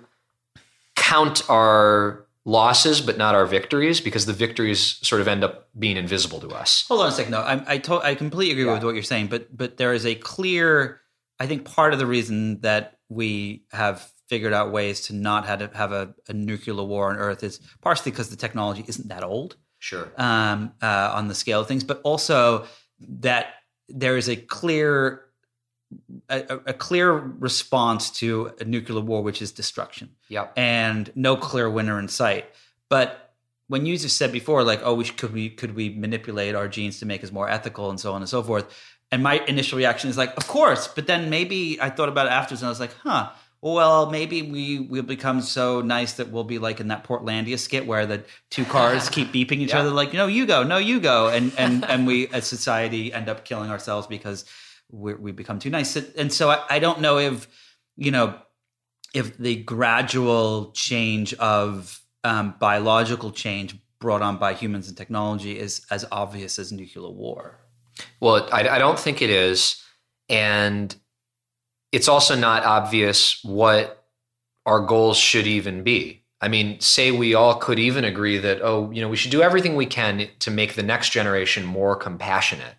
count 0.95 1.49
our 1.49 2.27
losses 2.45 3.01
but 3.01 3.17
not 3.17 3.35
our 3.35 3.47
victories 3.47 3.99
because 3.99 4.27
the 4.27 4.35
victories 4.35 4.99
sort 5.01 5.23
of 5.23 5.27
end 5.27 5.43
up 5.43 5.69
being 5.79 5.97
invisible 5.97 6.39
to 6.41 6.49
us. 6.51 6.85
Hold 6.89 7.01
on 7.01 7.09
a 7.09 7.13
second. 7.13 7.31
No, 7.33 7.41
I 7.41 7.65
I, 7.67 7.79
to- 7.79 8.03
I 8.03 8.15
completely 8.15 8.53
agree 8.53 8.67
yeah. 8.67 8.75
with 8.75 8.85
what 8.85 8.93
you're 8.95 9.03
saying, 9.03 9.29
but 9.29 9.57
but 9.57 9.79
there 9.79 9.95
is 9.95 10.05
a 10.05 10.15
clear. 10.17 11.01
I 11.41 11.47
think 11.47 11.65
part 11.65 11.95
of 11.95 11.99
the 11.99 12.07
reason 12.07 12.61
that 12.61 12.99
we 13.09 13.63
have 13.73 14.12
figured 14.33 14.55
out 14.55 14.73
ways 14.73 15.03
to 15.03 15.15
not 15.15 15.45
have, 15.45 15.59
to 15.59 15.77
have 15.77 15.93
a, 15.93 16.15
a 16.27 16.33
nuclear 16.33 16.83
war 16.83 17.11
on 17.11 17.19
Earth 17.19 17.43
is 17.45 17.61
partially 17.83 18.11
because 18.11 18.31
the 18.31 18.37
technology 18.37 18.83
isn't 18.89 19.09
that 19.09 19.23
old. 19.23 19.57
Sure. 19.79 20.11
Um, 20.17 20.73
uh, 20.81 21.13
on 21.15 21.29
the 21.29 21.35
scale 21.35 21.61
of 21.61 21.69
things, 21.69 21.85
but 21.85 22.01
also 22.03 22.65
that 23.27 23.57
there 23.91 24.17
is 24.17 24.31
a 24.31 24.37
clear 24.37 25.27
a, 26.31 26.61
a, 26.65 26.73
clear 26.73 27.13
response 27.13 28.11
to 28.13 28.53
a 28.59 28.65
nuclear 28.65 29.03
war, 29.03 29.23
which 29.23 29.43
is 29.43 29.53
destruction. 29.53 30.09
Yep. 30.29 30.55
And 30.57 31.13
no 31.15 31.37
clear 31.37 31.69
winner 31.69 31.99
in 31.99 32.09
sight. 32.09 32.47
But 32.89 33.35
when 33.67 33.85
you 33.85 33.99
just 33.99 34.17
said 34.17 34.33
before, 34.33 34.65
like, 34.65 34.81
oh, 34.83 34.95
we 34.95 35.05
should, 35.05 35.19
could 35.19 35.35
we 35.35 35.51
could 35.51 35.75
we 35.75 35.91
manipulate 35.91 36.55
our 36.55 36.69
genes 36.69 37.01
to 37.01 37.07
make 37.07 37.23
us 37.23 37.31
more 37.31 37.51
ethical 37.51 37.91
and 37.91 38.01
so 38.01 38.15
on 38.15 38.23
and 38.23 38.29
so 38.31 38.43
forth. 38.43 38.65
And 39.11 39.23
my 39.23 39.45
initial 39.47 39.77
reaction 39.77 40.09
is 40.09 40.17
like, 40.17 40.35
of 40.39 40.49
course. 40.49 40.89
But 40.89 41.07
then 41.07 41.29
maybe 41.29 41.79
I 41.83 41.91
thought 41.91 42.09
about 42.09 42.29
it 42.29 42.33
afterwards 42.33 42.63
and 42.63 42.69
I 42.69 42.71
was 42.71 42.81
like, 42.81 42.95
huh. 43.03 43.33
Well, 43.65 44.11
maybe 44.11 44.43
we 44.43 44.81
will 44.81 45.05
become 45.05 45.41
so 45.41 45.81
nice 45.81 46.15
that 46.15 46.31
we'll 46.31 46.43
be 46.43 46.59
like 46.59 46.81
in 46.81 46.89
that 46.89 47.05
Portlandia 47.05 47.57
skit 47.57 47.87
where 47.87 48.07
the 48.07 48.25
two 48.51 48.65
cars 48.65 49.09
keep 49.09 49.29
beeping 49.33 49.59
each 49.59 49.71
yeah. 49.71 49.79
other, 49.79 49.91
like, 49.91 50.13
no, 50.13 50.27
you 50.27 50.47
go, 50.47 50.65
no, 50.65 50.79
you 50.79 50.99
go, 50.99 51.29
and 51.29 51.53
and 51.57 51.85
and 51.85 52.05
we 52.05 52.27
as 52.29 52.45
society 52.45 53.13
end 53.13 53.29
up 53.29 53.45
killing 53.45 53.71
ourselves 53.71 54.09
because 54.09 54.45
we, 54.91 55.15
we 55.15 55.31
become 55.31 55.61
too 55.61 55.71
nice. 55.71 55.95
And 55.95 56.33
so 56.33 56.51
I, 56.51 56.65
I 56.69 56.79
don't 56.81 57.01
know 57.01 57.19
if, 57.19 57.47
you 57.97 58.11
know, 58.11 58.37
if 59.15 59.39
the 59.39 59.57
gradual 59.63 60.73
change 60.73 61.33
of 61.35 62.01
um, 62.25 62.55
biological 62.59 63.31
change 63.31 63.77
brought 64.01 64.23
on 64.23 64.39
by 64.39 64.55
humans 64.55 64.89
and 64.89 64.97
technology 64.97 65.57
is 65.57 65.87
as 65.89 66.05
obvious 66.11 66.59
as 66.59 66.73
nuclear 66.73 67.09
war. 67.11 67.61
Well, 68.19 68.49
I, 68.53 68.69
I 68.69 68.79
don't 68.79 68.99
think 68.99 69.23
it 69.23 69.31
is. 69.31 69.83
And 70.29 70.95
it's 71.93 72.09
also 72.09 72.35
not 72.35 72.65
obvious 72.65 73.43
what 73.45 74.05
our 74.67 74.81
goals 74.81 75.19
should 75.19 75.47
even 75.47 75.83
be. 75.83 76.23
I 76.41 76.49
mean, 76.49 76.81
say 76.81 77.13
we 77.13 77.35
all 77.35 77.55
could 77.55 77.79
even 77.79 78.05
agree 78.05 78.39
that, 78.39 78.61
oh, 78.63 78.91
you 78.91 79.01
know, 79.01 79.09
we 79.09 79.17
should 79.17 79.31
do 79.31 79.43
everything 79.43 79.77
we 79.77 79.87
can 79.87 80.29
to 80.41 80.51
make 80.51 80.75
the 80.75 80.83
next 80.83 81.11
generation 81.11 81.65
more 81.65 81.95
compassionate 81.95 82.75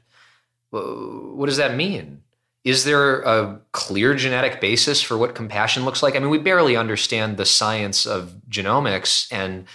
what 0.73 1.45
does 1.45 1.57
that 1.57 1.75
mean? 1.75 2.21
Is 2.63 2.85
there 2.85 3.21
a 3.21 3.59
clear 3.73 4.15
genetic 4.15 4.61
basis 4.61 5.01
for 5.01 5.17
what 5.17 5.35
compassion 5.35 5.85
looks 5.85 6.01
like? 6.01 6.15
I 6.15 6.19
mean, 6.19 6.29
we 6.29 6.37
barely 6.37 6.75
understand 6.75 7.37
the 7.37 7.45
science 7.45 8.05
of 8.05 8.35
genomics 8.49 9.31
and 9.31 9.65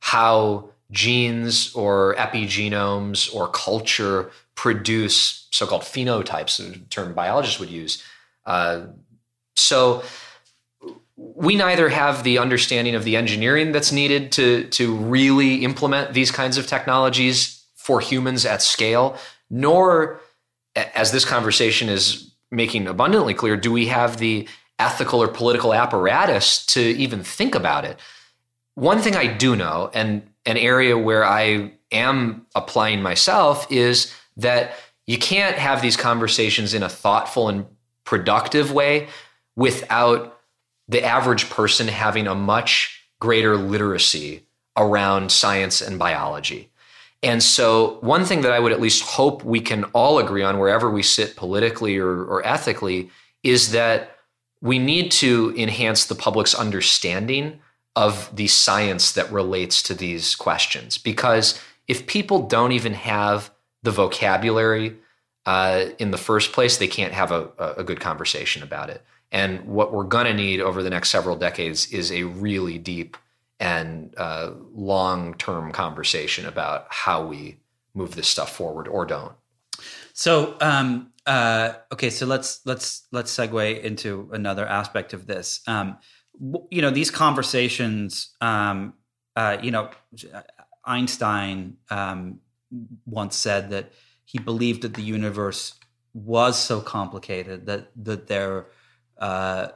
how 0.00 0.70
genes 0.90 1.74
or 1.74 2.14
epigenomes 2.16 3.34
or 3.34 3.48
culture 3.48 4.30
produce 4.54 5.48
so-called 5.50 5.82
phenotypes, 5.82 6.60
a 6.60 6.78
term 6.88 7.12
biologists 7.12 7.58
would 7.58 7.70
use. 7.70 8.02
Uh, 8.46 8.86
so 9.56 10.02
we 11.16 11.56
neither 11.56 11.88
have 11.88 12.22
the 12.24 12.38
understanding 12.38 12.94
of 12.94 13.04
the 13.04 13.16
engineering 13.16 13.72
that's 13.72 13.92
needed 13.92 14.32
to 14.32 14.64
to 14.68 14.94
really 14.94 15.64
implement 15.64 16.14
these 16.14 16.30
kinds 16.30 16.56
of 16.56 16.66
technologies 16.66 17.64
for 17.74 18.00
humans 18.00 18.44
at 18.46 18.62
scale, 18.62 19.16
nor 19.50 20.20
as 20.74 21.12
this 21.12 21.24
conversation 21.24 21.88
is 21.88 22.32
making 22.50 22.86
abundantly 22.86 23.34
clear, 23.34 23.56
do 23.56 23.72
we 23.72 23.86
have 23.86 24.18
the 24.18 24.46
ethical 24.78 25.22
or 25.22 25.28
political 25.28 25.72
apparatus 25.72 26.64
to 26.66 26.80
even 26.80 27.22
think 27.22 27.54
about 27.54 27.84
it? 27.84 27.98
One 28.74 29.00
thing 29.00 29.16
I 29.16 29.26
do 29.26 29.56
know, 29.56 29.90
and 29.94 30.22
an 30.44 30.56
area 30.56 30.98
where 30.98 31.24
I 31.24 31.72
am 31.90 32.46
applying 32.54 33.02
myself, 33.02 33.70
is 33.70 34.14
that 34.36 34.74
you 35.06 35.18
can't 35.18 35.56
have 35.56 35.80
these 35.80 35.96
conversations 35.96 36.74
in 36.74 36.82
a 36.82 36.88
thoughtful 36.88 37.48
and 37.48 37.66
productive 38.06 38.72
way 38.72 39.08
without 39.56 40.40
the 40.88 41.04
average 41.04 41.50
person 41.50 41.88
having 41.88 42.26
a 42.26 42.34
much 42.34 43.02
greater 43.20 43.56
literacy 43.56 44.46
around 44.76 45.30
science 45.30 45.82
and 45.82 45.98
biology. 45.98 46.70
And 47.22 47.42
so, 47.42 47.98
one 48.00 48.24
thing 48.24 48.42
that 48.42 48.52
I 48.52 48.60
would 48.60 48.72
at 48.72 48.80
least 48.80 49.02
hope 49.02 49.44
we 49.44 49.60
can 49.60 49.84
all 49.92 50.18
agree 50.18 50.42
on, 50.42 50.58
wherever 50.58 50.90
we 50.90 51.02
sit 51.02 51.34
politically 51.36 51.98
or, 51.98 52.24
or 52.24 52.46
ethically, 52.46 53.10
is 53.42 53.72
that 53.72 54.18
we 54.60 54.78
need 54.78 55.10
to 55.12 55.52
enhance 55.56 56.06
the 56.06 56.14
public's 56.14 56.54
understanding 56.54 57.58
of 57.94 58.34
the 58.34 58.46
science 58.46 59.12
that 59.12 59.32
relates 59.32 59.82
to 59.84 59.94
these 59.94 60.34
questions. 60.34 60.98
Because 60.98 61.60
if 61.88 62.06
people 62.06 62.46
don't 62.46 62.72
even 62.72 62.92
have 62.94 63.50
the 63.82 63.90
vocabulary 63.90 64.96
uh, 65.46 65.86
in 65.98 66.10
the 66.10 66.18
first 66.18 66.52
place, 66.52 66.76
they 66.76 66.88
can't 66.88 67.14
have 67.14 67.30
a, 67.32 67.48
a 67.76 67.84
good 67.84 68.00
conversation 68.00 68.62
about 68.62 68.90
it. 68.90 69.02
And 69.32 69.66
what 69.66 69.92
we're 69.92 70.04
going 70.04 70.26
to 70.26 70.34
need 70.34 70.60
over 70.60 70.82
the 70.82 70.90
next 70.90 71.10
several 71.10 71.36
decades 71.36 71.92
is 71.92 72.12
a 72.12 72.24
really 72.24 72.78
deep 72.78 73.16
and 73.58 74.14
uh, 74.18 74.52
long 74.72 75.34
term 75.34 75.72
conversation 75.72 76.46
about 76.46 76.86
how 76.90 77.24
we 77.24 77.56
move 77.94 78.14
this 78.14 78.28
stuff 78.28 78.54
forward 78.54 78.86
or 78.86 79.06
don't. 79.06 79.32
So, 80.12 80.56
um, 80.60 81.12
uh, 81.26 81.74
okay, 81.92 82.10
so 82.10 82.26
let's 82.26 82.60
let's 82.66 83.06
let's 83.12 83.34
segue 83.34 83.82
into 83.82 84.28
another 84.32 84.66
aspect 84.66 85.12
of 85.12 85.26
this. 85.26 85.60
Um, 85.66 85.98
you 86.70 86.82
know, 86.82 86.90
these 86.90 87.10
conversations. 87.10 88.34
Um, 88.40 88.94
uh, 89.36 89.58
you 89.62 89.70
know, 89.70 89.90
Einstein 90.84 91.76
um, 91.90 92.40
once 93.04 93.36
said 93.36 93.70
that 93.70 93.92
he 94.26 94.38
believed 94.38 94.82
that 94.82 94.92
the 94.92 95.02
universe 95.02 95.72
was 96.12 96.58
so 96.58 96.80
complicated 96.80 97.66
that 97.66 97.88
that 97.96 98.26
there 98.26 98.66
uh, 99.18 99.68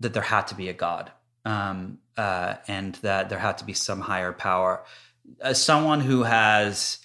that 0.00 0.12
there 0.12 0.22
had 0.22 0.48
to 0.48 0.56
be 0.56 0.68
a 0.68 0.72
god 0.72 1.12
um, 1.44 1.98
uh, 2.16 2.56
and 2.66 2.96
that 2.96 3.28
there 3.28 3.38
had 3.38 3.58
to 3.58 3.64
be 3.64 3.72
some 3.72 4.00
higher 4.00 4.32
power. 4.32 4.84
As 5.40 5.62
someone 5.62 6.00
who 6.00 6.24
has 6.24 6.98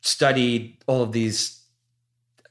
studied 0.00 0.78
all 0.86 1.02
of 1.02 1.12
these 1.12 1.62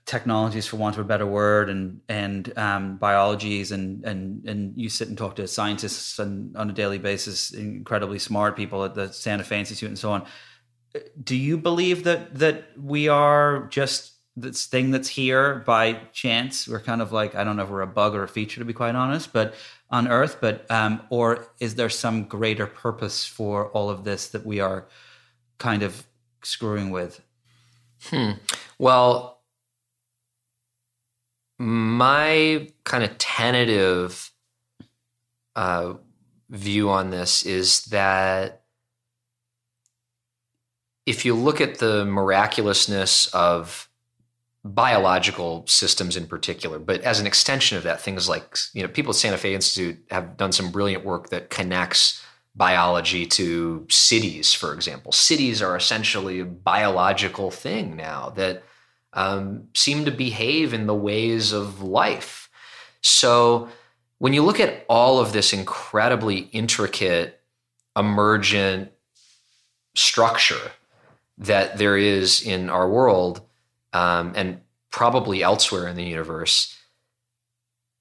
technologies, 0.05 0.67
for 0.67 0.77
want 0.77 0.95
of 0.95 1.01
a 1.01 1.07
better 1.07 1.25
word, 1.25 1.69
and 1.69 2.01
and 2.07 2.55
um, 2.57 2.97
biologies, 2.97 3.71
and 3.71 4.03
and 4.03 4.45
and 4.45 4.73
you 4.75 4.89
sit 4.89 5.07
and 5.07 5.17
talk 5.17 5.35
to 5.37 5.47
scientists 5.47 6.19
and, 6.19 6.55
on 6.57 6.69
a 6.69 6.73
daily 6.73 6.99
basis, 6.99 7.51
incredibly 7.51 8.19
smart 8.19 8.55
people 8.55 8.83
at 8.83 8.93
the 8.93 9.11
Santa 9.11 9.43
Fe 9.43 9.59
Institute 9.59 9.89
and 9.89 9.97
so 9.97 10.11
on. 10.11 10.25
Do 11.21 11.35
you 11.35 11.57
believe 11.57 12.03
that 12.03 12.35
that 12.35 12.65
we 12.77 13.07
are 13.07 13.67
just 13.67 14.13
this 14.37 14.65
thing 14.65 14.91
that's 14.91 15.09
here 15.09 15.63
by 15.65 15.93
chance? 16.11 16.67
We're 16.67 16.81
kind 16.81 17.01
of 17.01 17.11
like 17.11 17.35
I 17.35 17.43
don't 17.43 17.55
know 17.55 17.63
if 17.63 17.69
we're 17.69 17.81
a 17.81 17.87
bug 17.87 18.15
or 18.15 18.23
a 18.23 18.27
feature, 18.27 18.59
to 18.59 18.65
be 18.65 18.73
quite 18.73 18.95
honest, 18.95 19.33
but 19.33 19.55
on 19.89 20.07
earth, 20.07 20.37
but 20.41 20.69
um, 20.69 21.01
or 21.09 21.47
is 21.59 21.75
there 21.75 21.89
some 21.89 22.25
greater 22.25 22.67
purpose 22.67 23.25
for 23.25 23.67
all 23.69 23.89
of 23.89 24.03
this 24.03 24.29
that 24.29 24.45
we 24.45 24.59
are 24.59 24.87
kind 25.57 25.83
of 25.83 26.05
screwing 26.43 26.89
with? 26.89 27.21
Hmm. 28.03 28.31
Well, 28.77 29.41
my 31.57 32.69
kind 32.83 33.03
of 33.03 33.17
tentative 33.17 34.31
uh, 35.55 35.93
view 36.49 36.89
on 36.89 37.09
this 37.09 37.45
is 37.45 37.85
that 37.85 38.64
if 41.05 41.25
you 41.25 41.35
look 41.35 41.61
at 41.61 41.79
the 41.79 42.05
miraculousness 42.05 43.27
of 43.27 43.89
biological 44.63 45.65
systems 45.67 46.17
in 46.17 46.25
particular, 46.25 46.79
but 46.79 47.01
as 47.01 47.19
an 47.19 47.27
extension 47.27 47.77
of 47.77 47.83
that, 47.83 48.01
things 48.01 48.27
like 48.27 48.57
you 48.73 48.81
know 48.81 48.89
people 48.89 49.11
at 49.11 49.15
Santa 49.15 49.37
Fe 49.37 49.53
Institute 49.53 50.03
have 50.09 50.37
done 50.37 50.51
some 50.51 50.71
brilliant 50.71 51.05
work 51.05 51.29
that 51.29 51.49
connects 51.49 52.23
biology 52.55 53.25
to 53.25 53.85
cities, 53.89 54.53
for 54.53 54.73
example. 54.73 55.11
Cities 55.11 55.61
are 55.61 55.75
essentially 55.75 56.39
a 56.39 56.45
biological 56.45 57.51
thing 57.51 57.95
now 57.95 58.29
that 58.31 58.63
um, 59.13 59.67
seem 59.73 60.05
to 60.05 60.11
behave 60.11 60.73
in 60.73 60.87
the 60.87 60.95
ways 60.95 61.51
of 61.51 61.81
life. 61.81 62.49
So 63.01 63.69
when 64.19 64.33
you 64.33 64.41
look 64.41 64.59
at 64.59 64.85
all 64.89 65.19
of 65.19 65.33
this 65.33 65.53
incredibly 65.53 66.37
intricate, 66.53 67.41
emergent 67.95 68.91
structure 69.95 70.71
that 71.37 71.77
there 71.77 71.97
is 71.97 72.41
in 72.41 72.69
our 72.69 72.89
world 72.89 73.41
um, 73.93 74.33
and 74.35 74.61
probably 74.91 75.43
elsewhere 75.43 75.87
in 75.87 75.95
the 75.95 76.03
universe, 76.03 76.75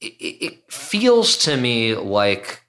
it, 0.00 0.14
it 0.20 0.72
feels 0.72 1.36
to 1.38 1.56
me 1.56 1.94
like 1.94 2.62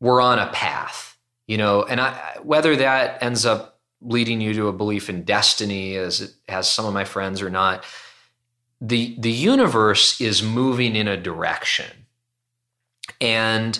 we're 0.00 0.20
on 0.20 0.38
a 0.38 0.50
path, 0.52 1.16
you 1.46 1.56
know, 1.56 1.82
and 1.84 2.00
I, 2.00 2.38
whether 2.42 2.76
that 2.76 3.22
ends 3.22 3.46
up 3.46 3.78
leading 4.00 4.40
you 4.40 4.52
to 4.54 4.68
a 4.68 4.72
belief 4.72 5.08
in 5.08 5.24
destiny 5.24 5.96
as 5.96 6.20
it 6.20 6.30
has 6.48 6.70
some 6.70 6.84
of 6.84 6.92
my 6.92 7.04
friends 7.04 7.40
or 7.40 7.50
not, 7.50 7.84
the 8.80 9.16
the 9.18 9.30
universe 9.30 10.20
is 10.20 10.42
moving 10.42 10.94
in 10.94 11.08
a 11.08 11.16
direction. 11.16 11.90
And 13.20 13.78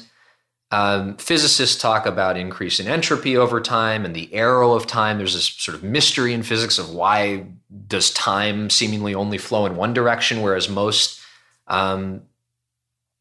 um, 0.75 1.17
physicists 1.19 1.81
talk 1.81 2.05
about 2.05 2.37
increase 2.37 2.81
in 2.81 2.89
entropy 2.89 3.37
over 3.37 3.61
time 3.61 4.05
and 4.05 4.13
the 4.13 4.35
arrow 4.35 4.73
of 4.73 4.89
time. 4.89 5.19
There's 5.19 5.35
this 5.35 5.47
sort 5.47 5.77
of 5.77 5.85
mystery 5.85 6.35
in 6.35 6.43
physics 6.43 6.81
of 6.81 6.91
why 6.91 7.47
does 7.87 8.11
time 8.11 8.69
seemingly 8.71 9.15
only 9.15 9.39
flow 9.39 9.67
in 9.67 9.77
one 9.77 9.95
direction, 9.95 10.43
whereas 10.43 10.69
most 10.69 11.21
um, 11.69 12.23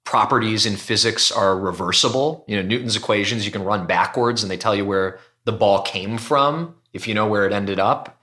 properties 0.04 0.66
in 0.66 0.78
physics 0.78 1.32
are 1.32 1.56
reversible. 1.56 2.43
You 2.47 2.56
know, 2.56 2.64
Newton's 2.64 2.95
equations 2.95 3.45
you 3.45 3.51
can 3.51 3.64
run 3.64 3.86
backwards, 3.86 4.41
and 4.41 4.49
they 4.49 4.58
tell 4.58 4.76
you 4.76 4.84
where 4.84 5.20
the 5.43 5.51
ball 5.51 5.84
came 5.84 6.18
from 6.18 6.74
if 6.91 7.08
you 7.08 7.14
know 7.14 7.28
where 7.28 7.45
it 7.45 7.54
ended 7.54 7.78
up. 7.78 8.20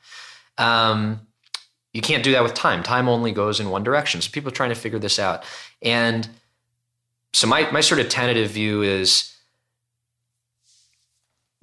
Um, 0.59 1.20
you 1.93 2.03
can't 2.03 2.24
do 2.24 2.33
that 2.33 2.43
with 2.43 2.55
time. 2.55 2.83
Time 2.83 3.09
only 3.09 3.31
goes 3.31 3.61
in 3.61 3.70
one 3.70 3.85
direction. 3.85 4.22
So 4.22 4.31
people 4.33 4.49
are 4.49 4.55
trying 4.55 4.70
to 4.70 4.74
figure 4.74 4.99
this 4.99 5.20
out. 5.20 5.45
And 5.83 6.28
so 7.33 7.47
my 7.47 7.70
my 7.70 7.81
sort 7.81 8.01
of 8.01 8.09
tentative 8.09 8.51
view 8.51 8.83
is 8.83 9.35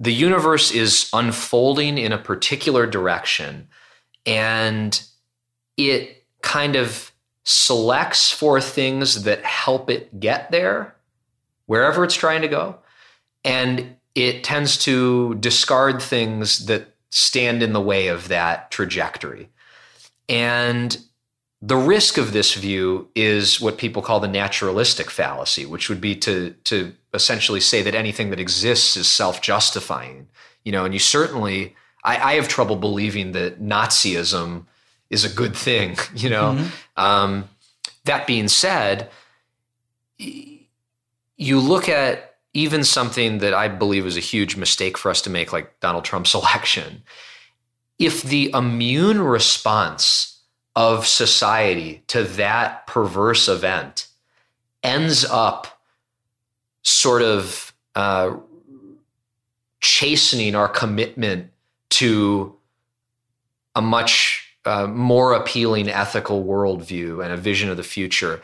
the 0.00 0.12
universe 0.12 0.70
is 0.70 1.10
unfolding 1.12 1.98
in 1.98 2.12
a 2.12 2.18
particular 2.18 2.86
direction 2.86 3.68
and 4.24 5.02
it 5.76 6.24
kind 6.42 6.76
of 6.76 7.12
selects 7.44 8.30
for 8.30 8.60
things 8.60 9.24
that 9.24 9.42
help 9.44 9.88
it 9.88 10.20
get 10.20 10.50
there 10.50 10.94
wherever 11.66 12.04
it's 12.04 12.14
trying 12.14 12.42
to 12.42 12.48
go. 12.48 12.76
And 13.44 13.96
it 14.14 14.44
tends 14.44 14.76
to 14.78 15.34
discard 15.36 16.02
things 16.02 16.66
that 16.66 16.94
stand 17.10 17.62
in 17.62 17.72
the 17.72 17.80
way 17.80 18.08
of 18.08 18.28
that 18.28 18.70
trajectory. 18.70 19.48
And 20.28 20.98
the 21.60 21.76
risk 21.76 22.18
of 22.18 22.32
this 22.32 22.54
view 22.54 23.08
is 23.14 23.60
what 23.60 23.78
people 23.78 24.00
call 24.00 24.20
the 24.20 24.28
naturalistic 24.28 25.10
fallacy, 25.10 25.66
which 25.66 25.88
would 25.88 26.00
be 26.00 26.14
to 26.16 26.54
to 26.64 26.94
essentially 27.12 27.60
say 27.60 27.82
that 27.82 27.94
anything 27.94 28.30
that 28.30 28.38
exists 28.38 28.96
is 28.96 29.08
self-justifying. 29.08 30.28
You 30.64 30.72
know, 30.72 30.84
and 30.84 30.94
you 30.94 31.00
certainly 31.00 31.74
I, 32.04 32.16
I 32.16 32.34
have 32.34 32.48
trouble 32.48 32.76
believing 32.76 33.32
that 33.32 33.60
Nazism 33.60 34.66
is 35.10 35.24
a 35.24 35.28
good 35.28 35.56
thing. 35.56 35.96
You 36.14 36.30
know, 36.30 36.52
mm-hmm. 36.52 37.00
um, 37.00 37.48
that 38.04 38.26
being 38.26 38.48
said, 38.48 39.10
you 40.18 41.60
look 41.60 41.88
at 41.88 42.36
even 42.54 42.82
something 42.82 43.38
that 43.38 43.54
I 43.54 43.68
believe 43.68 44.06
is 44.06 44.16
a 44.16 44.20
huge 44.20 44.56
mistake 44.56 44.96
for 44.96 45.10
us 45.10 45.20
to 45.22 45.30
make, 45.30 45.52
like 45.52 45.78
Donald 45.80 46.04
Trump's 46.04 46.34
election. 46.40 47.02
If 47.98 48.22
the 48.22 48.50
immune 48.54 49.20
response 49.20 50.37
of 50.78 51.08
society 51.08 52.04
to 52.06 52.22
that 52.22 52.86
perverse 52.86 53.48
event 53.48 54.06
ends 54.84 55.24
up 55.24 55.82
sort 56.82 57.20
of 57.20 57.72
uh, 57.96 58.36
chastening 59.80 60.54
our 60.54 60.68
commitment 60.68 61.50
to 61.90 62.54
a 63.74 63.82
much 63.82 64.54
uh, 64.66 64.86
more 64.86 65.32
appealing 65.32 65.88
ethical 65.88 66.44
worldview 66.44 67.24
and 67.24 67.32
a 67.32 67.36
vision 67.36 67.68
of 67.68 67.76
the 67.76 67.82
future. 67.82 68.40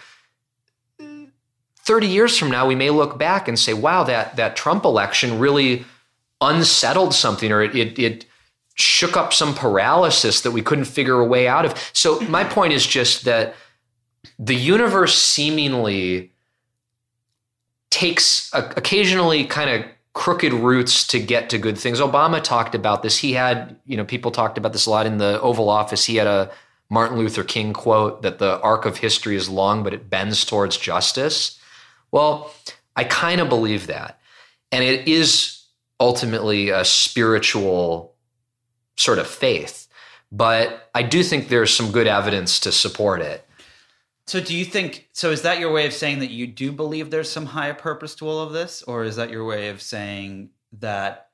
30 0.98 2.08
years 2.08 2.36
from 2.36 2.50
now, 2.50 2.66
we 2.66 2.74
may 2.74 2.90
look 2.90 3.16
back 3.16 3.46
and 3.46 3.56
say, 3.56 3.74
wow, 3.74 4.02
that, 4.02 4.34
that 4.34 4.56
Trump 4.56 4.84
election 4.84 5.38
really 5.38 5.84
unsettled 6.40 7.14
something 7.14 7.52
or 7.52 7.62
it, 7.62 7.76
it, 7.76 7.96
it 7.96 8.26
shook 8.74 9.16
up 9.16 9.32
some 9.32 9.54
paralysis 9.54 10.40
that 10.42 10.50
we 10.50 10.62
couldn't 10.62 10.84
figure 10.84 11.20
a 11.20 11.24
way 11.24 11.48
out 11.48 11.64
of. 11.64 11.90
So 11.92 12.20
my 12.28 12.44
point 12.44 12.72
is 12.72 12.86
just 12.86 13.24
that 13.24 13.54
the 14.38 14.54
universe 14.54 15.20
seemingly 15.20 16.32
takes 17.90 18.50
occasionally 18.52 19.44
kind 19.44 19.70
of 19.70 19.88
crooked 20.14 20.52
routes 20.52 21.06
to 21.08 21.20
get 21.20 21.50
to 21.50 21.58
good 21.58 21.76
things. 21.76 22.00
Obama 22.00 22.42
talked 22.42 22.74
about 22.74 23.02
this. 23.02 23.18
He 23.18 23.32
had, 23.32 23.76
you 23.84 23.96
know, 23.96 24.04
people 24.04 24.30
talked 24.30 24.58
about 24.58 24.72
this 24.72 24.86
a 24.86 24.90
lot 24.90 25.06
in 25.06 25.18
the 25.18 25.40
Oval 25.40 25.68
Office. 25.68 26.04
He 26.04 26.16
had 26.16 26.26
a 26.26 26.50
Martin 26.88 27.18
Luther 27.18 27.44
King 27.44 27.72
quote 27.72 28.22
that 28.22 28.38
the 28.38 28.60
arc 28.60 28.84
of 28.84 28.98
history 28.98 29.36
is 29.36 29.48
long, 29.48 29.82
but 29.82 29.92
it 29.92 30.08
bends 30.08 30.44
towards 30.44 30.76
justice. 30.76 31.58
Well, 32.10 32.52
I 32.94 33.04
kind 33.04 33.40
of 33.40 33.48
believe 33.48 33.88
that. 33.88 34.20
And 34.70 34.84
it 34.84 35.08
is 35.08 35.64
ultimately 35.98 36.70
a 36.70 36.84
spiritual 36.84 38.13
sort 38.96 39.18
of 39.18 39.26
faith. 39.26 39.88
But 40.30 40.90
I 40.94 41.02
do 41.02 41.22
think 41.22 41.48
there's 41.48 41.74
some 41.74 41.92
good 41.92 42.06
evidence 42.06 42.58
to 42.60 42.72
support 42.72 43.20
it. 43.20 43.46
So, 44.26 44.40
do 44.40 44.56
you 44.56 44.64
think? 44.64 45.08
So, 45.12 45.30
is 45.30 45.42
that 45.42 45.60
your 45.60 45.70
way 45.72 45.86
of 45.86 45.92
saying 45.92 46.20
that 46.20 46.30
you 46.30 46.46
do 46.46 46.72
believe 46.72 47.10
there's 47.10 47.30
some 47.30 47.46
higher 47.46 47.74
purpose 47.74 48.14
to 48.16 48.28
all 48.28 48.40
of 48.40 48.52
this, 48.52 48.82
or 48.82 49.04
is 49.04 49.16
that 49.16 49.30
your 49.30 49.44
way 49.44 49.68
of 49.68 49.82
saying 49.82 50.50
that 50.80 51.28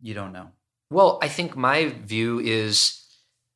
you 0.00 0.14
don't 0.14 0.32
know? 0.32 0.48
Well, 0.90 1.18
I 1.22 1.28
think 1.28 1.56
my 1.56 1.88
view 1.88 2.40
is 2.40 3.04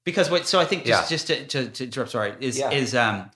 because 0.04 0.30
wait. 0.30 0.46
So, 0.46 0.60
I 0.60 0.66
think 0.66 0.84
just 0.84 1.10
yeah. 1.10 1.16
just 1.16 1.26
to, 1.28 1.46
to, 1.46 1.70
to 1.70 1.84
interrupt. 1.84 2.10
Sorry, 2.10 2.34
is 2.38 2.58
yeah. 2.58 2.70
is 2.70 2.94
um, 2.94 3.30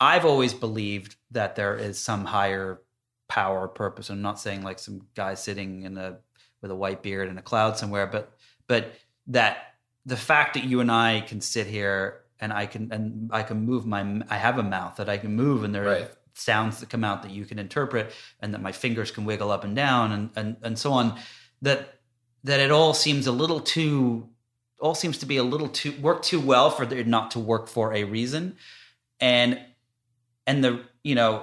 I've 0.00 0.24
always 0.24 0.54
believed 0.54 1.16
that 1.32 1.54
there 1.54 1.76
is 1.76 1.98
some 1.98 2.24
higher 2.24 2.80
power 3.28 3.68
purpose. 3.68 4.08
I'm 4.08 4.22
not 4.22 4.40
saying 4.40 4.62
like 4.62 4.78
some 4.78 5.02
guy 5.14 5.34
sitting 5.34 5.82
in 5.82 5.98
a 5.98 6.18
with 6.62 6.70
a 6.70 6.74
white 6.74 7.02
beard 7.02 7.28
and 7.28 7.38
a 7.38 7.42
cloud 7.42 7.76
somewhere, 7.76 8.06
but 8.06 8.32
but 8.66 8.92
that 9.28 9.74
the 10.06 10.16
fact 10.16 10.54
that 10.54 10.64
you 10.64 10.80
and 10.80 10.90
I 10.90 11.20
can 11.20 11.40
sit 11.40 11.66
here 11.66 12.22
and 12.40 12.52
I 12.52 12.66
can 12.66 12.92
and 12.92 13.30
I 13.32 13.42
can 13.42 13.64
move 13.64 13.86
my 13.86 14.22
I 14.28 14.36
have 14.36 14.58
a 14.58 14.62
mouth 14.62 14.96
that 14.96 15.08
I 15.08 15.18
can 15.18 15.34
move 15.34 15.64
and 15.64 15.74
there 15.74 15.84
right. 15.84 16.02
are 16.02 16.08
sounds 16.34 16.80
that 16.80 16.88
come 16.88 17.04
out 17.04 17.22
that 17.22 17.32
you 17.32 17.44
can 17.44 17.58
interpret 17.58 18.12
and 18.40 18.54
that 18.54 18.62
my 18.62 18.72
fingers 18.72 19.10
can 19.10 19.24
wiggle 19.24 19.50
up 19.50 19.64
and 19.64 19.74
down 19.74 20.12
and 20.12 20.30
and 20.36 20.56
and 20.62 20.78
so 20.78 20.92
on 20.92 21.18
that 21.62 21.98
that 22.44 22.60
it 22.60 22.70
all 22.70 22.94
seems 22.94 23.26
a 23.26 23.32
little 23.32 23.60
too 23.60 24.28
all 24.80 24.94
seems 24.94 25.18
to 25.18 25.26
be 25.26 25.36
a 25.36 25.42
little 25.42 25.68
too 25.68 25.92
work 26.00 26.22
too 26.22 26.40
well 26.40 26.70
for 26.70 26.84
it 26.84 27.06
not 27.06 27.32
to 27.32 27.40
work 27.40 27.68
for 27.68 27.92
a 27.92 28.04
reason 28.04 28.56
and 29.20 29.60
and 30.46 30.62
the 30.62 30.80
you 31.02 31.14
know 31.14 31.42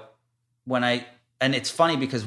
when 0.63 0.83
I 0.83 1.05
and 1.41 1.53
it's 1.53 1.69
funny 1.69 1.97
because 1.97 2.25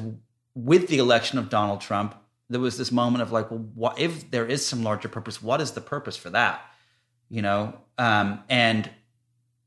with 0.53 0.87
the 0.87 0.99
election 0.99 1.39
of 1.39 1.49
Donald 1.49 1.81
Trump 1.81 2.15
there 2.49 2.59
was 2.59 2.77
this 2.77 2.91
moment 2.91 3.21
of 3.21 3.31
like, 3.31 3.51
well, 3.51 3.65
what 3.75 3.99
if 3.99 4.31
there 4.31 4.45
is 4.45 4.65
some 4.65 4.83
larger 4.83 5.07
purpose? 5.07 5.41
What 5.41 5.61
is 5.61 5.71
the 5.71 5.81
purpose 5.81 6.17
for 6.17 6.29
that? 6.31 6.61
You 7.29 7.41
know, 7.41 7.75
um, 7.97 8.43
and 8.49 8.89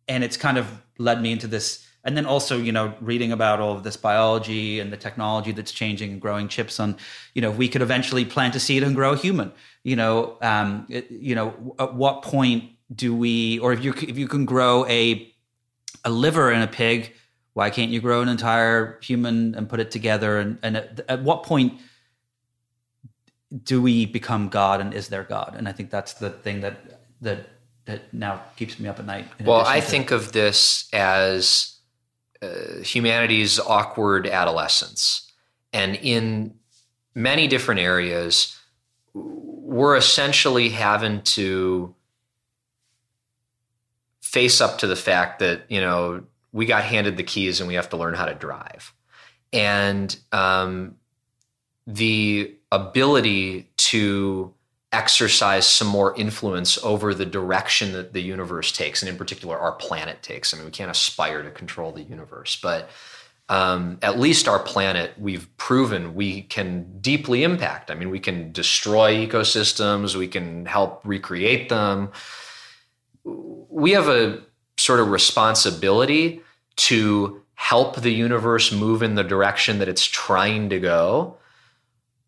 and 0.08 0.24
it's 0.24 0.36
kind 0.36 0.58
of 0.58 0.66
led 0.98 1.22
me 1.22 1.32
into 1.32 1.46
this. 1.46 1.86
And 2.04 2.16
then 2.16 2.26
also, 2.26 2.58
you 2.58 2.72
know, 2.72 2.94
reading 3.00 3.30
about 3.30 3.60
all 3.60 3.76
of 3.76 3.84
this 3.84 3.96
biology 3.96 4.80
and 4.80 4.92
the 4.92 4.96
technology 4.96 5.52
that's 5.52 5.70
changing 5.70 6.10
and 6.10 6.20
growing 6.20 6.48
chips 6.48 6.80
on, 6.80 6.96
you 7.32 7.40
know, 7.40 7.52
we 7.52 7.68
could 7.68 7.80
eventually 7.80 8.24
plant 8.24 8.56
a 8.56 8.60
seed 8.60 8.82
and 8.82 8.96
grow 8.96 9.12
a 9.12 9.16
human. 9.16 9.52
You 9.84 9.94
know, 9.94 10.36
um, 10.42 10.86
it, 10.88 11.08
you 11.12 11.36
know, 11.36 11.76
at 11.78 11.94
what 11.94 12.22
point 12.22 12.72
do 12.92 13.14
we, 13.14 13.60
or 13.60 13.72
if 13.72 13.84
you 13.84 13.92
if 13.92 14.18
you 14.18 14.26
can 14.26 14.44
grow 14.44 14.84
a 14.86 15.32
a 16.04 16.10
liver 16.10 16.50
in 16.50 16.62
a 16.62 16.66
pig, 16.66 17.14
why 17.52 17.70
can't 17.70 17.92
you 17.92 18.00
grow 18.00 18.22
an 18.22 18.28
entire 18.28 18.98
human 19.02 19.54
and 19.54 19.68
put 19.68 19.78
it 19.78 19.92
together? 19.92 20.40
And, 20.40 20.58
and 20.64 20.76
at, 20.76 21.00
at 21.08 21.22
what 21.22 21.44
point 21.44 21.80
do 23.64 23.82
we 23.82 24.06
become 24.06 24.48
God 24.48 24.80
and 24.80 24.94
is 24.94 25.08
there 25.08 25.24
God? 25.24 25.54
And 25.56 25.68
I 25.68 25.72
think 25.72 25.90
that's 25.90 26.14
the 26.14 26.30
thing 26.30 26.60
that 26.60 27.00
that 27.20 27.48
that 27.84 28.12
now 28.14 28.42
keeps 28.56 28.78
me 28.78 28.88
up 28.88 28.98
at 28.98 29.06
night. 29.06 29.26
Well, 29.44 29.64
I 29.66 29.80
to- 29.80 29.86
think 29.86 30.10
of 30.10 30.32
this 30.32 30.88
as 30.92 31.76
uh, 32.40 32.80
humanity's 32.82 33.58
awkward 33.58 34.26
adolescence, 34.26 35.30
and 35.72 35.96
in 35.96 36.54
many 37.14 37.46
different 37.46 37.80
areas, 37.80 38.58
we're 39.12 39.96
essentially 39.96 40.70
having 40.70 41.22
to 41.22 41.94
face 44.20 44.60
up 44.60 44.78
to 44.78 44.86
the 44.86 44.96
fact 44.96 45.40
that 45.40 45.62
you 45.68 45.80
know 45.80 46.22
we 46.52 46.66
got 46.66 46.84
handed 46.84 47.16
the 47.16 47.22
keys 47.22 47.60
and 47.60 47.68
we 47.68 47.74
have 47.74 47.90
to 47.90 47.96
learn 47.96 48.14
how 48.14 48.24
to 48.26 48.34
drive, 48.34 48.94
and 49.52 50.16
um, 50.32 50.96
the 51.86 52.56
ability 52.72 53.70
to 53.76 54.52
exercise 54.90 55.66
some 55.66 55.86
more 55.88 56.14
influence 56.16 56.82
over 56.82 57.14
the 57.14 57.24
direction 57.24 57.92
that 57.92 58.12
the 58.12 58.20
universe 58.20 58.72
takes, 58.72 59.02
and 59.02 59.08
in 59.08 59.16
particular, 59.16 59.56
our 59.58 59.72
planet 59.72 60.22
takes. 60.22 60.52
I 60.52 60.56
mean, 60.56 60.66
we 60.66 60.72
can't 60.72 60.90
aspire 60.90 61.42
to 61.42 61.50
control 61.50 61.92
the 61.92 62.02
universe, 62.02 62.58
but 62.60 62.90
um, 63.48 63.98
at 64.02 64.18
least 64.18 64.48
our 64.48 64.58
planet, 64.58 65.12
we've 65.18 65.54
proven 65.56 66.14
we 66.14 66.42
can 66.42 67.00
deeply 67.00 67.42
impact. 67.44 67.90
I 67.90 67.94
mean, 67.94 68.10
we 68.10 68.20
can 68.20 68.52
destroy 68.52 69.26
ecosystems, 69.26 70.16
we 70.16 70.28
can 70.28 70.66
help 70.66 71.02
recreate 71.04 71.68
them. 71.68 72.10
We 73.24 73.92
have 73.92 74.08
a 74.08 74.40
sort 74.78 75.00
of 75.00 75.10
responsibility 75.10 76.40
to 76.76 77.42
help 77.54 78.00
the 78.00 78.12
universe 78.12 78.72
move 78.72 79.02
in 79.02 79.14
the 79.14 79.24
direction 79.24 79.78
that 79.78 79.88
it's 79.88 80.04
trying 80.06 80.70
to 80.70 80.80
go, 80.80 81.36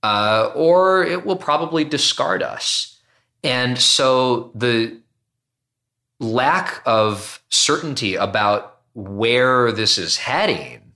uh, 0.05 0.53
or 0.55 1.03
it 1.03 1.25
will 1.25 1.35
probably 1.35 1.83
discard 1.83 2.43
us. 2.43 3.01
And 3.43 3.79
so 3.79 4.53
the 4.55 5.01
lack 6.21 6.83
of 6.85 7.43
certainty 7.49 8.15
about 8.15 8.81
where 8.93 9.73
this 9.73 9.97
is 9.97 10.19
heading 10.19 10.93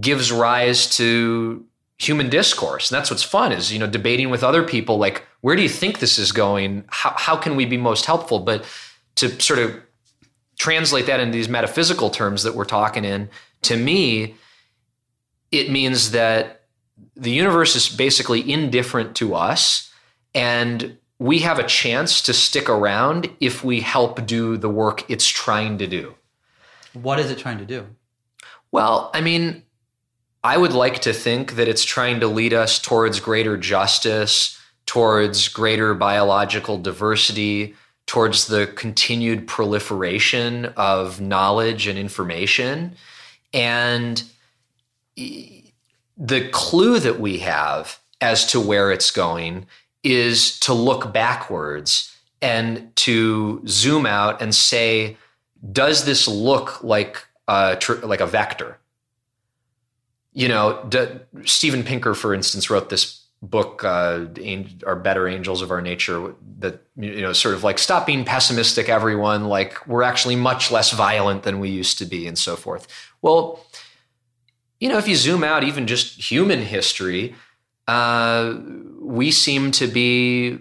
gives 0.00 0.32
rise 0.32 0.96
to 0.96 1.62
human 1.98 2.30
discourse. 2.30 2.90
And 2.90 2.96
that's 2.96 3.10
what's 3.10 3.22
fun 3.22 3.52
is 3.52 3.70
you 3.70 3.78
know 3.78 3.86
debating 3.86 4.30
with 4.30 4.42
other 4.42 4.62
people 4.62 4.96
like 4.96 5.26
where 5.42 5.54
do 5.54 5.60
you 5.60 5.68
think 5.68 5.98
this 5.98 6.18
is 6.18 6.32
going? 6.32 6.84
How, 6.88 7.14
how 7.18 7.36
can 7.36 7.54
we 7.54 7.66
be 7.66 7.76
most 7.76 8.06
helpful? 8.06 8.38
But 8.38 8.64
to 9.16 9.28
sort 9.42 9.58
of 9.58 9.78
translate 10.58 11.04
that 11.04 11.20
into 11.20 11.32
these 11.32 11.50
metaphysical 11.50 12.08
terms 12.08 12.44
that 12.44 12.54
we're 12.54 12.64
talking 12.64 13.04
in 13.04 13.28
to 13.62 13.76
me 13.76 14.36
it 15.52 15.70
means 15.70 16.12
that 16.12 16.59
the 17.20 17.30
universe 17.30 17.76
is 17.76 17.88
basically 17.88 18.50
indifferent 18.50 19.14
to 19.16 19.34
us 19.34 19.92
and 20.34 20.96
we 21.18 21.40
have 21.40 21.58
a 21.58 21.66
chance 21.66 22.22
to 22.22 22.32
stick 22.32 22.68
around 22.68 23.30
if 23.40 23.62
we 23.62 23.80
help 23.80 24.26
do 24.26 24.56
the 24.56 24.68
work 24.68 25.08
it's 25.08 25.28
trying 25.28 25.78
to 25.78 25.86
do 25.86 26.14
what 26.94 27.20
is 27.20 27.30
it 27.30 27.38
trying 27.38 27.58
to 27.58 27.66
do 27.66 27.86
well 28.72 29.10
i 29.14 29.20
mean 29.20 29.62
I 30.42 30.56
would 30.56 30.72
like 30.72 31.00
to 31.00 31.12
think 31.12 31.56
that 31.56 31.68
it's 31.68 31.84
trying 31.84 32.20
to 32.20 32.26
lead 32.26 32.54
us 32.54 32.78
towards 32.78 33.20
greater 33.20 33.58
justice, 33.58 34.58
towards 34.86 35.48
greater 35.48 35.92
biological 35.92 36.78
diversity, 36.78 37.74
towards 38.06 38.46
the 38.46 38.66
continued 38.66 39.46
proliferation 39.46 40.66
of 40.76 41.20
knowledge 41.20 41.86
and 41.86 41.98
information. 41.98 42.96
And 43.52 44.22
the 46.20 46.48
clue 46.50 47.00
that 47.00 47.18
we 47.18 47.38
have 47.38 47.98
as 48.20 48.46
to 48.52 48.60
where 48.60 48.92
it's 48.92 49.10
going 49.10 49.66
is 50.04 50.60
to 50.60 50.72
look 50.72 51.12
backwards 51.12 52.16
and 52.40 52.94
to 52.96 53.62
zoom 53.66 54.06
out 54.06 54.40
and 54.40 54.54
say, 54.54 55.16
does 55.72 56.04
this 56.04 56.28
look 56.28 56.84
like 56.84 57.26
a, 57.48 57.76
like 58.02 58.20
a 58.20 58.26
vector? 58.26 58.78
you 60.32 60.48
know, 60.48 60.84
D- 60.88 61.08
Steven 61.44 61.82
Pinker, 61.82 62.14
for 62.14 62.34
instance, 62.34 62.70
wrote 62.70 62.88
this 62.88 63.24
book, 63.42 63.82
uh, 63.84 64.26
"Our 64.86 64.96
Better 64.96 65.26
Angels 65.26 65.62
of 65.62 65.70
Our 65.70 65.80
Nature," 65.80 66.34
that 66.58 66.82
you 66.96 67.20
know, 67.20 67.32
sort 67.32 67.54
of 67.54 67.64
like 67.64 67.78
stop 67.78 68.06
being 68.06 68.24
pessimistic, 68.24 68.88
everyone. 68.88 69.44
Like 69.44 69.86
we're 69.86 70.02
actually 70.02 70.36
much 70.36 70.70
less 70.70 70.92
violent 70.92 71.42
than 71.42 71.58
we 71.58 71.68
used 71.68 71.98
to 71.98 72.04
be, 72.04 72.26
and 72.26 72.38
so 72.38 72.54
forth. 72.56 72.86
Well, 73.22 73.64
you 74.80 74.88
know, 74.88 74.98
if 74.98 75.06
you 75.06 75.14
zoom 75.14 75.44
out, 75.44 75.62
even 75.62 75.86
just 75.86 76.30
human 76.30 76.60
history, 76.60 77.34
uh, 77.86 78.54
we 79.00 79.30
seem 79.30 79.70
to 79.72 79.86
be 79.86 80.58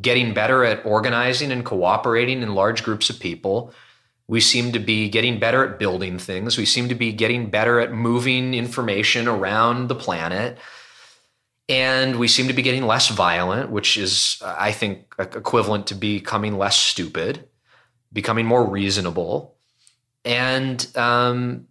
getting 0.00 0.34
better 0.34 0.64
at 0.64 0.84
organizing 0.84 1.52
and 1.52 1.64
cooperating 1.64 2.42
in 2.42 2.54
large 2.54 2.82
groups 2.82 3.08
of 3.08 3.20
people. 3.20 3.72
We 4.26 4.40
seem 4.40 4.72
to 4.72 4.78
be 4.78 5.08
getting 5.08 5.38
better 5.38 5.64
at 5.64 5.78
building 5.78 6.18
things. 6.18 6.58
We 6.58 6.66
seem 6.66 6.88
to 6.88 6.94
be 6.94 7.12
getting 7.12 7.50
better 7.50 7.78
at 7.78 7.92
moving 7.92 8.54
information 8.54 9.28
around 9.28 9.88
the 9.88 9.94
planet. 9.94 10.58
And 11.68 12.18
we 12.18 12.28
seem 12.28 12.48
to 12.48 12.54
be 12.54 12.62
getting 12.62 12.86
less 12.86 13.08
violent, 13.08 13.70
which 13.70 13.96
is, 13.96 14.42
I 14.44 14.72
think, 14.72 15.14
equivalent 15.18 15.86
to 15.88 15.94
becoming 15.94 16.58
less 16.58 16.76
stupid, 16.76 17.48
becoming 18.12 18.46
more 18.46 18.68
reasonable. 18.68 19.56
And 20.24 20.86
um, 20.96 21.68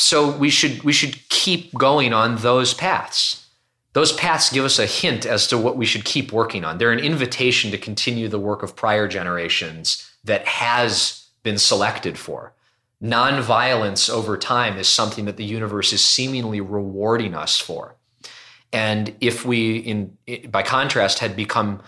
so 0.00 0.30
we 0.30 0.50
should 0.50 0.82
we 0.82 0.92
should 0.92 1.28
keep 1.28 1.74
going 1.74 2.12
on 2.12 2.36
those 2.36 2.74
paths. 2.74 3.46
Those 3.92 4.12
paths 4.12 4.50
give 4.50 4.64
us 4.64 4.78
a 4.78 4.86
hint 4.86 5.26
as 5.26 5.46
to 5.48 5.58
what 5.58 5.76
we 5.76 5.84
should 5.84 6.04
keep 6.04 6.32
working 6.32 6.64
on. 6.64 6.78
They're 6.78 6.92
an 6.92 7.00
invitation 7.00 7.70
to 7.72 7.78
continue 7.78 8.28
the 8.28 8.38
work 8.38 8.62
of 8.62 8.76
prior 8.76 9.08
generations 9.08 10.08
that 10.24 10.46
has 10.46 11.26
been 11.42 11.58
selected 11.58 12.16
for. 12.18 12.52
Nonviolence 13.02 14.08
over 14.08 14.36
time 14.36 14.78
is 14.78 14.86
something 14.86 15.24
that 15.24 15.36
the 15.36 15.44
universe 15.44 15.92
is 15.92 16.04
seemingly 16.04 16.60
rewarding 16.60 17.34
us 17.34 17.58
for. 17.58 17.96
And 18.72 19.14
if 19.20 19.44
we, 19.44 19.78
in 19.78 20.16
by 20.48 20.62
contrast, 20.62 21.18
had 21.18 21.34
become 21.34 21.82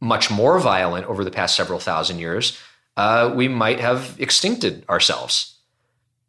much 0.00 0.30
more 0.30 0.58
violent 0.58 1.06
over 1.06 1.24
the 1.24 1.30
past 1.30 1.56
several 1.56 1.78
thousand 1.78 2.18
years, 2.18 2.58
uh, 2.96 3.32
we 3.34 3.48
might 3.48 3.80
have 3.80 4.16
extincted 4.18 4.86
ourselves, 4.88 5.57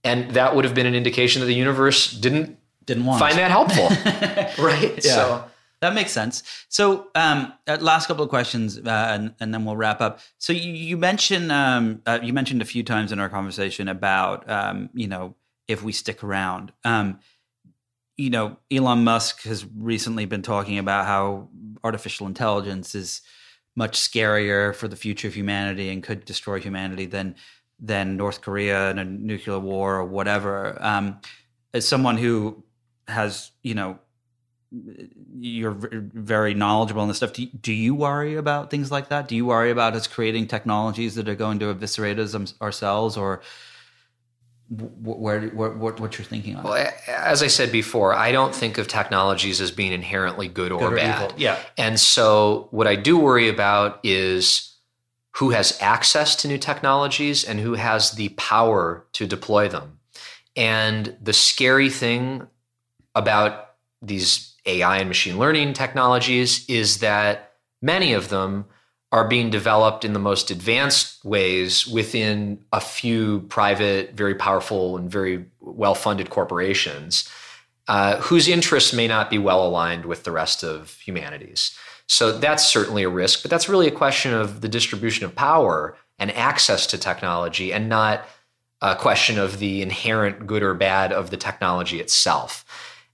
and 0.04 0.32
that 0.32 0.56
would 0.56 0.66
have 0.66 0.74
been 0.74 0.86
an 0.86 0.95
indication 0.95 1.41
that 1.41 1.47
the 1.47 1.56
universe 1.56 2.12
didn't 2.12 2.58
didn't 2.86 3.06
want. 3.06 3.20
find 3.20 3.38
that 3.38 3.52
helpful, 3.52 3.89
right? 4.64 5.04
Yeah. 5.04 5.14
So 5.14 5.45
that 5.82 5.93
makes 5.93 6.12
sense. 6.12 6.43
So, 6.68 7.08
um, 7.16 7.54
uh, 7.68 7.78
last 7.80 8.08
couple 8.08 8.24
of 8.24 8.30
questions, 8.30 8.78
uh, 8.78 8.82
and, 9.12 9.34
and, 9.39 9.54
then 9.54 9.64
we'll 9.64 9.78
wrap 9.78 10.02
up. 10.02 10.20
So, 10.38 10.52
you, 10.52 10.72
you 10.72 10.97
mentioned 10.97 11.52
um, 11.52 12.02
uh, 12.06 12.20
you 12.22 12.34
mentioned 12.34 12.62
a 12.62 12.66
few 12.66 12.84
times 12.84 13.12
in 13.12 13.20
our 13.20 13.30
conversation 13.30 13.88
about 13.88 14.50
um, 14.50 14.89
you 14.93 15.08
know 15.08 15.36
if 15.68 15.84
we 15.84 15.91
stick 15.91 16.24
around. 16.24 16.74
Um, 16.84 17.20
you 18.18 18.30
know, 18.30 18.58
Elon 18.70 19.06
Musk 19.06 19.43
has 19.43 19.66
recently 19.78 20.26
been 20.26 20.41
talking 20.41 20.78
about 20.78 21.06
how 21.06 21.47
artificial 21.86 22.28
intelligence 22.28 22.93
is 22.93 23.22
much 23.78 23.97
scarier 23.97 24.76
for 24.76 24.89
the 24.89 24.97
future 24.97 25.30
of 25.30 25.34
humanity 25.34 25.89
and 25.89 26.04
could 26.04 26.26
destroy 26.26 26.60
humanity 26.60 27.06
than 27.06 27.36
than 27.80 28.17
North 28.17 28.41
Korea 28.41 28.89
and 28.89 28.99
a 28.99 29.05
nuclear 29.05 29.59
war 29.59 29.95
or 29.95 30.05
whatever. 30.05 30.77
Um, 30.82 31.19
as 31.73 31.88
someone 31.88 32.17
who 32.17 32.63
has 33.07 33.51
you 33.63 33.75
know 33.75 33.99
you're 35.36 35.75
very 35.75 36.53
knowledgeable 36.53 37.01
in 37.01 37.07
this 37.07 37.17
stuff. 37.17 37.34
Do 37.34 37.43
you, 37.43 37.49
do 37.59 37.73
you 37.73 37.95
worry 37.95 38.36
about 38.36 38.69
things 38.69 38.91
like 38.91 39.09
that? 39.09 39.27
Do 39.27 39.36
you 39.36 39.45
worry 39.47 39.71
about 39.71 39.95
us 39.95 40.05
creating 40.05 40.47
technologies 40.47 41.15
that 41.15 41.27
are 41.27 41.36
going 41.36 41.59
to 41.59 41.69
eviscerate 41.69 42.19
us 42.19 42.36
ourselves, 42.61 43.17
or 43.17 43.41
where, 44.69 45.41
where 45.49 45.71
what, 45.71 45.99
what 45.99 46.17
you're 46.17 46.25
thinking 46.25 46.55
on? 46.55 46.63
Well, 46.63 46.91
as 47.07 47.41
I 47.41 47.47
said 47.47 47.71
before, 47.71 48.13
I 48.13 48.32
don't 48.32 48.53
think 48.53 48.77
of 48.77 48.88
technologies 48.88 49.59
as 49.59 49.71
being 49.71 49.91
inherently 49.91 50.47
good 50.47 50.71
or, 50.71 50.80
good 50.80 50.93
or 50.93 50.95
bad. 50.97 51.23
Evil. 51.23 51.39
Yeah, 51.39 51.57
and 51.77 51.99
so 51.99 52.67
what 52.69 52.86
I 52.86 52.95
do 52.95 53.17
worry 53.17 53.49
about 53.49 53.99
is 54.03 54.75
who 55.40 55.52
has 55.52 55.78
access 55.82 56.36
to 56.36 56.50
new 56.50 56.58
technologies 56.58 57.46
and 57.46 57.62
who 57.62 57.74
has 57.76 58.12
the 58.12 58.28
power 58.30 59.06
to 59.14 59.26
deploy 59.26 59.70
them. 59.70 59.98
And 60.58 61.16
the 61.22 61.32
scary 61.32 61.90
thing 61.90 62.46
about 63.16 63.70
these 64.02 64.54
AI 64.66 64.98
and 64.98 65.08
machine 65.08 65.40
learning 65.40 65.74
technologies 65.74 66.66
is 66.68 67.00
that 67.00 67.54
many 67.82 68.12
of 68.12 68.28
them 68.28 68.66
are 69.14 69.30
being 69.30 69.50
developed 69.50 70.04
in 70.04 70.12
the 70.12 70.20
most 70.20 70.52
advanced 70.52 71.24
ways 71.24 71.88
within 71.88 72.60
a 72.74 72.82
few 72.82 73.40
private, 73.48 74.14
very 74.16 74.36
powerful, 74.36 74.98
and 74.98 75.10
very 75.10 75.46
well 75.62 75.96
funded 75.96 76.30
corporations 76.30 77.30
uh, 77.88 78.18
whose 78.18 78.48
interests 78.48 78.94
may 78.94 79.08
not 79.08 79.30
be 79.30 79.38
well 79.38 79.66
aligned 79.66 80.06
with 80.06 80.24
the 80.24 80.32
rest 80.32 80.64
of 80.64 81.00
humanity's. 81.00 81.76
So 82.10 82.38
that's 82.38 82.66
certainly 82.66 83.03
a 83.03 83.10
risk, 83.10 83.43
but 83.43 83.51
that's 83.51 83.70
really 83.70 83.88
a 83.88 83.91
question 83.91 84.34
of 84.34 84.62
the 84.62 84.68
distribution 84.68 85.26
of 85.26 85.36
power 85.36 85.95
and 86.18 86.32
access 86.32 86.88
to 86.88 86.97
technology 86.97 87.72
and 87.72 87.88
not 87.88 88.26
a 88.82 88.95
question 88.95 89.38
of 89.38 89.60
the 89.60 89.84
inherent 89.84 90.47
good 90.47 90.64
or 90.64 90.74
bad 90.74 91.14
of 91.14 91.30
the 91.30 91.38
technology 91.38 91.99
itself. 91.99 92.66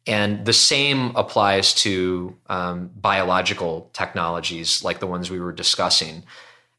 And 0.08 0.46
the 0.46 0.54
same 0.54 1.14
applies 1.16 1.74
to 1.76 2.38
um, 2.48 2.90
biological 2.96 3.90
technologies 3.92 4.82
like 4.82 5.00
the 5.00 5.08
ones 5.08 5.30
we 5.30 5.42
were 5.42 5.52
discussing. 5.52 6.24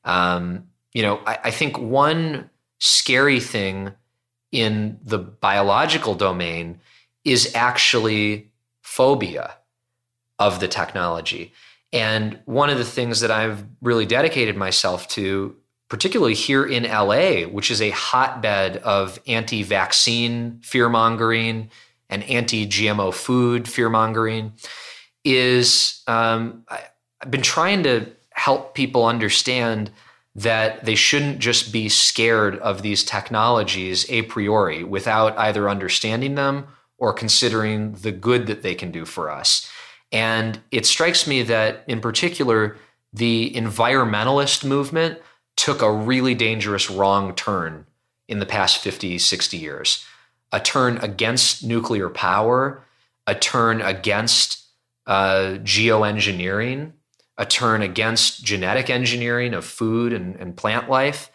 Um, 0.05 0.69
you 0.95 1.03
know, 1.03 1.21
I, 1.27 1.39
I 1.45 1.51
think 1.51 1.79
one 1.79 2.49
scary 2.79 3.41
thing 3.41 3.93
in 4.53 4.99
the 5.05 5.19
biological 5.19 6.14
domain 6.14 6.81
is 7.25 7.55
actually 7.55 8.49
phobia 8.81 9.57
of 10.39 10.61
the 10.61 10.69
technology. 10.69 11.53
And 11.93 12.41
one 12.45 12.70
of 12.70 12.78
the 12.78 12.84
things 12.84 13.20
that 13.20 13.30
I've 13.30 13.64
really 13.80 14.07
dedicated 14.07 14.57
myself 14.57 15.09
to, 15.09 15.57
particularly 15.89 16.34
here 16.34 16.64
in 16.64 16.82
LA, 16.82 17.43
which 17.43 17.70
is 17.70 17.80
a 17.80 17.91
hotbed 17.91 18.78
of 18.78 19.20
anti 19.26 19.62
vaccine 19.62 20.61
fear 20.62 20.89
mongering 20.89 21.70
and 22.09 22.22
anti-GMO 22.24 23.12
food 23.12 23.68
fear 23.68 23.89
mongering 23.89 24.53
is 25.24 26.03
um, 26.07 26.64
I've 26.68 27.30
been 27.30 27.43
trying 27.43 27.82
to 27.84 28.07
help 28.30 28.74
people 28.74 29.07
understand 29.07 29.91
that 30.37 30.84
they 30.84 30.95
shouldn't 30.95 31.39
just 31.39 31.72
be 31.72 31.89
scared 31.89 32.59
of 32.59 32.82
these 32.82 33.03
technologies 33.03 34.09
a 34.11 34.22
priori 34.22 34.84
without 34.84 35.37
either 35.39 35.68
understanding 35.68 36.34
them 36.34 36.66
or 36.99 37.12
considering 37.12 37.93
the 37.95 38.12
good 38.12 38.47
that 38.47 38.62
they 38.62 38.74
can 38.74 38.91
do 38.91 39.05
for 39.05 39.30
us. 39.30 39.70
And 40.13 40.61
it 40.71 40.87
strikes 40.87 41.27
me 41.27 41.43
that, 41.43 41.85
in 41.87 42.01
particular, 42.01 42.77
the 43.13 43.53
environmentalist 43.55 44.65
movement 44.65 45.21
took 45.57 45.83
a 45.83 45.93
really 45.93 46.35
dangerous 46.35 46.91
wrong 46.91 47.35
turn 47.35 47.87
in 48.29 48.39
the 48.39 48.47
past 48.47 48.79
50, 48.79 49.19
60 49.19 49.57
years. 49.57 50.05
a 50.53 50.61
turn 50.61 50.97
against 50.99 51.65
nuclear 51.65 52.09
power, 52.09 52.83
a 53.27 53.35
turn 53.35 53.83
against 53.83 54.65
uh, 55.07 55.59
geoengineering, 55.63 56.93
a 57.37 57.45
turn 57.45 57.83
against 57.83 58.45
genetic 58.45 58.89
engineering 58.89 59.55
of 59.55 59.65
food 59.65 60.13
and, 60.13 60.37
and 60.37 60.57
plant 60.57 60.89
life. 60.89 61.31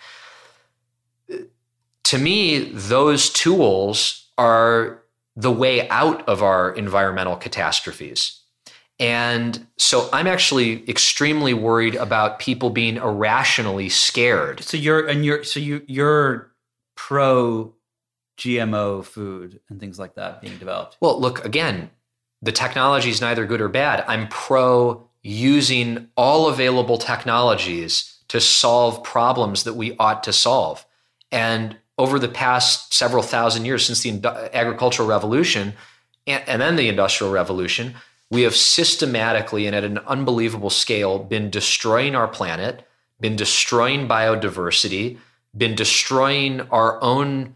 To 2.06 2.18
me, 2.18 2.60
those 2.74 3.30
tools 3.30 4.28
are 4.38 5.04
the 5.36 5.52
way 5.52 5.88
out 5.90 6.28
of 6.28 6.42
our 6.42 6.72
environmental 6.72 7.36
catastrophes. 7.36 8.41
And 9.02 9.66
so 9.80 10.08
I'm 10.14 10.28
actually 10.28 10.88
extremely 10.88 11.56
worried 11.56 11.96
about 11.96 12.38
people 12.38 12.70
being 12.70 12.98
irrationally 12.98 13.90
scared. 13.90 14.62
So 14.64 14.78
you're 14.78 15.08
and 15.08 15.26
you're 15.26 15.44
so 15.44 15.60
you 15.60 15.82
you're 15.88 16.52
pro 16.96 17.74
GMO 18.38 19.04
food 19.04 19.60
and 19.70 19.80
things 19.80 19.98
like 19.98 20.14
that 20.16 20.40
being 20.40 20.56
developed. 20.60 20.98
Well, 21.02 21.20
look 21.20 21.44
again, 21.44 21.90
the 22.44 22.52
technology 22.52 23.10
is 23.10 23.22
neither 23.22 23.48
good 23.48 23.60
or 23.60 23.70
bad. 23.70 24.06
I'm 24.08 24.28
pro 24.28 25.08
using 25.24 26.10
all 26.16 26.48
available 26.48 27.00
technologies 27.00 28.20
to 28.28 28.40
solve 28.40 29.04
problems 29.04 29.64
that 29.64 29.74
we 29.74 29.98
ought 29.98 30.24
to 30.24 30.34
solve. 30.34 30.86
And 31.32 31.76
over 31.98 32.20
the 32.20 32.28
past 32.28 32.94
several 32.94 33.24
thousand 33.24 33.66
years 33.66 33.84
since 33.84 34.04
the 34.04 34.50
agricultural 34.54 35.08
revolution 35.08 35.74
and, 36.28 36.44
and 36.48 36.62
then 36.62 36.76
the 36.76 36.88
industrial 36.88 37.34
revolution, 37.34 37.96
we 38.32 38.44
have 38.44 38.56
systematically 38.56 39.68
and 39.68 39.76
at 39.76 39.84
an 39.84 40.00
unbelievable 40.00 40.70
scale 40.70 41.20
been 41.20 41.50
destroying 41.50 42.16
our 42.16 42.30
planet, 42.30 42.88
been 43.20 43.36
destroying 43.36 44.08
biodiversity, 44.08 45.18
been 45.56 45.76
destroying 45.76 46.62
our 46.72 47.00
own 47.04 47.54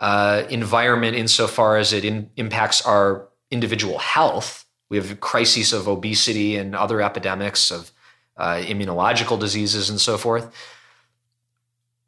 uh, 0.00 0.42
environment 0.50 1.16
insofar 1.16 1.76
as 1.76 1.92
it 1.92 2.04
in, 2.04 2.28
impacts 2.36 2.82
our 2.82 3.28
individual 3.52 3.98
health. 3.98 4.66
We 4.88 4.96
have 4.96 5.20
crises 5.20 5.72
of 5.72 5.86
obesity 5.86 6.56
and 6.56 6.74
other 6.74 7.00
epidemics 7.00 7.70
of 7.70 7.92
uh, 8.36 8.56
immunological 8.56 9.38
diseases 9.38 9.88
and 9.88 10.00
so 10.00 10.18
forth. 10.18 10.52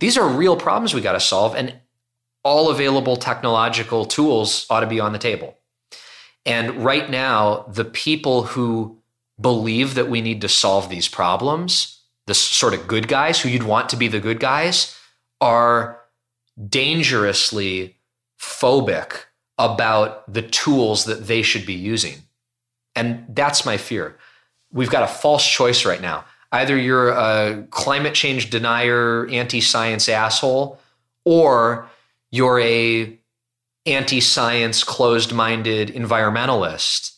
These 0.00 0.18
are 0.18 0.28
real 0.28 0.56
problems 0.56 0.92
we 0.92 1.00
got 1.00 1.12
to 1.12 1.20
solve, 1.20 1.56
and 1.56 1.74
all 2.44 2.70
available 2.70 3.16
technological 3.16 4.04
tools 4.04 4.66
ought 4.70 4.80
to 4.80 4.86
be 4.86 5.00
on 5.00 5.12
the 5.12 5.18
table. 5.18 5.57
And 6.46 6.84
right 6.84 7.10
now, 7.10 7.66
the 7.68 7.84
people 7.84 8.44
who 8.44 8.98
believe 9.40 9.94
that 9.94 10.08
we 10.08 10.20
need 10.20 10.40
to 10.40 10.48
solve 10.48 10.88
these 10.88 11.08
problems, 11.08 12.00
the 12.26 12.34
sort 12.34 12.74
of 12.74 12.86
good 12.86 13.08
guys 13.08 13.40
who 13.40 13.48
you'd 13.48 13.62
want 13.62 13.88
to 13.90 13.96
be 13.96 14.08
the 14.08 14.20
good 14.20 14.40
guys, 14.40 14.96
are 15.40 16.00
dangerously 16.68 17.96
phobic 18.40 19.24
about 19.58 20.32
the 20.32 20.42
tools 20.42 21.04
that 21.04 21.26
they 21.26 21.42
should 21.42 21.66
be 21.66 21.74
using. 21.74 22.22
And 22.94 23.24
that's 23.28 23.64
my 23.64 23.76
fear. 23.76 24.16
We've 24.72 24.90
got 24.90 25.02
a 25.02 25.12
false 25.12 25.46
choice 25.46 25.84
right 25.84 26.00
now. 26.00 26.24
Either 26.50 26.76
you're 26.76 27.10
a 27.10 27.66
climate 27.70 28.14
change 28.14 28.50
denier, 28.50 29.26
anti 29.28 29.60
science 29.60 30.08
asshole, 30.08 30.80
or 31.24 31.88
you're 32.30 32.60
a 32.60 33.18
anti 33.88 34.20
science, 34.20 34.84
closed 34.84 35.32
minded 35.32 35.88
environmentalist 35.88 37.16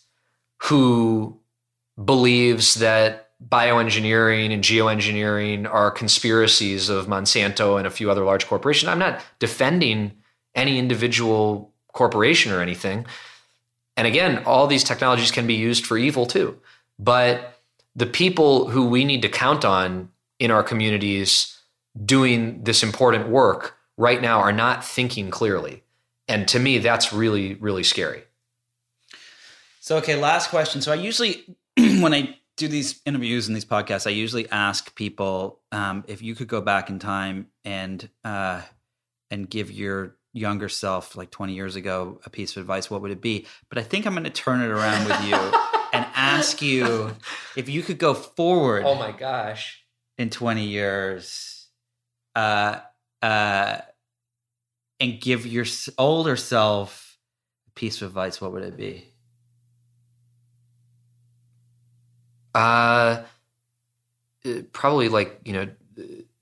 who 0.62 1.38
believes 2.02 2.74
that 2.74 3.30
bioengineering 3.46 4.52
and 4.52 4.62
geoengineering 4.62 5.70
are 5.70 5.90
conspiracies 5.90 6.88
of 6.88 7.06
Monsanto 7.06 7.78
and 7.78 7.86
a 7.86 7.90
few 7.90 8.10
other 8.10 8.24
large 8.24 8.46
corporations. 8.46 8.88
I'm 8.88 8.98
not 8.98 9.20
defending 9.38 10.12
any 10.54 10.78
individual 10.78 11.72
corporation 11.92 12.52
or 12.52 12.60
anything. 12.60 13.06
And 13.96 14.06
again, 14.06 14.42
all 14.44 14.66
these 14.66 14.84
technologies 14.84 15.30
can 15.30 15.46
be 15.46 15.54
used 15.54 15.86
for 15.86 15.96
evil 15.96 16.26
too. 16.26 16.58
But 16.98 17.60
the 17.96 18.06
people 18.06 18.68
who 18.68 18.86
we 18.86 19.04
need 19.04 19.22
to 19.22 19.28
count 19.28 19.64
on 19.64 20.10
in 20.38 20.50
our 20.50 20.62
communities 20.62 21.58
doing 22.04 22.62
this 22.62 22.82
important 22.82 23.28
work 23.28 23.76
right 23.96 24.22
now 24.22 24.40
are 24.40 24.52
not 24.52 24.84
thinking 24.84 25.30
clearly. 25.30 25.82
And 26.30 26.46
to 26.48 26.60
me, 26.60 26.78
that's 26.78 27.12
really, 27.12 27.54
really 27.54 27.82
scary. 27.82 28.22
So, 29.80 29.96
okay, 29.96 30.14
last 30.14 30.48
question. 30.48 30.80
So, 30.80 30.92
I 30.92 30.94
usually, 30.94 31.44
when 31.76 32.14
I 32.14 32.38
do 32.56 32.68
these 32.68 33.00
interviews 33.04 33.48
and 33.48 33.56
these 33.56 33.64
podcasts, 33.64 34.06
I 34.06 34.10
usually 34.10 34.48
ask 34.50 34.94
people 34.94 35.60
um, 35.72 36.04
if 36.06 36.22
you 36.22 36.36
could 36.36 36.46
go 36.46 36.60
back 36.60 36.88
in 36.88 37.00
time 37.00 37.48
and 37.64 38.08
uh, 38.24 38.62
and 39.32 39.50
give 39.50 39.72
your 39.72 40.16
younger 40.32 40.68
self, 40.68 41.16
like 41.16 41.32
20 41.32 41.54
years 41.54 41.74
ago, 41.74 42.20
a 42.24 42.30
piece 42.30 42.56
of 42.56 42.60
advice, 42.60 42.88
what 42.88 43.02
would 43.02 43.10
it 43.10 43.20
be? 43.20 43.46
But 43.68 43.78
I 43.78 43.82
think 43.82 44.06
I'm 44.06 44.12
going 44.12 44.22
to 44.22 44.30
turn 44.30 44.60
it 44.60 44.68
around 44.68 45.08
with 45.08 45.24
you 45.24 45.34
and 45.92 46.06
ask 46.14 46.62
you 46.62 47.16
if 47.56 47.68
you 47.68 47.82
could 47.82 47.98
go 47.98 48.14
forward. 48.14 48.84
Oh 48.86 48.94
my 48.94 49.10
gosh! 49.10 49.82
In 50.16 50.30
20 50.30 50.64
years, 50.64 51.66
uh, 52.36 52.78
uh, 53.20 53.78
and 55.00 55.20
give 55.20 55.46
your 55.46 55.64
older 55.98 56.36
self 56.36 57.18
a 57.66 57.70
piece 57.72 58.02
of 58.02 58.08
advice, 58.08 58.40
what 58.40 58.52
would 58.52 58.62
it 58.62 58.76
be? 58.76 59.06
Uh, 62.54 63.22
probably 64.72 65.08
like 65.08 65.40
you 65.44 65.52
know, 65.52 65.68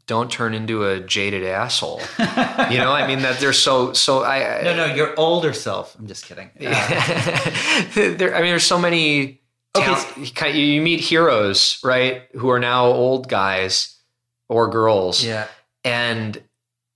don't 0.06 0.30
turn 0.30 0.54
into 0.54 0.86
a 0.86 1.00
jaded 1.00 1.44
asshole. 1.44 2.00
you 2.18 2.78
know, 2.78 2.92
I 2.92 3.06
mean 3.06 3.20
that 3.22 3.38
they're 3.40 3.52
so 3.52 3.92
so. 3.92 4.24
I 4.24 4.62
no 4.62 4.74
no 4.74 4.86
your 4.86 5.14
older 5.18 5.52
self. 5.52 5.94
I'm 5.98 6.06
just 6.06 6.24
kidding. 6.24 6.50
Uh, 6.60 6.64
there, 7.94 8.34
I 8.34 8.40
mean, 8.40 8.50
there's 8.50 8.64
so 8.66 8.78
many. 8.78 9.42
Okay, 9.76 10.58
you 10.58 10.80
meet 10.80 11.00
heroes, 11.00 11.78
right? 11.84 12.22
Who 12.32 12.48
are 12.50 12.58
now 12.58 12.86
old 12.86 13.28
guys 13.28 13.96
or 14.48 14.68
girls. 14.70 15.22
Yeah, 15.22 15.46
and 15.84 16.42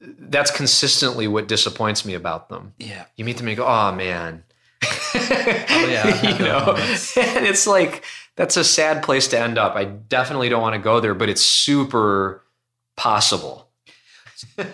that's 0.03 0.51
consistently 0.51 1.29
what 1.29 1.49
disappoints 1.49 2.05
me 2.05 2.15
about 2.15 2.49
them. 2.49 2.75
Yeah. 2.79 3.05
You 3.17 3.25
meet 3.25 3.37
them 3.37 3.47
and 3.47 3.57
you 3.57 3.63
go, 3.63 3.67
oh 3.67 3.93
man. 3.93 4.45
oh, 4.85 5.87
yeah. 5.89 6.33
you 6.39 6.39
know, 6.45 6.75
and 6.77 7.47
it's 7.47 7.67
like, 7.67 8.05
that's 8.37 8.57
a 8.57 8.65
sad 8.65 9.03
place 9.03 9.29
to 9.29 9.39
end 9.39 9.59
up. 9.59 9.77
I 9.77 9.85
definitely 9.85 10.49
don't 10.49 10.63
want 10.63 10.75
to 10.75 10.81
go 10.81 11.01
there, 11.01 11.15
but 11.15 11.29
it's 11.29 11.43
super 11.43 12.43
possible. 12.97 13.69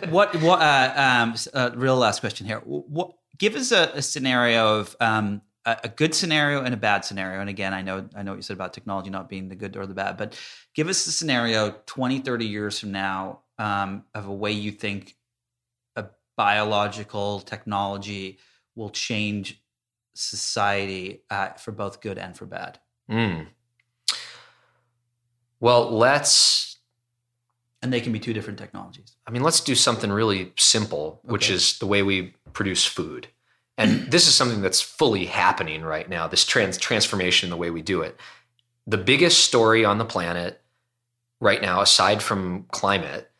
what, 0.08 0.34
what, 0.36 0.60
uh, 0.60 0.92
um, 0.96 1.34
uh, 1.52 1.70
real 1.74 1.96
last 1.96 2.20
question 2.20 2.46
here. 2.46 2.60
What, 2.64 3.12
give 3.36 3.54
us 3.54 3.72
a, 3.72 3.90
a 3.94 4.02
scenario 4.02 4.78
of, 4.80 4.96
um, 5.00 5.42
a, 5.66 5.76
a 5.84 5.88
good 5.88 6.14
scenario 6.14 6.62
and 6.62 6.72
a 6.72 6.78
bad 6.78 7.04
scenario. 7.04 7.40
And 7.40 7.50
again, 7.50 7.74
I 7.74 7.82
know, 7.82 8.08
I 8.16 8.22
know 8.22 8.32
what 8.32 8.36
you 8.36 8.42
said 8.42 8.54
about 8.54 8.72
technology 8.72 9.10
not 9.10 9.28
being 9.28 9.48
the 9.48 9.56
good 9.56 9.76
or 9.76 9.86
the 9.86 9.94
bad, 9.94 10.16
but 10.16 10.40
give 10.74 10.88
us 10.88 11.06
a 11.06 11.12
scenario 11.12 11.74
20, 11.84 12.20
30 12.20 12.46
years 12.46 12.78
from 12.78 12.92
now, 12.92 13.40
um, 13.58 14.04
of 14.14 14.26
a 14.26 14.32
way 14.32 14.52
you 14.52 14.70
think 14.70 15.16
biological 16.38 17.40
technology 17.40 18.38
will 18.76 18.90
change 18.90 19.60
society 20.14 21.24
uh, 21.30 21.50
for 21.54 21.72
both 21.72 22.00
good 22.00 22.16
and 22.16 22.36
for 22.36 22.46
bad? 22.46 22.78
Mm. 23.10 23.48
Well, 25.60 25.90
let's. 25.90 26.78
And 27.82 27.92
they 27.92 28.00
can 28.00 28.12
be 28.12 28.20
two 28.20 28.32
different 28.32 28.58
technologies. 28.58 29.16
I 29.26 29.32
mean, 29.32 29.42
let's 29.42 29.60
do 29.60 29.74
something 29.74 30.10
really 30.10 30.52
simple, 30.56 31.20
okay. 31.24 31.32
which 31.32 31.50
is 31.50 31.78
the 31.78 31.86
way 31.86 32.02
we 32.02 32.34
produce 32.52 32.84
food. 32.84 33.26
And 33.76 33.90
this 34.10 34.28
is 34.28 34.34
something 34.34 34.62
that's 34.62 34.80
fully 34.80 35.26
happening 35.26 35.82
right 35.82 36.08
now 36.08 36.28
this 36.28 36.44
trans- 36.44 36.78
transformation 36.78 37.48
in 37.48 37.50
the 37.50 37.56
way 37.56 37.70
we 37.70 37.82
do 37.82 38.00
it. 38.02 38.16
The 38.86 38.98
biggest 38.98 39.44
story 39.44 39.84
on 39.84 39.98
the 39.98 40.04
planet 40.04 40.60
right 41.40 41.60
now, 41.60 41.80
aside 41.80 42.22
from 42.22 42.64
climate, 42.70 43.30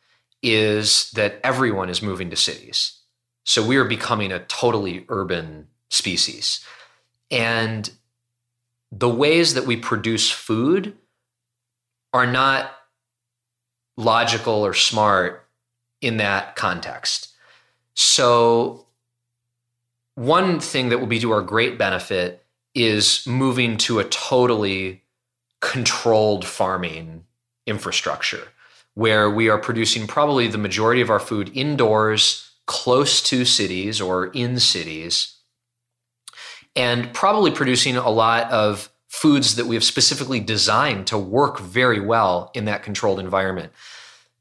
is 0.41 1.11
that 1.11 1.39
everyone 1.43 1.89
is 1.89 2.01
moving 2.01 2.29
to 2.29 2.35
cities. 2.35 2.99
So 3.43 3.65
we 3.65 3.77
are 3.77 3.85
becoming 3.85 4.31
a 4.31 4.39
totally 4.39 5.05
urban 5.09 5.67
species. 5.89 6.63
And 7.31 7.89
the 8.91 9.09
ways 9.09 9.53
that 9.53 9.65
we 9.65 9.77
produce 9.77 10.31
food 10.31 10.95
are 12.13 12.25
not 12.25 12.71
logical 13.97 14.65
or 14.65 14.73
smart 14.73 15.45
in 16.01 16.17
that 16.17 16.55
context. 16.55 17.33
So, 17.93 18.85
one 20.15 20.59
thing 20.59 20.89
that 20.89 20.99
will 20.99 21.07
be 21.07 21.19
to 21.19 21.31
our 21.31 21.41
great 21.41 21.77
benefit 21.77 22.45
is 22.73 23.25
moving 23.27 23.77
to 23.77 23.99
a 23.99 24.05
totally 24.05 25.03
controlled 25.61 26.45
farming 26.45 27.25
infrastructure 27.65 28.47
where 28.99 29.29
we 29.29 29.47
are 29.47 29.57
producing 29.57 30.05
probably 30.05 30.45
the 30.49 30.57
majority 30.57 30.99
of 30.99 31.09
our 31.09 31.21
food 31.21 31.49
indoors, 31.53 32.51
close 32.65 33.21
to 33.21 33.45
cities 33.45 34.01
or 34.01 34.25
in 34.27 34.59
cities, 34.59 35.37
and 36.75 37.13
probably 37.13 37.49
producing 37.49 37.95
a 37.95 38.09
lot 38.09 38.51
of 38.51 38.89
foods 39.07 39.55
that 39.55 39.67
we 39.67 39.75
have 39.75 39.85
specifically 39.85 40.41
designed 40.41 41.07
to 41.07 41.17
work 41.17 41.61
very 41.61 42.01
well 42.01 42.51
in 42.53 42.65
that 42.65 42.83
controlled 42.83 43.21
environment. 43.21 43.71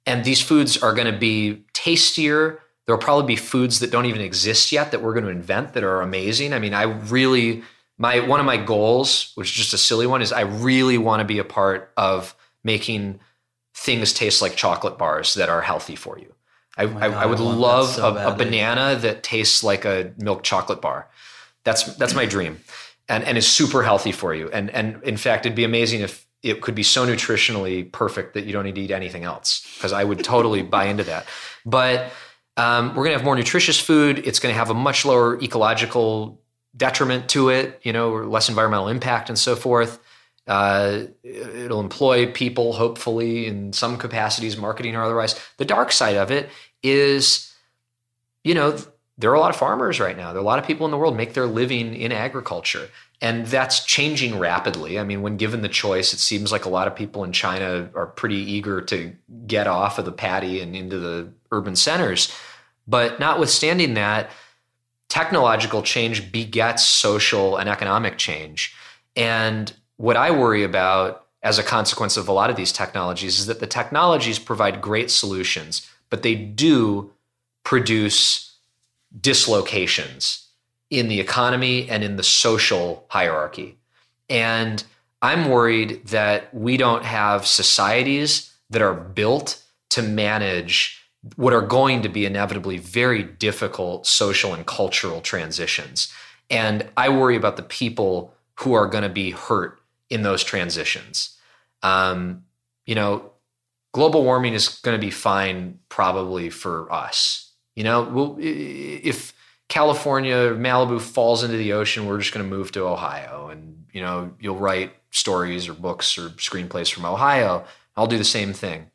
And 0.04 0.24
these 0.24 0.42
foods 0.42 0.82
are 0.82 0.92
going 0.92 1.12
to 1.12 1.16
be 1.16 1.62
tastier, 1.72 2.60
There 2.84 2.96
will 2.96 3.02
probably 3.02 3.26
be 3.26 3.36
foods 3.36 3.78
that 3.78 3.92
don't 3.92 4.06
even 4.06 4.22
exist 4.22 4.72
yet 4.72 4.90
that 4.90 5.02
we're 5.02 5.12
going 5.12 5.26
to 5.26 5.30
invent 5.30 5.74
that 5.74 5.84
are 5.84 6.00
amazing. 6.00 6.52
I 6.52 6.58
mean, 6.58 6.74
I 6.74 6.82
really 6.82 7.62
my 7.96 8.20
one 8.20 8.40
of 8.40 8.46
my 8.46 8.56
goals, 8.56 9.30
which 9.36 9.50
is 9.50 9.56
just 9.56 9.74
a 9.74 9.78
silly 9.78 10.06
one, 10.06 10.22
is 10.22 10.32
I 10.32 10.40
really 10.40 10.98
want 10.98 11.20
to 11.20 11.24
be 11.24 11.38
a 11.38 11.44
part 11.44 11.92
of 11.96 12.34
making 12.64 13.20
things 13.78 14.12
taste 14.12 14.42
like 14.42 14.56
chocolate 14.56 14.98
bars 14.98 15.34
that 15.34 15.48
are 15.48 15.62
healthy 15.62 15.94
for 15.94 16.18
you. 16.18 16.34
I, 16.76 16.84
oh 16.84 16.98
I, 16.98 17.06
I 17.06 17.26
would 17.26 17.38
I 17.38 17.42
love 17.42 17.90
so 17.90 18.16
a, 18.16 18.32
a, 18.32 18.36
banana 18.36 18.96
that 18.96 19.22
tastes 19.22 19.62
like 19.62 19.84
a 19.84 20.12
milk 20.18 20.42
chocolate 20.42 20.80
bar. 20.80 21.08
That's 21.64 21.84
that's 21.96 22.14
my 22.14 22.26
dream, 22.26 22.60
and 23.08 23.22
and 23.24 23.38
is 23.38 23.46
super 23.46 23.82
healthy 23.82 24.12
for 24.12 24.34
you. 24.34 24.48
And 24.50 24.70
and 24.70 25.02
in 25.04 25.16
fact, 25.16 25.46
it'd 25.46 25.56
be 25.56 25.64
amazing 25.64 26.00
if 26.00 26.26
it 26.42 26.60
could 26.60 26.74
be 26.74 26.82
so 26.82 27.06
nutritionally 27.06 27.90
perfect 27.90 28.34
that 28.34 28.44
you 28.44 28.52
don't 28.52 28.64
need 28.64 28.76
to 28.76 28.80
eat 28.80 28.90
anything 28.90 29.24
else. 29.24 29.66
Because 29.76 29.92
I 29.92 30.04
would 30.04 30.22
totally 30.22 30.62
buy 30.62 30.84
into 30.84 31.04
that. 31.04 31.26
But 31.66 32.12
um, 32.56 32.88
we're 32.88 33.04
going 33.04 33.10
to 33.10 33.18
have 33.18 33.24
more 33.24 33.36
nutritious 33.36 33.78
food. 33.78 34.18
It's 34.26 34.38
going 34.38 34.52
to 34.52 34.58
have 34.58 34.70
a 34.70 34.74
much 34.74 35.04
lower 35.04 35.40
ecological 35.40 36.40
detriment 36.76 37.28
to 37.30 37.48
it. 37.50 37.80
You 37.82 37.92
know, 37.92 38.10
less 38.10 38.48
environmental 38.48 38.88
impact 38.88 39.28
and 39.28 39.38
so 39.38 39.56
forth. 39.56 40.00
Uh, 40.48 41.02
it'll 41.22 41.80
employ 41.80 42.32
people, 42.32 42.72
hopefully, 42.72 43.46
in 43.46 43.72
some 43.72 43.98
capacities, 43.98 44.56
marketing 44.56 44.96
or 44.96 45.02
otherwise. 45.02 45.38
The 45.58 45.64
dark 45.64 45.92
side 45.92 46.16
of 46.16 46.30
it 46.30 46.48
is, 46.82 47.52
you 48.42 48.54
know, 48.54 48.78
there 49.18 49.30
are 49.30 49.34
a 49.34 49.40
lot 49.40 49.50
of 49.50 49.56
farmers 49.56 50.00
right 50.00 50.16
now. 50.16 50.28
There 50.28 50.38
are 50.38 50.44
a 50.44 50.46
lot 50.46 50.58
of 50.58 50.66
people 50.66 50.86
in 50.86 50.92
the 50.92 50.96
world 50.96 51.16
make 51.16 51.34
their 51.34 51.46
living 51.46 51.94
in 51.94 52.12
agriculture. 52.12 52.88
And 53.20 53.46
that's 53.46 53.84
changing 53.84 54.38
rapidly. 54.38 54.98
I 54.98 55.02
mean, 55.02 55.22
when 55.22 55.36
given 55.36 55.62
the 55.62 55.68
choice, 55.68 56.12
it 56.12 56.20
seems 56.20 56.52
like 56.52 56.64
a 56.64 56.68
lot 56.68 56.86
of 56.86 56.94
people 56.94 57.24
in 57.24 57.32
China 57.32 57.90
are 57.94 58.06
pretty 58.06 58.36
eager 58.36 58.80
to 58.82 59.12
get 59.46 59.66
off 59.66 59.98
of 59.98 60.04
the 60.04 60.12
paddy 60.12 60.60
and 60.60 60.76
into 60.76 60.98
the 61.00 61.32
urban 61.50 61.74
centers. 61.74 62.32
But 62.86 63.18
notwithstanding 63.18 63.94
that, 63.94 64.30
technological 65.08 65.82
change 65.82 66.30
begets 66.30 66.84
social 66.84 67.56
and 67.56 67.68
economic 67.68 68.18
change. 68.18 68.74
And 69.16 69.72
what 69.98 70.16
I 70.16 70.30
worry 70.30 70.64
about 70.64 71.26
as 71.42 71.58
a 71.58 71.62
consequence 71.62 72.16
of 72.16 72.28
a 72.28 72.32
lot 72.32 72.50
of 72.50 72.56
these 72.56 72.72
technologies 72.72 73.38
is 73.38 73.46
that 73.46 73.60
the 73.60 73.66
technologies 73.66 74.38
provide 74.38 74.80
great 74.80 75.10
solutions, 75.10 75.88
but 76.08 76.22
they 76.22 76.34
do 76.34 77.12
produce 77.62 78.56
dislocations 79.20 80.46
in 80.90 81.08
the 81.08 81.20
economy 81.20 81.88
and 81.88 82.02
in 82.02 82.16
the 82.16 82.22
social 82.22 83.04
hierarchy. 83.08 83.76
And 84.30 84.82
I'm 85.20 85.48
worried 85.48 86.06
that 86.06 86.52
we 86.54 86.76
don't 86.76 87.04
have 87.04 87.46
societies 87.46 88.52
that 88.70 88.82
are 88.82 88.94
built 88.94 89.62
to 89.90 90.02
manage 90.02 91.02
what 91.36 91.52
are 91.52 91.62
going 91.62 92.02
to 92.02 92.08
be 92.08 92.24
inevitably 92.24 92.78
very 92.78 93.22
difficult 93.22 94.06
social 94.06 94.54
and 94.54 94.64
cultural 94.64 95.20
transitions. 95.20 96.12
And 96.50 96.88
I 96.96 97.08
worry 97.08 97.36
about 97.36 97.56
the 97.56 97.62
people 97.62 98.34
who 98.60 98.74
are 98.74 98.86
going 98.86 99.02
to 99.02 99.08
be 99.08 99.30
hurt 99.30 99.80
in 100.10 100.22
those 100.22 100.44
transitions. 100.44 101.36
Um, 101.82 102.44
you 102.86 102.94
know, 102.94 103.32
global 103.92 104.24
warming 104.24 104.54
is 104.54 104.68
going 104.80 104.98
to 104.98 105.04
be 105.04 105.10
fine 105.10 105.78
probably 105.88 106.50
for 106.50 106.90
us. 106.92 107.52
You 107.76 107.84
know, 107.84 108.02
we'll, 108.02 108.36
if 108.40 109.32
California, 109.68 110.54
Malibu 110.54 111.00
falls 111.00 111.44
into 111.44 111.56
the 111.56 111.74
ocean, 111.74 112.06
we're 112.06 112.18
just 112.18 112.32
going 112.32 112.48
to 112.48 112.56
move 112.56 112.72
to 112.72 112.86
Ohio, 112.86 113.48
and 113.48 113.84
you 113.92 114.00
know, 114.00 114.32
you'll 114.40 114.56
write 114.56 114.92
stories 115.10 115.68
or 115.68 115.74
books 115.74 116.18
or 116.18 116.30
screenplays 116.30 116.92
from 116.92 117.04
Ohio. 117.04 117.64
I'll 117.96 118.06
do 118.06 118.18
the 118.18 118.24
same 118.24 118.52
thing. 118.52 118.90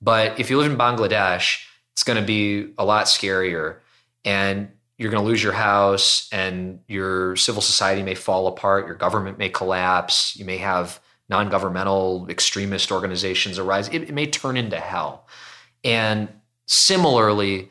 But 0.00 0.38
if 0.38 0.50
you 0.50 0.58
live 0.58 0.70
in 0.70 0.78
Bangladesh, 0.78 1.64
it's 1.92 2.04
going 2.04 2.20
to 2.20 2.26
be 2.26 2.72
a 2.78 2.84
lot 2.84 3.06
scarier, 3.06 3.78
and 4.24 4.68
you're 4.98 5.10
going 5.10 5.22
to 5.22 5.28
lose 5.28 5.42
your 5.42 5.52
house, 5.52 6.28
and 6.32 6.80
your 6.86 7.36
civil 7.36 7.62
society 7.62 8.02
may 8.02 8.14
fall 8.14 8.46
apart, 8.46 8.86
your 8.86 8.94
government 8.94 9.38
may 9.38 9.48
collapse, 9.48 10.36
you 10.36 10.44
may 10.44 10.58
have 10.58 11.00
non-governmental 11.28 12.26
extremist 12.28 12.92
organizations 12.92 13.58
arise. 13.58 13.88
It, 13.88 14.02
it 14.02 14.12
may 14.12 14.26
turn 14.26 14.56
into 14.56 14.78
hell, 14.78 15.26
and 15.82 16.28
similarly, 16.66 17.70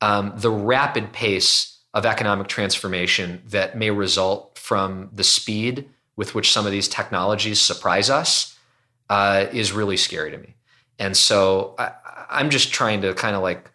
um, 0.00 0.32
the 0.36 0.50
rapid 0.50 1.12
pace 1.12 1.78
of 1.94 2.06
economic 2.06 2.48
transformation 2.48 3.42
that 3.46 3.76
may 3.76 3.90
result 3.90 4.58
from 4.58 5.08
the 5.12 5.24
speed 5.24 5.88
with 6.16 6.34
which 6.34 6.52
some 6.52 6.66
of 6.66 6.72
these 6.72 6.88
technologies 6.88 7.60
surprise 7.60 8.10
us 8.10 8.56
uh, 9.08 9.46
is 9.52 9.72
really 9.72 9.96
scary 9.96 10.30
to 10.30 10.38
me. 10.38 10.54
And 10.98 11.16
so 11.16 11.74
I, 11.78 11.92
am 12.40 12.50
just 12.50 12.72
trying 12.72 13.02
to 13.02 13.14
kind 13.14 13.34
of 13.34 13.42
like 13.42 13.70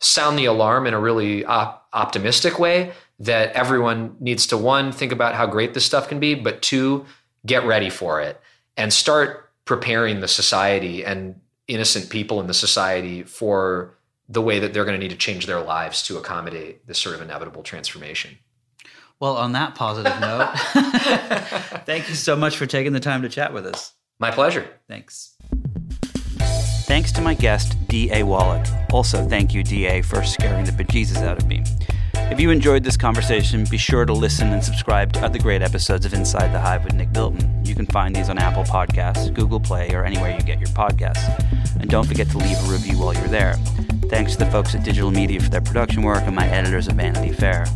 sound 0.00 0.38
the 0.38 0.46
alarm 0.46 0.86
in 0.86 0.94
a 0.94 0.98
really 0.98 1.44
op- 1.44 1.86
optimistic 1.92 2.58
way 2.58 2.92
that 3.18 3.52
everyone 3.52 4.16
needs 4.18 4.46
to 4.48 4.56
one 4.56 4.92
think 4.92 5.12
about 5.12 5.34
how 5.34 5.46
great 5.46 5.74
this 5.74 5.84
stuff 5.84 6.08
can 6.08 6.18
be, 6.18 6.34
but 6.34 6.62
two 6.62 7.04
get 7.46 7.64
ready 7.64 7.90
for 7.90 8.20
it 8.20 8.40
and 8.76 8.92
start 8.92 9.50
preparing 9.64 10.20
the 10.20 10.28
society 10.28 11.04
and 11.04 11.38
innocent 11.68 12.10
people 12.10 12.40
in 12.40 12.46
the 12.46 12.54
society 12.54 13.22
for 13.22 13.94
the 14.28 14.42
way 14.42 14.58
that 14.58 14.72
they're 14.72 14.84
going 14.84 14.98
to 14.98 15.02
need 15.02 15.10
to 15.10 15.16
change 15.16 15.46
their 15.46 15.60
lives 15.60 16.02
to 16.04 16.16
accommodate 16.16 16.86
this 16.86 16.98
sort 16.98 17.14
of 17.14 17.20
inevitable 17.20 17.62
transformation. 17.62 18.38
Well, 19.18 19.36
on 19.36 19.52
that 19.52 19.74
positive 19.74 20.18
note, 20.18 20.50
thank 21.84 22.08
you 22.08 22.14
so 22.14 22.36
much 22.36 22.56
for 22.56 22.66
taking 22.66 22.92
the 22.92 23.00
time 23.00 23.22
to 23.22 23.28
chat 23.28 23.52
with 23.52 23.66
us. 23.66 23.92
My 24.18 24.30
pleasure. 24.30 24.66
Thanks. 24.88 25.36
Thanks 26.90 27.12
to 27.12 27.20
my 27.20 27.34
guest, 27.34 27.76
D.A. 27.86 28.24
Wallach. 28.24 28.66
Also, 28.92 29.24
thank 29.24 29.54
you, 29.54 29.62
D.A., 29.62 30.02
for 30.02 30.24
scaring 30.24 30.64
the 30.64 30.72
bejesus 30.72 31.22
out 31.22 31.40
of 31.40 31.46
me. 31.46 31.62
If 32.32 32.40
you 32.40 32.50
enjoyed 32.50 32.82
this 32.82 32.96
conversation, 32.96 33.64
be 33.70 33.78
sure 33.78 34.04
to 34.04 34.12
listen 34.12 34.48
and 34.48 34.62
subscribe 34.62 35.12
to 35.12 35.24
other 35.24 35.38
great 35.38 35.62
episodes 35.62 36.04
of 36.04 36.14
Inside 36.14 36.48
the 36.52 36.58
Hive 36.58 36.82
with 36.82 36.94
Nick 36.94 37.12
Bilton. 37.12 37.64
You 37.64 37.76
can 37.76 37.86
find 37.86 38.16
these 38.16 38.28
on 38.28 38.38
Apple 38.38 38.64
Podcasts, 38.64 39.32
Google 39.32 39.60
Play, 39.60 39.94
or 39.94 40.04
anywhere 40.04 40.36
you 40.36 40.42
get 40.42 40.58
your 40.58 40.68
podcasts. 40.70 41.22
And 41.76 41.88
don't 41.88 42.08
forget 42.08 42.28
to 42.30 42.38
leave 42.38 42.58
a 42.68 42.72
review 42.72 42.98
while 42.98 43.14
you're 43.14 43.28
there. 43.28 43.54
Thanks 44.08 44.32
to 44.32 44.44
the 44.44 44.50
folks 44.50 44.74
at 44.74 44.82
Digital 44.82 45.12
Media 45.12 45.38
for 45.38 45.48
their 45.48 45.60
production 45.60 46.02
work 46.02 46.24
and 46.24 46.34
my 46.34 46.48
editors 46.48 46.88
at 46.88 46.96
Vanity 46.96 47.32
Fair. 47.32 47.66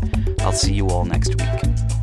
I'll 0.41 0.51
see 0.51 0.75
you 0.75 0.89
all 0.89 1.05
next 1.05 1.37
week. 1.37 1.94